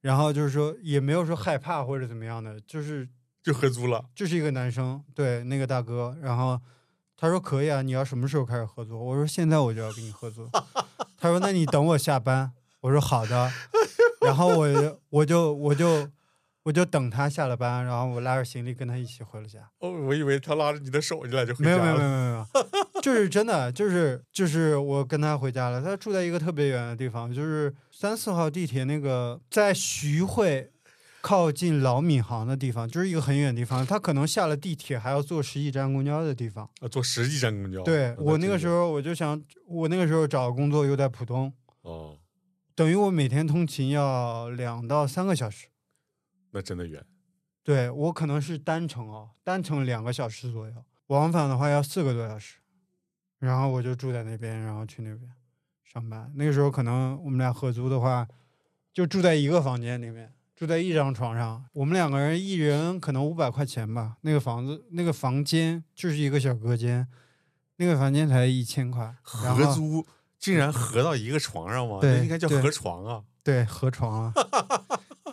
[0.00, 3.08] 然后就是说也没有说害怕或者怎么样的，就是
[3.40, 6.60] 就合租了，就是一个男生，对那个大哥，然后
[7.20, 8.98] 他说可以啊，你要什么时候开始合作？
[8.98, 10.48] 我说现在我就要跟你合作。
[11.20, 12.52] 他说那你等我下班。
[12.80, 13.52] 我说好的，
[14.24, 16.08] 然后我就我就我就
[16.62, 19.58] 我就等他下了班，然后我拉着行李跟他一起回了家。
[19.80, 25.82] 哦，我以为他拉着你的手，你俩就回没有没有没有没有没有，就是 真的，就是就是我跟他回家了。
[25.82, 30.72] 他住在一个特别远的地方，就是三四号地铁那个在徐汇
[31.22, 33.84] 靠近老闵行的地方，就是一个很远的地方。
[33.84, 36.68] 他可能下了地铁还要坐十几站公交的地方。
[36.80, 37.82] 啊，坐十几站公交。
[37.82, 41.52] 对我那个时候候我就想，我那个时候找工作又在浦东，
[41.82, 42.18] 哦，
[42.74, 45.68] 等于我每天通勤要两到三个小时。
[46.52, 47.04] 那真的远。
[47.62, 52.56] 对我可能是单程哦，单程两个小时左右，往返的话要四个多小时。
[53.38, 55.30] 然后我就住在那边，然后去那边
[55.84, 56.32] 上班。
[56.34, 58.26] 那个时候可能我们俩合租的话，
[58.92, 61.64] 就住在一个房间里面，住在一张床上。
[61.72, 64.18] 我们两个人一人可能五百块钱吧。
[64.20, 67.08] 那个房子那个房间就是一个小隔间，
[67.76, 69.16] 那个房间才一千块。
[69.22, 70.06] 合租
[70.38, 71.96] 竟然合到一个床上吗？
[72.02, 73.24] 对那应该叫合床啊！
[73.42, 74.34] 对合床啊，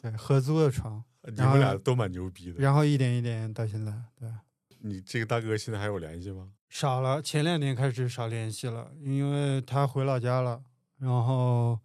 [0.01, 1.03] 对合租的床。
[1.27, 2.59] 你们俩都蛮牛逼的。
[2.59, 4.29] 然后一点一点到现在，对。
[4.79, 6.47] 你这个大哥现在还有联系吗？
[6.69, 10.61] 少了，前两年开始少联系了，因为他回老家了，
[10.99, 11.77] 然后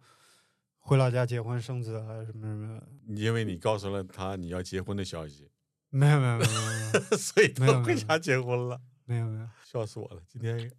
[0.85, 2.87] 回老家结婚生子还是，什么什么的。
[3.15, 5.49] 因为你告诉了他你要结婚的消息，
[5.89, 10.21] 没有没有没有没有 所以他回家结婚了，没有没有，笑死我了！
[10.27, 10.69] 今天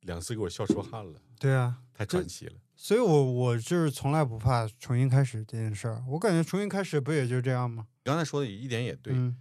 [0.00, 2.54] 两次给我笑出汗了，对啊，太传奇了。
[2.74, 7.86] 所以我我就是从来不怕重新开始这件事儿，我感觉重新开始不也就这样吗？
[8.02, 9.36] 刚才说的一点也对，嗯，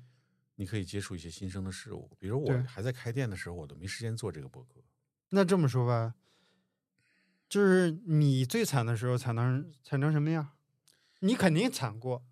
[0.56, 4.82] 你可以接触一些新生的事物，比如我还在开店的时候，我都没时间做这个博客。
[5.30, 6.16] 那这么说吧，
[7.50, 10.50] 就是你最惨的时候惨成惨成什么样？
[11.22, 12.24] 你肯定惨过，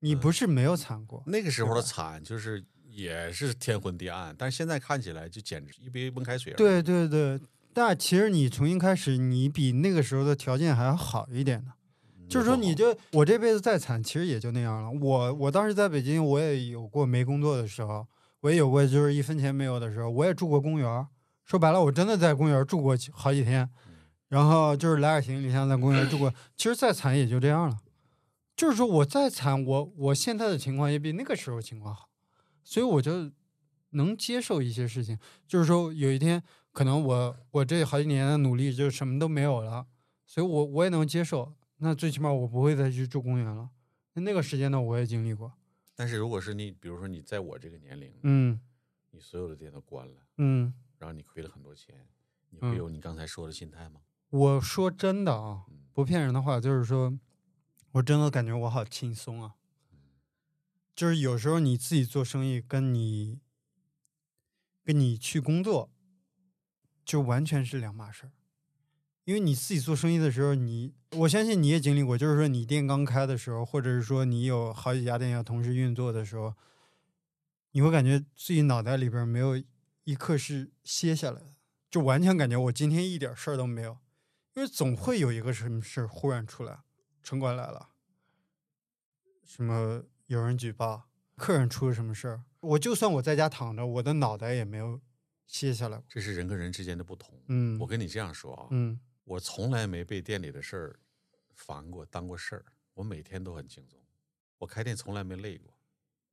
[0.00, 1.22] 你不是没有惨过。
[1.26, 6.54] 那个时候的惨就是也是天昏地暗，但是现在看起来就简直一杯温开水。
[6.54, 7.38] 对对对，
[7.72, 11.72] 但其实你重新开始，你比那个时候的条件还要好一点的。
[12.16, 14.90] 嗯，就是说，你就我这辈子再惨，其实也就那样了。
[14.90, 18.06] 我我当时在北京，我也有过没工作的时候，
[18.40, 21.06] 我也有过就是一分钱没有的时候，我也住过公园。
[21.44, 23.68] 说白了，我真的在公园住过好几天，
[24.28, 26.32] 然后就是拉着行李箱在公园儿住过。
[26.56, 27.78] 其实再惨也就这样了。
[28.56, 32.08] 就是说我再惨，我我现在的情况也比那个时候情况好，
[32.64, 33.30] 所以我就
[33.90, 35.18] 能接受一些事情。
[35.46, 39.86] 就是说有一天可能我我这好几年的努力就什么都没有了，
[40.26, 41.54] 所以我我也能接受。
[41.78, 43.70] 那最起码我不会再去住公园了。
[44.14, 45.52] 那那个时间呢，我也经历过。
[45.94, 48.60] 但是如果是你，比如说你在我这个年龄，嗯
[49.12, 52.08] 你所有的店都关了，嗯，然后你亏了很多钱，
[52.50, 54.00] 你嗯会有你刚才说的心态吗？
[54.30, 57.18] 我说真的啊，嗯不骗人的话，就是说，
[57.92, 59.54] 我我真的感觉我好轻松啊。
[60.94, 63.40] 就是有时候你自己做生意，跟你
[64.84, 65.90] 跟你去工作，
[67.04, 68.32] 就完全是两码事儿。
[69.24, 76.54] 因为你自己做生意的时候，你我相信你也经历过，就是说你店刚开的时候，或者是说你有好几家店要同时运作的时候，
[77.72, 79.62] 你会感觉自己脑袋里边没有
[80.04, 81.54] 一刻是歇下来的，
[81.90, 83.98] 就完全感觉我今天一点事儿都没有，
[84.58, 86.80] 因为总会有一个什么事儿忽然出来，
[87.22, 87.90] 城管来了，
[89.44, 95.00] 什么有人举报，客人出了什么事儿，我就算我在家躺着，我的脑袋也没有
[95.46, 96.04] 歇下来过。
[96.08, 97.40] 这是人跟人之间的不同。
[97.46, 100.98] 嗯我跟你这样说啊，嗯我从来没被店里的事儿
[101.54, 103.96] 烦过、当过事儿，我每天都很轻松。
[104.58, 105.72] 我开店从来没累过，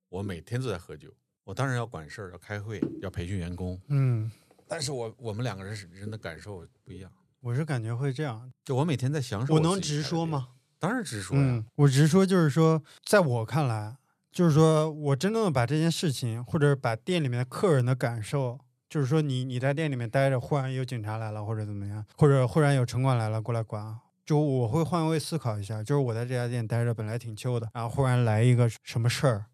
[0.10, 1.16] 我每天都在喝酒。
[1.44, 4.32] 我当然要管事儿，要开会，要培训员工，嗯，
[4.68, 7.14] 但是我我们两个人是人的感受不一样。
[7.46, 8.52] 我是感觉会这样。
[8.64, 10.04] 就我每天在享受我能自己开的店？
[10.04, 10.48] 直说吗？
[10.80, 11.44] 当然直说呀。
[11.44, 13.98] 嗯，我直说就是说，在我看来，
[14.32, 29.46] 就是说我真正的把这件事情，或者把店里面的客人的感受，就是说你你在店里面待着，忽然有警察来了，或者怎么样，或者忽然有城管来了过来管，就我会换位思考一下，就是我在这家店待着本来挺 chill 的，然后忽然来一个什么事儿，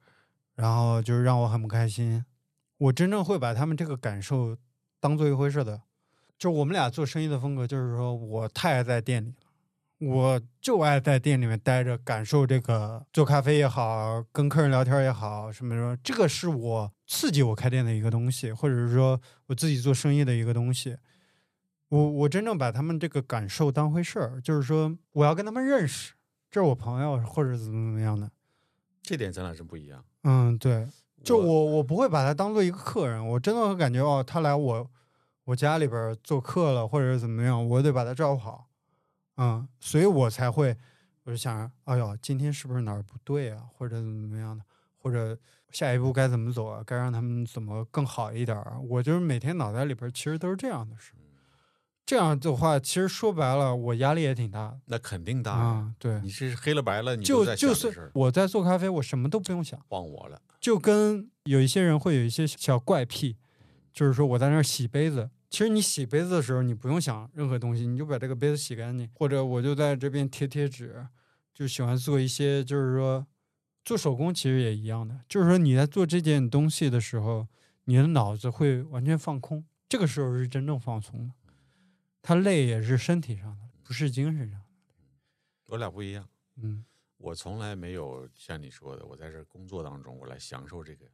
[0.56, 2.24] 然后就是让我很不开心，
[2.78, 4.56] 我真正会把他们这个感受
[5.02, 5.82] 当做一回事的。
[6.42, 9.36] 就我们俩做生意的风格，就是说我太爱在店里了。
[10.12, 20.98] 我就爱在店里面待着，感受这个做咖啡也好，跟客人聊天也好，什么什么，这个是我刺激我开店的一个东西，或者是说我自己做生意的一个东西。
[21.90, 26.14] 我我真正把他们这个感受当回事儿，就是说我要跟他们认识，
[26.50, 28.32] 这是我朋友或者怎么怎么样的。
[29.04, 30.04] 这点咱俩是不一样。
[30.24, 30.88] 嗯，对，
[31.24, 34.90] 就我我不会把他当做一个客人，我真的会感觉哦，他来我
[35.52, 38.70] 我家里边做客了，或者是怎么样，我得把他照顾好，
[39.36, 40.78] 嗯，所以我才会，
[41.24, 44.64] 我就想，哎呦，今天是不是哪儿不对啊，或者怎么样的，
[44.98, 45.38] 或者
[45.70, 51.12] 下一步该怎么走啊，该让他们怎么更好一点儿啊，我就是每天脑袋里边其实都是这样的事，
[52.06, 55.66] 这样的话，其实说白了，我压力也挺大那肯定大呀。
[55.66, 59.78] 啊，对，你是黑了白了，你都就在就是我在做咖啡，我什么都不用想。
[59.90, 60.42] 忘我了。
[60.62, 63.36] 就跟有一些人会有一些小怪癖，
[63.92, 71.06] 就是说我在那儿洗杯子，其实你洗杯子的时候，你不用想任何东西，你就把这个杯子洗干净，或者我就在这边贴贴纸，
[71.54, 73.28] 就喜欢做一些，就是说
[73.84, 77.50] 做手工其实也一样的，就是说你在做这件东西的时候，
[77.84, 81.34] 你的脑子会完全放空，这个时候是真正放松的。
[82.22, 84.66] 它累也是身体上的，不是精神上的。
[85.66, 86.28] 我俩不一样。
[86.56, 86.86] 嗯
[87.18, 91.06] 我从来没有像你说的，我在这工作当中，我来享受这个。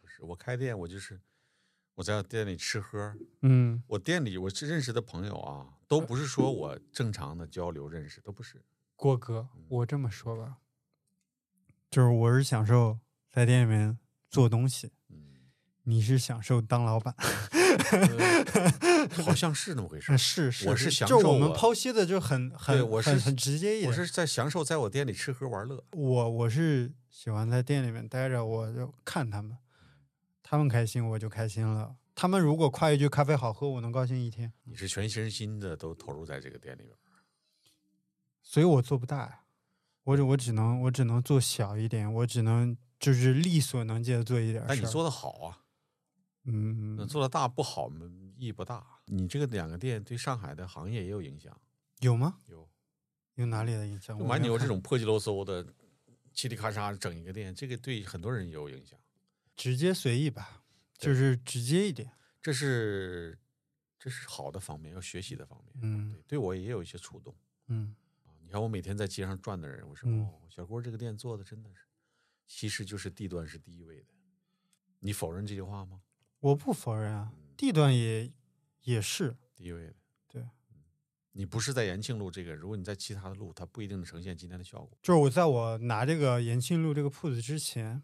[0.00, 1.18] 不是，我开店，我就是
[1.96, 3.14] 我在店里吃喝。
[3.42, 8.62] 嗯我店里我是认识的朋友啊，都不是说我正常的交流认识，都不是。
[8.94, 10.58] 郭哥，我这么说吧，
[11.90, 12.98] 就是我是享受
[13.30, 13.98] 在店里面
[14.30, 15.50] 做东西，嗯，
[15.84, 20.16] 你是享受当老板，呃 好像是那么回事儿。
[20.18, 23.90] 是是，我是享就是我们剖析的就很对很我是很很直接一点。
[23.90, 25.82] 我是在享受在我店里吃喝玩乐。
[25.92, 29.56] 我我是喜欢在店里面待着，我就看他们，
[30.48, 31.96] 他们开心我就开心了。
[32.14, 36.96] 他们如果夸一句咖啡好喝，我能高兴一天，你是全身心的都投入在这个店里边。
[38.42, 39.40] 所以我做不大呀，
[40.04, 44.64] 我只我只能我只能做小一点，我只能就是力所能及的做一点。
[44.68, 45.64] 但你做的好啊，
[46.44, 48.86] 嗯那做的大不好嘛意义不大。
[49.06, 51.60] 你这个两个店对上海的行业也有影响，
[51.98, 52.38] 有吗？
[52.46, 52.68] 有。
[53.34, 54.16] 有哪里的影响？
[54.16, 55.66] 就蛮牛这种破鸡啰嗦的，
[56.32, 58.96] 嘁里咔嚓整一个店，这个对很多人也有影响。
[59.56, 60.62] 直接随意吧，
[60.98, 62.12] 就是直接一点。
[62.40, 63.36] 这是
[63.98, 65.74] 这是好的方面，要学习的方面。
[65.82, 67.34] 嗯对，对我也有一些触动
[67.66, 68.30] 嗯啊。
[68.40, 71.86] 你看我每天在街上转的人，我说、嗯哦，小郭这个店做的真的是，
[72.46, 74.06] 其实就是地段是第一位的。
[75.00, 76.02] 你否认这句话吗？
[76.38, 78.32] 我不否认啊，嗯地段也
[78.82, 79.36] 也是。
[79.56, 79.94] 第一位的。
[80.28, 80.84] 对嗯，
[81.32, 84.96] 你不是在延庆路这个，如果你在其他的路，它不一定能呈现今天的效果。
[85.02, 88.02] 就是我在我拿这个延庆路这个铺子之前，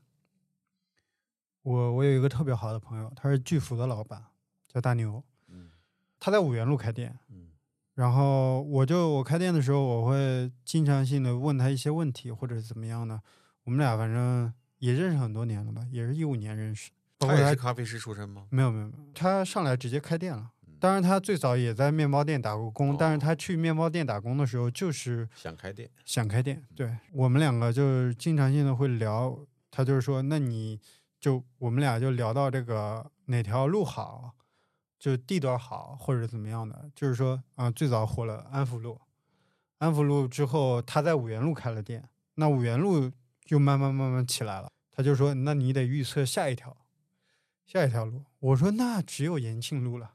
[1.63, 4.25] 我我有一个特别好的朋友，他是巨福的老板，
[4.69, 5.71] 叫大牛，嗯
[6.19, 7.19] 他在五元路开店。
[7.31, 7.49] 嗯
[7.95, 13.21] 然后我就我开店的时候，我会经常性的问他一些问题，或者是怎么样呢。
[13.65, 16.91] 我们俩反正也认识很多年了吧，也是一五年认识。
[17.19, 18.47] 他他也是咖啡师出身吗？
[18.49, 20.51] 没有没有没有，他上来直接开店了。
[20.67, 25.89] 嗯当然，他最早也在面包店打过工，但是哦他去面包店打工的时候，就是想开店。
[26.05, 26.65] 想开店。
[26.75, 29.39] 对我们两个就是经常性的会聊，
[29.71, 30.81] 他就是说，那你
[31.23, 34.33] 就我们俩就聊到这个哪条路好，
[34.99, 39.01] 就地段好或者怎么样的，就是说啊、最早火了安福路，
[39.79, 43.09] 安福路之后他在五原路开了店，那五原路
[43.45, 44.69] 就慢慢慢慢起来了。
[44.91, 46.77] 他就说，那你得预测下一条，
[47.65, 48.25] 下一条路。
[48.41, 50.15] 我说那只有延庆路了，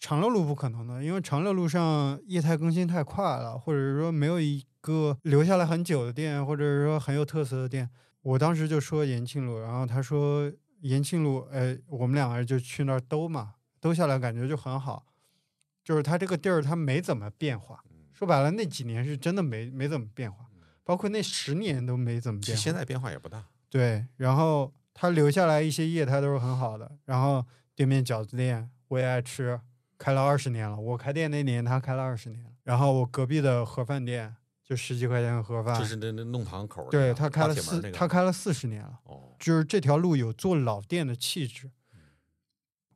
[0.00, 7.88] 长乐路不可能的，因为长乐路上业态更新太快了，或者是说没有一个留下来很久的店，或者是说很有特色的店。
[8.28, 15.06] 我当时就说延庆路，然后他说延庆路，哎，我们两个人就去那儿兜嘛，兜下来感觉就很好，
[15.82, 20.44] 就是它这个地儿它没怎么变化，说白了那几年是真的没没怎么变化，
[20.84, 22.62] 包括那十年都没怎么变化。
[22.62, 23.42] 现在变化也不大。
[23.70, 29.58] 对，然后它留下来一些业态都是很好的，然后对面饺子店我也爱吃，
[29.96, 34.36] 开了二十年了，我开店那年他开了二十年了，然后我隔壁的盒饭店
[34.68, 39.00] 就十几块钱的盒饭，就是那那弄堂口儿对他开了四那个他开了四十年了。
[39.04, 41.70] 哦，就是这条路有做老店的气质，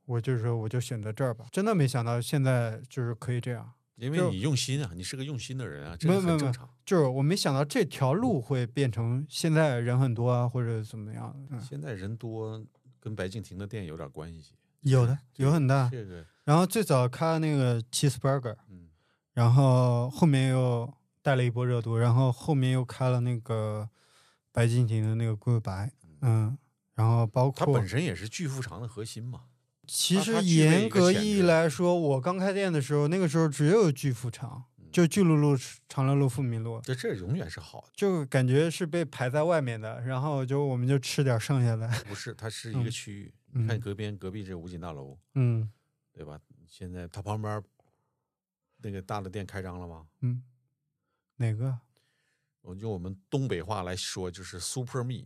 [0.05, 1.47] 我就是说我就选择这儿吧。
[1.51, 6.69] 真的没想到现在就是可以这样，因为你用心啊，你是个用心的人啊，这个没有没有没有很正常。
[6.85, 11.35] 就是我没想到这条路会变成现在人很多啊，或者怎么样。
[11.49, 12.63] 嗯，现在人多
[12.99, 15.89] 跟白敬亭的店有点关系，有的有很大。
[15.91, 18.89] 这个然后最早开了那个 cheeseburger，嗯，
[19.33, 20.93] 然后后面又
[21.23, 23.89] 带了一波热度，然后后面又开了那个
[24.51, 26.55] 白敬亭的那个龟白，嗯，
[26.93, 29.45] 然后包括它本身也是巨富长的核心嘛。
[29.87, 35.57] 其实严格意义来说，我刚开店的时候，那个时候只有巨富长，就巨鹿路、
[35.89, 40.01] 长乐路、富民路，这这永远是好的，就感觉是被排在外面的。
[40.01, 43.33] 然后就我们就吃点剩下的，不是它是一嗯个区域。
[43.51, 45.69] 你看嗯隔边隔壁这五锦大楼，嗯
[46.13, 46.39] 对吧？
[46.67, 47.61] 现在它旁边
[48.77, 50.05] 那个大的店开张了吗？
[50.21, 50.41] 嗯，
[51.37, 51.79] 哪个？
[52.61, 55.25] 我用我们东北话来说，就是 Super Me。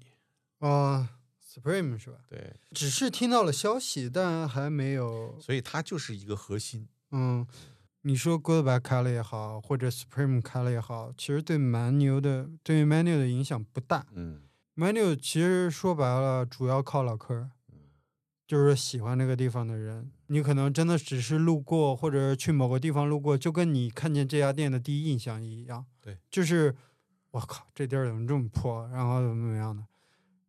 [0.60, 1.08] 哦
[1.46, 2.18] ，Supreme 是吧？
[2.28, 5.40] 对，只是听到了消息，但还没有。
[5.40, 6.88] 所以它就是一个核心。
[7.12, 7.46] 嗯，
[8.02, 14.08] 你说 Goodbye 开了也好，或者 Supreme 开了也好，其实对蛮牛的，对 Manu 的影响不大。
[14.14, 14.42] 嗯
[14.76, 17.52] ，Manu 其实说白了，主要靠老客儿，
[18.48, 20.10] 就是喜欢那个地方的人。
[20.28, 25.86] 你可能真的只是路过，或者去某个地方路过，就跟你看见这家店的第一印象一样。
[26.02, 26.76] 对，就是
[27.32, 28.88] 我靠，这地儿怎么这么破？
[28.88, 29.84] 然后怎么怎么样的？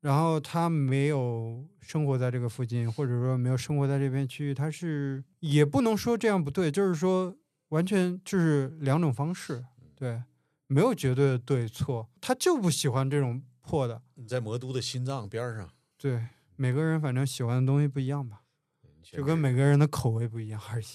[0.01, 7.37] 然后他没有生活在这个附近，或者说没有生活在这片区域，他是也不能说这样不对，就是说
[7.71, 9.65] 完全就是两种方式，
[9.97, 10.23] 对，
[10.69, 16.29] 没有绝对的对错，他就不喜欢这种破的，你在魔都的心脏边儿上，对，
[16.61, 18.43] 每个人反正喜欢的东西不一样吧，
[19.01, 20.87] 就跟每个人的口味不一样而已，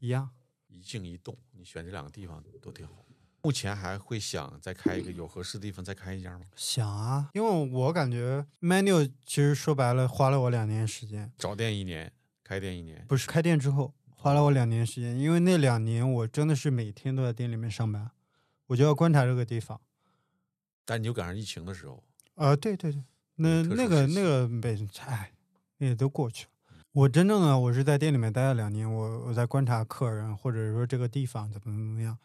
[0.00, 0.30] 一样。
[0.66, 3.06] 一静一动，你选这两个地方都挺好。
[3.42, 6.46] 目前还会想再开一个有合适的地方再开一家吗？
[6.56, 18.10] 想啊，因为我感觉 menu 其实说白了花了我两年时间，找店一年，开店一年，不是开店之后花了我两年时间，因为那两年我真的是每天都在店里面上班，
[18.66, 19.80] 我就要观察这个地方。
[20.84, 22.02] 但你就赶上疫情的时候，
[22.34, 23.02] 呃，对对对，
[23.36, 24.76] 那那个那个被
[25.06, 25.32] 哎，
[25.78, 26.50] 那也都过去了。
[26.92, 32.16] 我真正的我是在店里面待了两年，我我在观察客人，或者说这个地方怎么怎么样。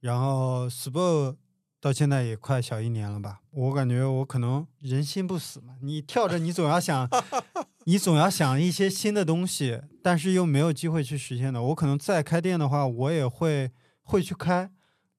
[0.00, 1.36] 然后 SPO
[1.80, 7.08] 到现在也快小一年了吧，我感觉我可能人心不死嘛，你跳着你总要想，
[7.84, 11.62] 你总要想一些新的东西，但是又没有机会去实现的。
[11.62, 13.70] 我可能再开店的话，我也会
[14.02, 14.70] 会去开，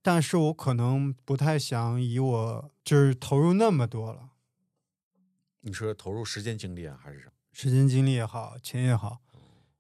[0.02, 4.31] 但是我可能不太想以我就是投入那么多了。
[5.62, 7.32] 你说投入时间精力啊，还是什么？
[7.54, 9.20] 时间精力也好，钱也好，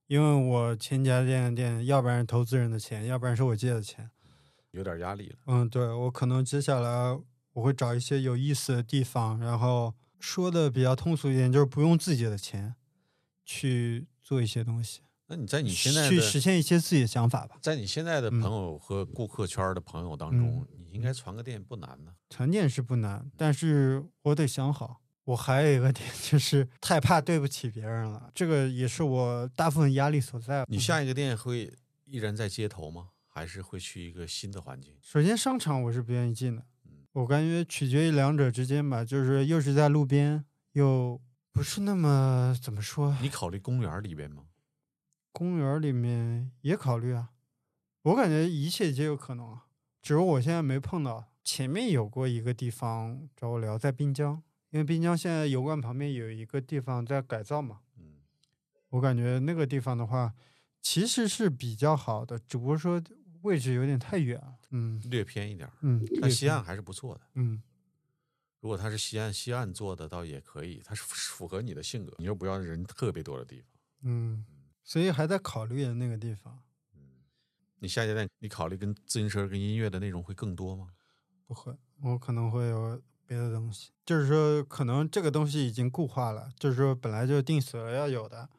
[0.08, 4.10] 因为我前几家店的店，要不然是投资人的钱，要不然是我借的钱。
[4.72, 5.36] 有点压力了。
[5.48, 7.20] 嗯，对我可能接下来
[7.54, 12.76] 我会找一些有意思的地方，然后说的比较通俗一点，就是不用自己的钱
[13.44, 17.58] 去做一些东西，那你在你现在去实现一些自己的想法吧。
[17.62, 22.14] 在你现在的嗯朋友和顾客圈的朋友当中，你应该传个店不难呢。
[22.30, 25.01] 传店是不难，但是我得想好。
[25.26, 30.66] 我还有一个点就是太怕对不起别人了，这个也是我大部分压力所在。
[30.68, 31.72] 你下一个店会
[32.06, 33.10] 依然在街头吗？
[33.28, 34.94] 还是会去一个新的环境？
[35.02, 40.44] 首先商场我是不愿意进的嗯，我感觉取决于两者之间吧，就是又是在路边，
[40.74, 41.22] 又
[41.54, 44.44] 不是那么怎么说，你考虑公园儿里边吗？
[45.32, 47.30] 公园里面也考虑啊。
[48.02, 49.68] 我感觉一切皆有可能啊，
[50.02, 51.30] 只是我现在没碰到。
[51.44, 58.16] 前面有过一个地方找我聊，在滨江，因为滨江现在油罐旁边有一个地方在改造嘛，嗯，
[58.90, 60.34] 我感觉那个地方的话，
[60.82, 63.02] 其实是比较好的，只不过说
[63.42, 64.58] 位置有点太远了。
[64.72, 67.22] 嗯略偏一点，嗯，但西岸还是不错的。
[67.36, 67.62] 嗯
[68.62, 72.14] 如果他是西岸西岸做的，倒也可以，它是符符合你的性格。
[72.20, 73.68] 你又不要人特别多的地方。
[74.04, 74.46] 嗯，
[74.84, 76.62] 所以还在考虑的那个地方，
[77.80, 80.90] 你下一家店，你考虑跟自行车跟音乐的内容会更多吗？
[81.48, 83.02] 不会，我可能会有
[83.32, 88.50] 别的东西，就是说可能这个东西已经固化了，就是说本来就定死了要有的，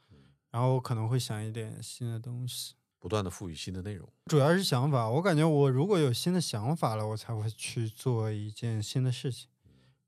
[0.51, 2.73] 然后我可能会想一点新的东西。
[2.99, 4.09] 不断的赋予新的内容。
[4.25, 9.47] 主要是想法，我感觉我如果有新的想法了，我才会去做一件新的事情。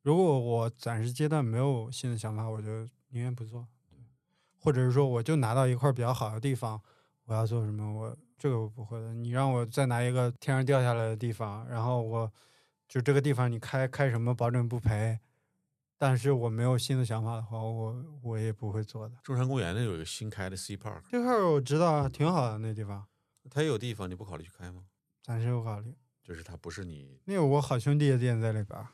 [0.00, 3.68] 如果我暂时阶段没有新的想法，我就宁愿不做。
[4.60, 6.80] 或者是说，我就拿到一块比较好的地方，
[7.26, 9.12] 我要做什么，我这个我不会的。
[9.12, 12.32] 你让我再拿一个天上掉下来的地方，然后我
[12.88, 15.20] 就这个地方你开开什么保证不赔，
[15.96, 19.16] 但是我没有新的想法的话，我我也不会做的。
[19.22, 23.06] 中山公园那有一个新开的 C Park，这块儿我知道啊，挺好的那地方，
[23.50, 24.84] 它也有地方，你不考虑去开吗？
[25.22, 25.94] 暂时不考虑。
[26.22, 28.88] 就是它不是你那有我好兄弟的店在里边儿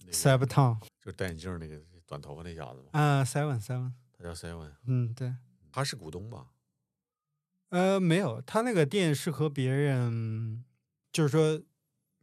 [0.00, 2.88] 那个，Seven Town，就戴眼镜那个短头发那小子吗？
[2.92, 5.34] 啊，Seven Seven，他叫 Seven，嗯，对。
[5.72, 6.48] 他是股东吧？
[7.70, 10.62] 呃，没有，他那个店是和别人，
[11.10, 11.62] 就是说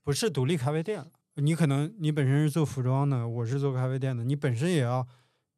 [0.04, 1.12] 不是独立咖啡店了。
[1.36, 5.08] 你可能你本身是做服装的，我是做咖啡店的，你本身也要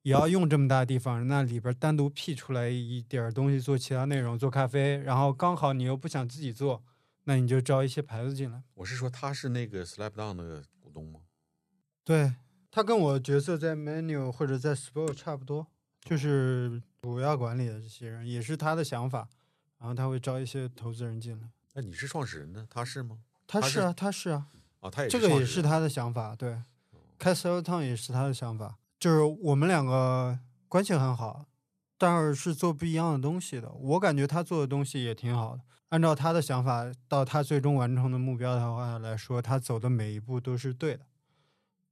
[0.03, 6.81] 也要用这么大地方，那里边单独辟出来一点儿东西做其他内容，做咖啡，然后刚好你又不想自己做，
[7.25, 8.63] 那你就招一些牌子进来。
[8.75, 11.21] 我是说他是那个 Slap Down 的股东吗？
[12.03, 12.35] 对
[12.71, 15.67] 他跟我角色在 menu 或者在 sport 差不多，
[16.01, 19.27] 就是主要管理的这些人，也是他的想法，
[19.79, 21.49] 然后他会招一些投资人进来。
[21.73, 22.65] 那你是创始人呢？
[22.69, 23.19] 他是吗？
[23.47, 24.47] 他是啊，他是啊，
[24.79, 26.61] 哦，他也这个也是他的想法，对，
[27.17, 31.45] 开 e l Town 也是他的想法，就是我们两个关系很好，
[31.97, 33.71] 但是是做不一样的东西的。
[33.71, 41.05] 我感觉他做的东西也挺好的，按照他的想法到他最终完成的目标的话来说，他走的每一步都是对的，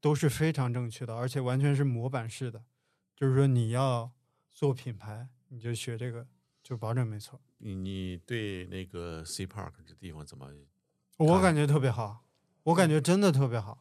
[0.01, 2.63] 都是非常正确的，而且完全是模板式的。
[3.15, 4.11] 就是说你要
[4.51, 6.27] 做品牌，你就学这个，
[6.61, 7.39] 就保证没错。
[7.59, 10.51] 你你对那个 C Park 这地方怎么
[11.17, 12.23] 我感觉特别好，
[12.63, 13.77] 我感觉真的特别好。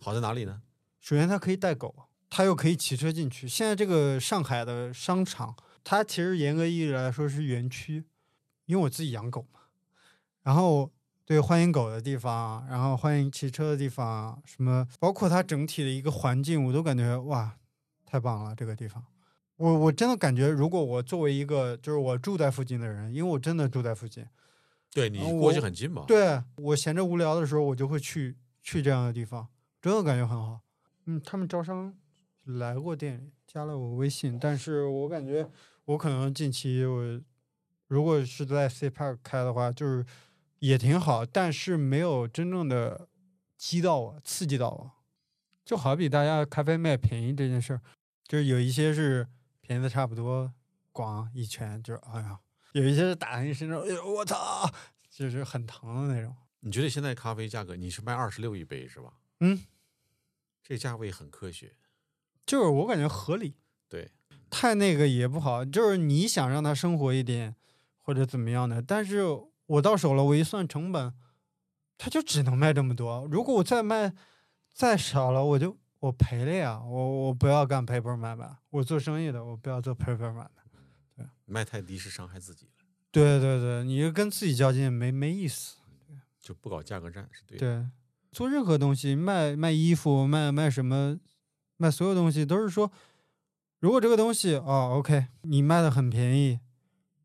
[0.00, 0.62] 好在哪里呢？
[1.00, 1.94] 首先，它可以带狗，
[2.28, 3.46] 它又可以骑车进去。
[3.46, 5.54] 现在这个上海的商场，
[5.84, 8.04] 它其实严格意义来说是园区，
[8.66, 9.60] 因为我自己养狗嘛。
[10.42, 10.90] 然后
[11.24, 17.56] 对欢迎狗的地方，然后欢迎骑车的地方，什么包括它整体的一个环境，我都感觉哇，
[18.04, 18.54] 太棒了！
[18.54, 19.04] 这个地方，
[19.56, 24.26] 我我真的感觉，如果我作为一个就是我住在附近的人，因为我真的住在附近，
[24.96, 29.46] 对你呃过去很近嘛？，对我闲着无聊的时候，我就会去去这样的地方，
[29.82, 30.62] 真的感觉很好。
[31.04, 31.94] 嗯，他们招商
[32.44, 35.46] 来过店里，加了我微信，但是我感觉
[35.84, 37.20] 我可能近期我
[37.88, 40.06] 如果是在 C Park 开的话，就是
[40.60, 43.06] 也挺好，但是没有真正的
[43.58, 44.90] 激到我，刺激到我。
[45.62, 47.82] 就好比大家咖啡卖便宜这件事儿，
[48.26, 49.28] 就是有一些是
[49.60, 50.54] 便宜的差不多，
[50.90, 52.38] 咣一拳就是哎呀，
[52.76, 54.70] 有一些是打在你身上，哎呦我操，
[55.08, 56.36] 就是很疼的那种。
[56.60, 59.14] 你觉得现在咖啡价格你是卖二十六一杯是吧？
[59.40, 59.62] 嗯，
[60.62, 61.74] 这价位很科学。
[62.44, 63.54] 就是我感觉合理，
[63.88, 64.10] 对，
[64.50, 65.64] 太那个也不好。
[65.64, 67.56] 就是你想让他生活一点
[67.96, 69.22] 或者怎么样的，但是
[69.64, 71.14] 我到手了，我一算成本，
[71.96, 73.26] 他就只能卖这么多。
[73.30, 74.12] 如果我再卖
[74.70, 76.78] 再少了，我就我赔了呀。
[76.84, 80.50] 我我不要干 paper 买卖，我做生意的，我不要做 paper 买卖。
[81.44, 85.76] 卖太低是伤害自己了，对对对，你就跟自己较劲没没意思。
[86.40, 87.80] 就不搞价格战是对的。
[87.80, 87.90] 对，
[88.30, 91.18] 做任何东西，卖卖衣服，卖卖什么，
[91.76, 92.92] 卖所有东西，都是说，
[93.80, 96.60] 如果这个东西哦，OK，你卖的很便宜，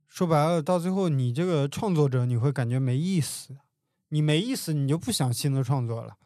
[0.07, 3.57] 说白了，到最后你这个创作者你会感觉没意思，
[4.09, 6.17] 你没意思，你就不想新的创作了，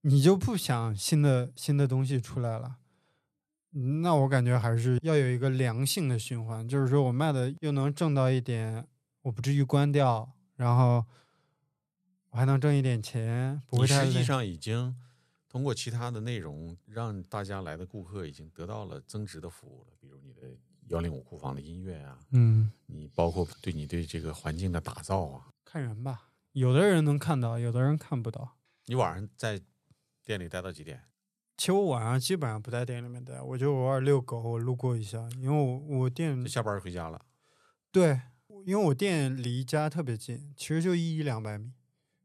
[0.00, 2.78] 你就不想新的新的东西出来了。
[3.74, 8.86] 嗯那我感觉还是要有一个良性的循环，就是说我卖的又能挣到一点，
[9.22, 11.04] 我不至于关掉，然后
[12.30, 14.04] 我还能挣一点钱，不你会太。
[14.04, 14.94] 实际上已经
[15.48, 20.42] 通过其他的内容，让大家来的顾客已经得到了增值的服务了，比如你的
[20.88, 28.56] 幺零五库房的音乐啊，嗯，你包括对你对这个环境的打造啊，看人吧，有的人能看到，有的人看不到。
[28.86, 29.60] 你晚上在
[30.24, 31.02] 店里待到几点？
[31.56, 37.24] 其实我晚上基本上不在店里面待，我就偶尔遛狗，我路过一下，因为我我店就下班回家了。
[37.92, 38.20] 对，
[38.64, 41.72] 因为我店离家特别近，其实就一一两百米。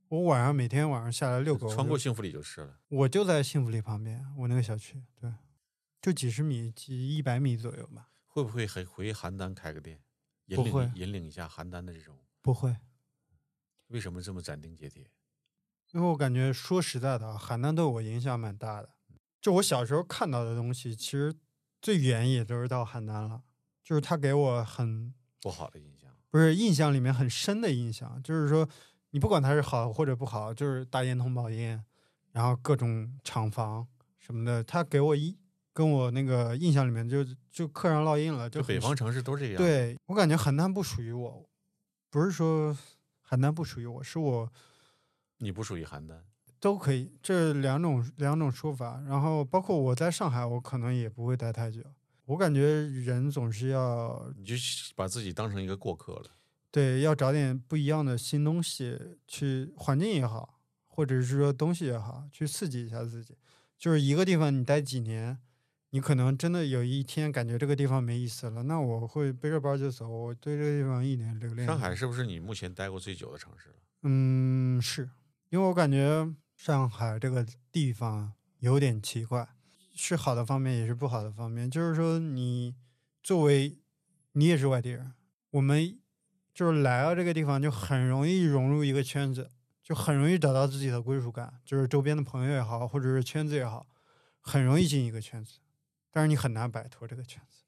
[0.10, 2.80] 我晚上每天晚上下来遛狗，穿过幸福里就是了。
[2.88, 5.34] 我就在幸福里旁边，我那个小区，对，
[6.02, 8.10] 就几十米，几一百米左右吧。
[8.26, 10.00] 会不会回回邯郸开个店，
[10.46, 12.16] 引不会领引领一下邯郸的这种？
[12.42, 12.78] 不会，
[13.88, 15.12] 为什么这么斩钉截铁？
[15.92, 18.90] 因为我感觉说实在的啊，邯郸对我影响蛮大的。
[19.48, 21.34] 就我小时候看到的东西，其实
[21.82, 23.42] 最远也都是到邯郸了。
[23.82, 26.12] 就是它给我很不好的印象。
[26.30, 28.68] 不是印象里面很深的印象，就是说
[29.12, 31.82] 你不管它是好或者不好，就是大烟通宝烟，
[32.34, 33.88] 然后各种厂房
[34.20, 35.34] 什么的，他给我一
[35.72, 41.50] 跟我那个印象里面就就刻上烙印了，就就北方城市都这样。，对我感觉邯郸不属于我，
[42.10, 42.78] 不是说
[43.26, 44.52] 邯郸不属于我，是我
[45.38, 46.20] 你不属于邯郸。
[46.60, 49.02] 都可以，这两种两种说法。
[49.08, 51.82] 然后包括我在上海，我可能也不会待太久。
[52.26, 54.56] 我感觉人总是要你就
[54.96, 56.32] 把自己当成一个过客了。
[56.70, 63.36] 对要找点不一样的新东西去，环境也好，或者是说东西也好，去刺激一下自己。
[63.78, 65.38] 就是一个地方你待几年，
[65.92, 71.66] 你可能真的有一天感觉这个地方没意思了，那我会背着包就走，我对这个地方一点留恋。
[71.66, 73.76] 上海是不是你目前待过最久的城市了？
[74.04, 75.10] 嗯，是
[75.50, 76.28] 因为我感觉
[76.58, 79.48] 上海这个地方有点奇怪，
[79.94, 81.70] 是好的方面，也是不好的方面。
[81.70, 82.76] 就是说，你
[83.22, 83.78] 作为
[84.32, 85.14] 你也是外地人，
[85.52, 86.00] 我们
[86.56, 89.52] 就是来到这个地方就很容易融入一个圈子，
[89.84, 93.86] 就很容易找到自己的归属感，就是周边的朋友也好，或者是圈子也好，
[94.42, 95.60] 很容易进一个圈子，
[96.10, 97.66] 但是你很难摆脱这个圈子。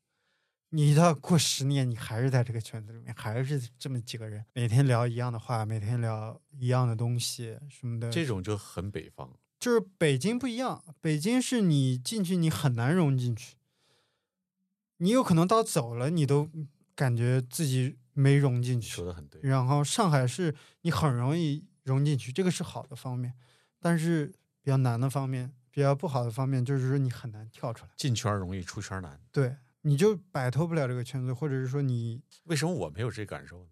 [0.69, 8.09] 你到过十年，你还是在这个圈子里面，还是这么几个人，每天聊一样的话，每天聊一样的东西什么的。
[8.11, 9.37] 这种就很北方。
[9.59, 13.55] 就是北京不一样，北京是你进去你很难融进去，
[14.97, 16.49] 你有可能到走了你都
[16.95, 19.05] 感觉自己没融进去说。
[19.05, 19.41] 的很对。
[19.43, 23.33] 然后上海是你很容易融进去，这个是好的方面，
[23.79, 24.27] 但是
[24.61, 29.19] 比较难的方面，比较不好的方面就是说你很难跳出来，进圈容易出圈难。
[29.31, 29.57] 对，
[29.89, 33.71] 你就摆脱不了这个圈子，或者是说你为什么我没有这感受呢？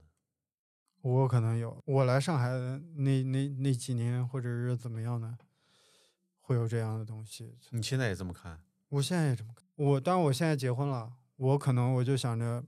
[1.01, 5.37] 我可能有，我来上海的那那那几年，或者是怎么样呢，
[6.41, 7.59] 会有这样的东西。
[7.69, 8.63] 你现在也这么看？
[8.89, 12.65] 我现在也这么看，我当然我现在结婚了，我可能我就想着，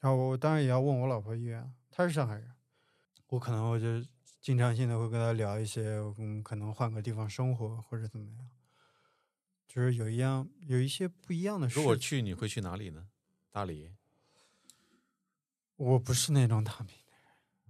[0.00, 2.50] 然后我当然也要问我老婆意愿，她是上海人，
[3.28, 4.06] 我可能我就
[4.42, 8.50] 经常性的会跟她聊一些，嗯，可能换个地方生活或者怎么样，
[9.76, 11.78] 就是有一样有一些不一样的事。
[11.78, 13.08] 如果去，你会去哪里呢？
[13.50, 13.90] 大理。
[15.76, 17.12] 我不是那种躺平的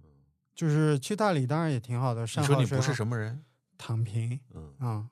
[0.07, 0.15] 人，
[0.55, 3.43] 就是去大理当然也挺好的，你山说你不是什么人？
[3.77, 5.09] 躺平，嗯，啊、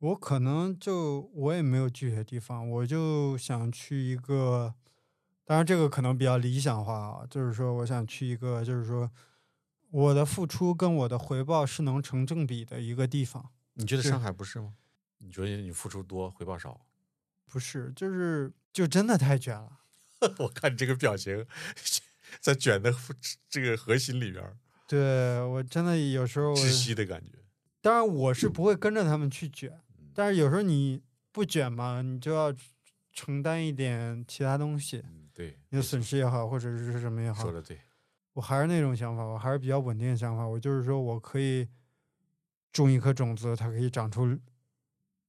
[0.00, 4.74] 我可能就我也没有具体的地方，我就想去一个，
[5.44, 9.08] 当然这个可能比较理想化啊，就是说我想去一个，就是说
[9.92, 14.74] 我的付出跟我的回报是能成正比的一个地方，你觉得上海不是吗？
[15.24, 16.84] 你觉得你付出多，回报少？
[17.46, 19.78] 不是，就是就真的太卷了。
[20.38, 21.46] 我看你这个表情，
[22.40, 22.92] 在卷的
[23.48, 27.32] 这个核心里边儿，对我真的有时候，窒息的感觉。
[27.80, 32.54] 当然我是不会跟着他们去卷，嗯但是有时候你不卷嘛，你就要
[33.12, 37.78] 承担一点其他东西，嗯，对，你的损失也好，或者是什么也好说，的对。
[38.34, 40.46] 我还是那种想法，我还是比较稳定的想法。
[40.46, 41.68] 我就是说我可以
[42.72, 44.38] 种一颗种子，它可以长出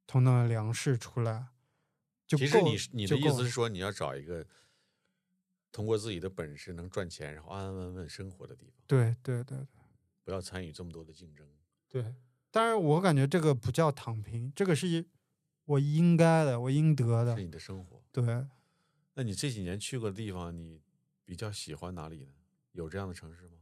[0.05, 1.47] 同等的粮食出来，
[2.27, 4.45] 就其实你你的意思是说，你要找一个
[5.71, 9.67] 通过自己的本事能赚钱，然后安安稳稳生活的地方，对对对对
[10.23, 11.47] 不要参与这么多的竞争。
[11.89, 12.15] 对。
[12.51, 15.03] 当然，我感觉这个不叫躺平，这个是
[15.65, 17.43] 我应该的，我应得的是。
[17.43, 17.99] 你的生活。
[18.11, 18.23] 对，
[19.15, 20.79] 那你这几年去过的地方，你
[21.25, 22.31] 比较喜欢哪里呢？
[22.73, 23.52] 有这样的城市吗？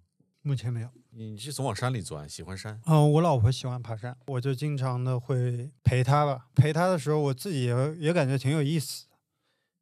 [0.41, 0.89] 目前没有。
[1.11, 6.47] 你是总往山里钻，喜欢山，嗯、我老婆喜欢爬山，我就经常的会陪她吧。
[6.55, 9.15] 陪她的时候，我自己也也感觉挺有意思的，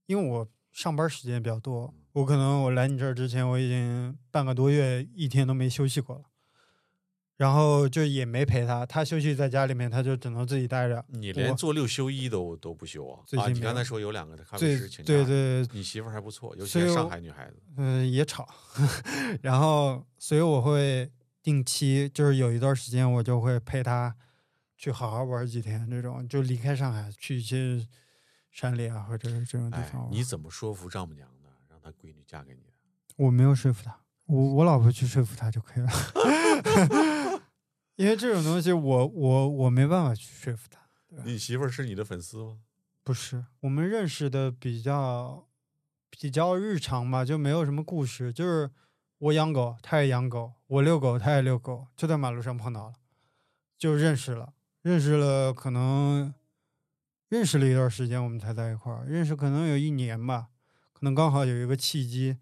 [0.08, 6.24] 因为我上班时间比较多，我可能我来你这儿之前，我已经半个多月一天都没休息过了，
[7.40, 11.02] 然后就也没陪她，她休息在家里面，她就只能自己待着。
[11.08, 13.24] 你连做六休一都都不休啊！
[13.38, 17.56] 啊，你刚才说有两个的咖啡对师请假，对对，你媳妇还不错，尤其是上海女孩子。
[17.78, 18.46] 嗯、也吵，
[19.42, 21.10] 然后所以我会
[21.42, 24.14] 定期，就是有一段时间我就会陪她
[24.76, 27.88] 去好好玩几天，这种就离开上海去一些
[28.52, 30.12] 山里啊，或者是这种地哎方，玩。
[30.12, 32.74] 你怎么说服丈母娘的，让她闺女嫁给你的？
[33.16, 33.98] 我没有说服她，
[34.30, 35.92] 我我老婆去说服他就可以了，
[37.98, 40.80] 因为这种东西我我我没办法去说服他。
[41.26, 42.60] 你媳妇儿是你的粉丝吗？
[43.04, 45.48] 不是，我们认识的比较
[46.12, 48.32] 比较日常吧，就没有什么故事。
[48.32, 48.70] 就是
[49.18, 52.94] 我养狗，他也养狗；我遛狗，他也遛狗，就在马路上碰到了，
[53.80, 54.54] 就认识了。
[54.84, 56.32] 认识了，可能
[57.30, 59.06] 认识了一段时间，我们才在一块儿。
[59.08, 60.50] 认识可能有一年吧，
[60.94, 62.38] 可能刚好有一个契机，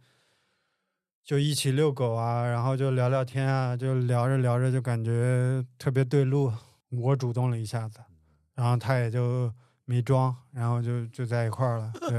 [1.27, 6.49] 就一起遛狗啊，然后就聊聊天啊，就聊着聊着就感觉特别对路。
[6.89, 7.99] 我主动了一下子，
[8.55, 11.91] 然后他也就没装，然后就就在一块儿了。
[11.99, 12.17] 对，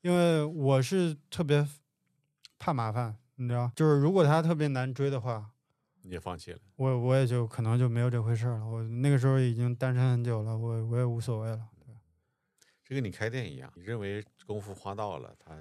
[0.00, 1.68] 因为我是特别
[2.58, 5.50] 怕麻烦，你知道，就是如果他特别难追的话，
[6.00, 6.58] 你也放弃了。
[6.76, 8.66] 我我也就可能就没有这回事儿了。
[8.66, 11.68] 我那个时候已经单身很久了，我我也无所谓了。
[11.84, 11.94] 对，
[12.82, 15.54] 这跟你开店一样，你认为功夫花到了，它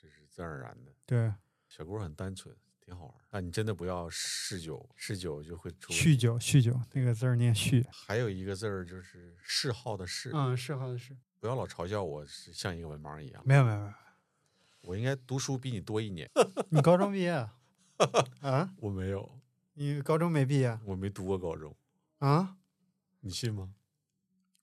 [0.00, 0.92] 就是自然而然的。
[1.04, 1.32] 对，
[1.74, 2.54] 小郭很单纯，
[2.84, 3.20] 挺好玩儿。
[3.30, 6.14] 但你真的不要嗜酒，嗜酒就会出问酗。
[6.14, 7.82] 酒酗酒那个字儿念酗。
[7.90, 11.16] 还有一个字儿就是嗜好的嗜，嗯，嗜好的嗜。
[11.40, 13.42] 不要老嘲笑我是像一个文盲一样。
[13.46, 13.92] 没有没有没有，
[14.82, 16.30] 我应该读书比你多一年，
[16.68, 17.54] 你高中毕业啊？
[18.42, 18.74] 啊？
[18.76, 19.40] 我没有，
[19.72, 21.74] 你高中没毕业我没读过高中，
[22.18, 22.58] 啊？
[23.20, 23.72] 你信吗？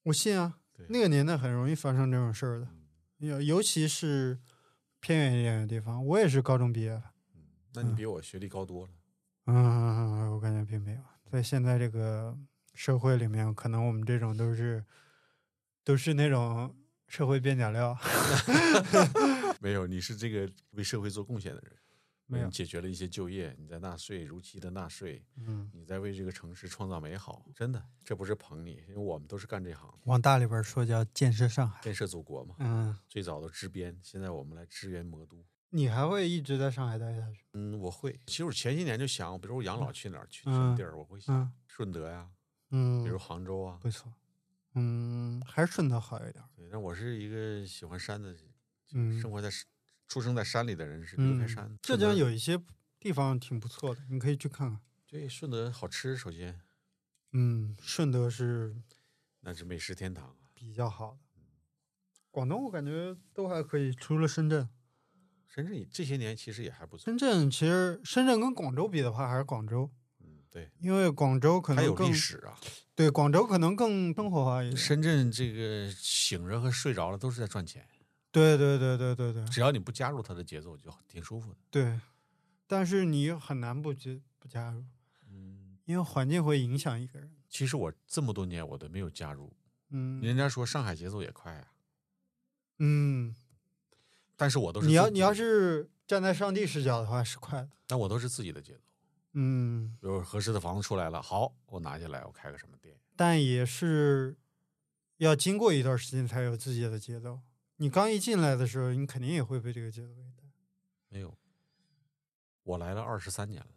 [0.03, 2.68] 我信啊对，那个年代很容易发生这种事儿的，
[3.18, 4.40] 尤尤其是
[5.00, 6.06] 偏远一点的地方。
[6.06, 7.04] 我也是高中毕业的，
[7.74, 8.92] 那你比我学历高多了。
[9.46, 11.02] 嗯，我感觉并没有，
[11.32, 12.38] 在现在这个
[12.74, 14.86] 社会里面，可能我们这种都是
[15.84, 16.76] 都是那种
[17.08, 17.98] 社会边角料，
[19.60, 21.72] 没有，你是这个为社会做贡献的人，
[22.31, 27.43] 没有你解决了一些就业，你在纳税，如期的纳税，嗯，你在为这个城市创造美好。
[27.56, 31.81] 真的，这不是捧你，因为我们都是干这行，往大里边说叫建设上海。
[31.81, 32.56] 建设祖国嘛。
[32.60, 35.43] 嗯，最早的支边，现在我们来支援魔都。
[35.72, 37.45] 你还会一直在上海待下去？
[37.53, 38.19] 嗯，我会。
[38.27, 42.30] 其实我前些年就想，比如我养老去哪儿，去什嗯么地儿，我会想嗯顺德呀，
[42.69, 43.80] 嗯，比如杭州啊。
[43.81, 44.11] 不错，
[44.76, 46.43] 嗯，还是顺德好一点。
[46.56, 48.35] 对，但我是一个喜欢山的，
[48.93, 49.64] 嗯生活在山
[50.10, 52.60] 出生在山里的人，是离不开嗯山。，浙江有一些
[52.99, 54.81] 地方挺不错的，你可以去看看。
[55.07, 56.60] 对顺德好吃，首先
[57.31, 58.76] 嗯，顺德是
[59.41, 60.49] 那是美食天堂啊。
[60.53, 61.19] 比较好的。
[62.31, 64.68] 广东我感觉都还可以，除了深圳。
[65.48, 67.06] 深圳也这些年其实也还不错。
[67.06, 72.60] 深圳其实深圳跟广州比的话，还是广州，嗯，对，因为广州可还有历史啊。
[72.95, 74.77] 对广州可能更生活化一点。
[74.77, 77.88] 深圳这个醒着和睡着了都是在赚钱，
[78.31, 81.57] 对对对对对对只要你不加入他的节奏，就挺舒服的。
[81.72, 81.99] 对，
[82.68, 84.84] 但是你很难不加不加入，
[85.30, 87.31] 嗯，因为环境会影响一个人。
[87.49, 89.51] 其实我这么多年我都没有加入。
[89.91, 91.68] 嗯人家说上海节奏也快啊，
[92.77, 93.35] 嗯，
[94.35, 97.69] 但是我都是你要你要是站在上帝视角的话是快的。
[97.88, 98.81] 但我都是自己的节奏。
[99.34, 102.95] 嗯，比如合适的房子出来了，好，我拿下来，我开个什么店。
[103.15, 104.38] 但也是
[105.18, 107.39] 要经过一段时间才有自己的节奏。
[107.81, 110.43] 你刚一进来的时候，你肯定也会被这个节奏给带，
[111.07, 111.34] 没有，
[112.64, 113.68] 我来了二十三年了。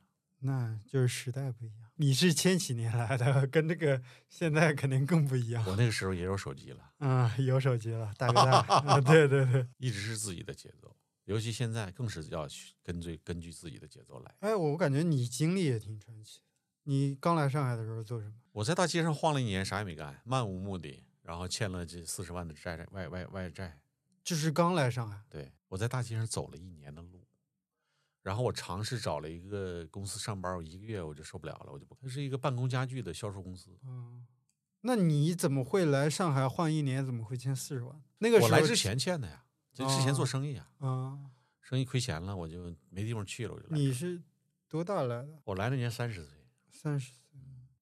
[0.41, 1.89] 那就是时代不一样。
[1.95, 5.65] 你是千禧年来的，跟这个现在肯定更不一样。
[5.69, 8.59] 我那个时候也有手机了，啊、有手机了，大哥大，
[8.91, 9.69] 啊对对对。
[9.79, 10.97] 一直是自己的节奏，
[11.27, 14.35] 尤其现在更是要去根据根据自己的节奏来。
[14.41, 16.47] 哎，我感觉你经历也挺传奇的。
[16.83, 18.33] 你刚来上海的时候做什么？
[18.51, 23.79] 我在大街上晃了一年，啥也没干，漫无目的，然后欠了这四十万的债债外外外债。
[24.25, 25.23] 就是刚来上海。
[25.29, 27.27] 对我在大街上走了一年的路，
[28.23, 31.97] 然后我尝试找了一个公司上班，我一个月我就受不了了，我就不。
[32.01, 34.27] 它是一个办公家具的销售公司，嗯，
[34.83, 37.05] 那你怎么会来上海换一年？
[37.05, 38.03] 怎么会欠四十万？
[38.19, 41.19] 那个我来之前欠的呀，就之前做哦生意啊，啊，
[41.61, 43.79] 生意亏钱了，我就没地方去了，我就来。
[43.79, 44.23] 你是
[44.69, 45.41] 多大来的？
[45.45, 46.35] 我来那年三十岁，
[46.71, 47.19] 三十岁。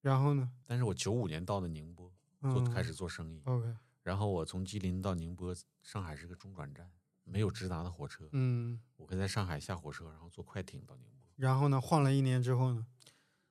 [0.01, 0.51] 然后呢？
[0.65, 2.11] 但是我九五年到的宁波，
[2.41, 6.91] 做嗯，开始做生意，OK，然后我从吉林到宁波，上海是个中转站，
[7.25, 11.31] 没有直达的火车，嗯，我可以在上海下火车，然后坐快艇到宁波。
[11.37, 11.81] 然后呢？
[11.81, 12.87] 晃了一年之后呢？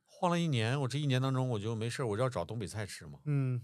[0.06, 3.62] 晃了一年，我这一年当中我就没事儿，我就要找东北菜吃嘛，嗯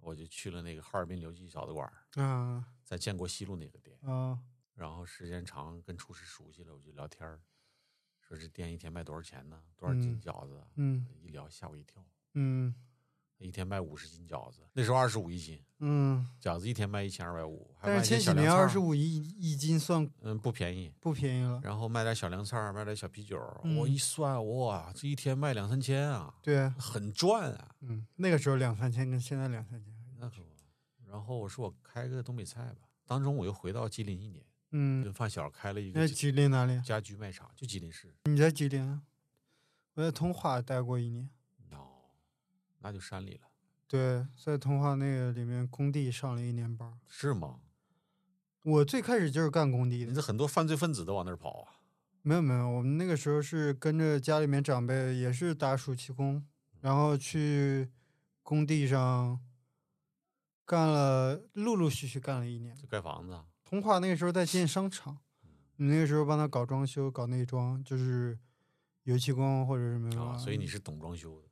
[0.00, 3.98] 我就去了那个哈尔滨刘记小子馆儿，啊在建国西路那个店。
[4.02, 4.38] 啊
[4.74, 7.40] 然后时间长，跟厨师熟悉了，我就聊天儿，
[8.20, 9.62] 说这店一天卖多少钱呢？
[9.74, 10.68] 多少斤嗯饺子啊？
[10.76, 12.04] 嗯一聊吓我一跳，
[12.34, 12.74] 嗯
[13.38, 16.26] 一天卖五十斤饺子，那时候二十五一斤，嗯。
[16.40, 20.92] 饺子一天卖一千二百五，还但卖是千禧年二十五一一斤算嗯，不便宜。
[21.00, 21.60] 不便宜了。
[21.62, 27.74] 然后卖点小凉菜儿，卖点小啤酒，嗯我一算，哇，这一天卖两三千啊，对啊，很赚啊。
[27.80, 29.92] 嗯，那个时候两三千跟现在两三千。
[30.18, 30.56] 那可不。
[31.08, 36.00] 然后我说我开个东北菜吧，当中我又回到吉林一年，嗯，跟发小开了一个。
[36.00, 36.80] 在吉林哪里？
[36.82, 38.12] 家居卖场，就吉林市。
[38.24, 39.02] 你在吉林啊？
[39.94, 41.30] 我在通化待过一年。
[42.86, 43.48] 哦，那就山里了，
[43.88, 46.94] 对，在通化那个里面工地上了一年班儿。
[47.08, 47.60] 是吗？
[48.62, 51.72] 我最开始就是干工地的，你这很多犯罪分子都往那儿跑啊。
[52.22, 56.44] 没有没有，我们那个时候是跟着家里面长辈，也是打暑期工，
[56.80, 57.90] 然后去
[58.42, 59.40] 工地上
[60.64, 62.74] 干了，陆陆续续干了一年。
[62.76, 65.18] 就盖房子啊，通化那个时候在建商场，
[65.76, 68.36] 你那个时候帮他搞装修、搞内装，就是
[69.04, 71.48] 油漆工或者什么啊，所以你是是懂装修的。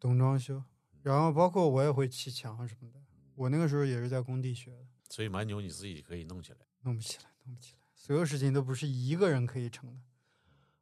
[0.00, 0.62] 懂装修，
[1.06, 3.00] 然后包括我也会砌墙什么的。
[3.36, 6.58] 我那个时候也是在工地学的，所以蛮牛，你自己可以弄起来。
[6.82, 10.00] 弄不起来，弄不起来，所有事情都不是一个人可以成的。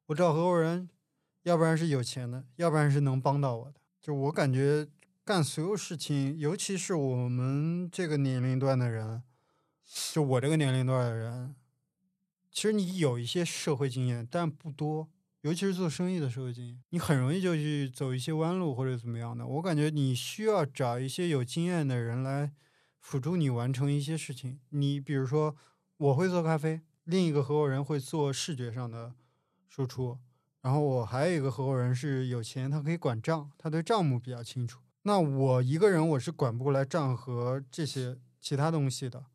[0.06, 0.88] 我找合伙人
[1.42, 3.74] 要不然是有钱的，要不然是能帮到我的。
[4.00, 4.88] 就我感觉
[5.26, 9.22] 干所有事情，尤其是我们这个年龄段的人，
[9.84, 11.54] 就我这个年龄段的人，
[12.50, 15.10] 其实你有一些社会经验，但不多。
[15.44, 19.46] 尤其是做生意的社会经验，你很容易就去走一些弯路或者怎么样的。
[19.46, 22.50] 我感觉你需要找一些有经验的人来
[22.98, 24.58] 辅助你完成一些事情。
[24.70, 25.54] 你比如说，
[25.98, 29.12] 我会做咖啡，另一个合伙人会做视觉上的
[29.68, 30.18] 输出，
[30.62, 34.80] 然后我还有一个合伙人是有钱，他可以管账，他对账目比较清楚。
[35.02, 39.26] 那我一个人我是管不过来账和这些其他东西的。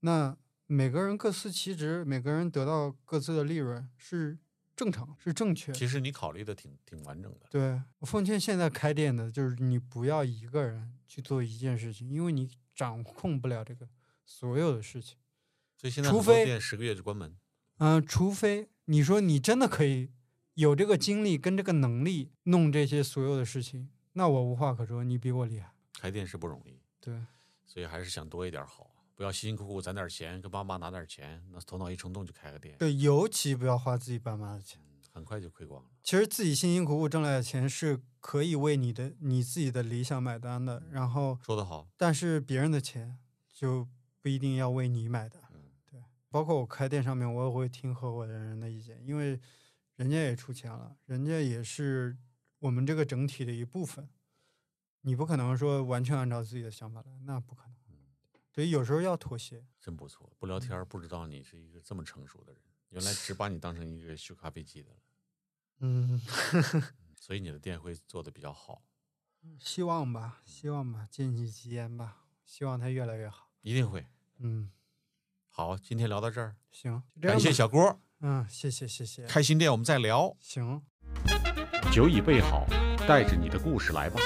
[0.00, 0.36] 那
[0.66, 4.36] 每个人各司其职，每个人得到各自的利润是。
[4.76, 5.72] 正常是正确。
[5.72, 7.46] 其实你考虑的挺挺完整的。
[7.50, 13.88] 对我奉劝现在开店的，就是你不要一个人去做一件事情，因为你掌控不了这个
[14.24, 15.16] 所有的事情。
[15.76, 17.36] 所以现在除非店十个月就关门。
[17.78, 20.10] 嗯，除非你说你真的可以
[20.54, 25.72] 有这个精力跟这个能力弄这些所有的事情，那我无话可说，你比我厉害。
[26.00, 26.80] 开店是不容易。
[27.00, 27.20] 对。
[27.66, 32.76] 所以还是想多一点好，不要辛辛苦苦攒点钱，跟爸妈拿点钱，那头脑一冲动就开个店。
[32.78, 34.80] 对，尤其不要花自己爸妈的钱，
[35.12, 35.90] 很快就亏光了。
[36.02, 40.82] 其实自己辛辛苦苦挣来的钱是可以为你的你自己的理想买单的。
[40.90, 43.18] 然后说得好，但是别人的钱
[43.52, 43.88] 就
[44.20, 45.40] 不一定要为你买单。
[45.52, 46.02] 嗯，对。
[46.30, 49.40] 包括我开店上面，我也会听合伙人的意见，因为
[49.96, 52.16] 人家也出钱了，人家也是
[52.58, 54.08] 我们这个整体的一部分。
[55.02, 57.73] 你不可能说完全按照自己的想法来，那不可能。
[58.54, 59.64] 所以有时候要妥协。
[59.80, 64.96] 真不错，不聊天不知道你是一个这么成熟的人，原来只把你当成一个修咖啡机的了。
[65.80, 66.20] 嗯，
[67.16, 68.80] 所以你的店会做的比较好。
[69.58, 73.50] 希望吧，希望吧，尽己吉言吧，希望它越来越好。
[73.62, 74.06] 一定会。
[74.38, 74.70] 嗯，
[75.48, 76.54] 好，今天聊到这儿。
[76.70, 78.00] 行，感谢小郭。
[78.20, 79.26] 嗯，谢谢谢谢。
[79.26, 80.36] 开心店我们再聊。
[80.38, 80.80] 行。
[81.92, 82.64] 酒已备好，
[83.06, 84.20] 带着你的故事来吧。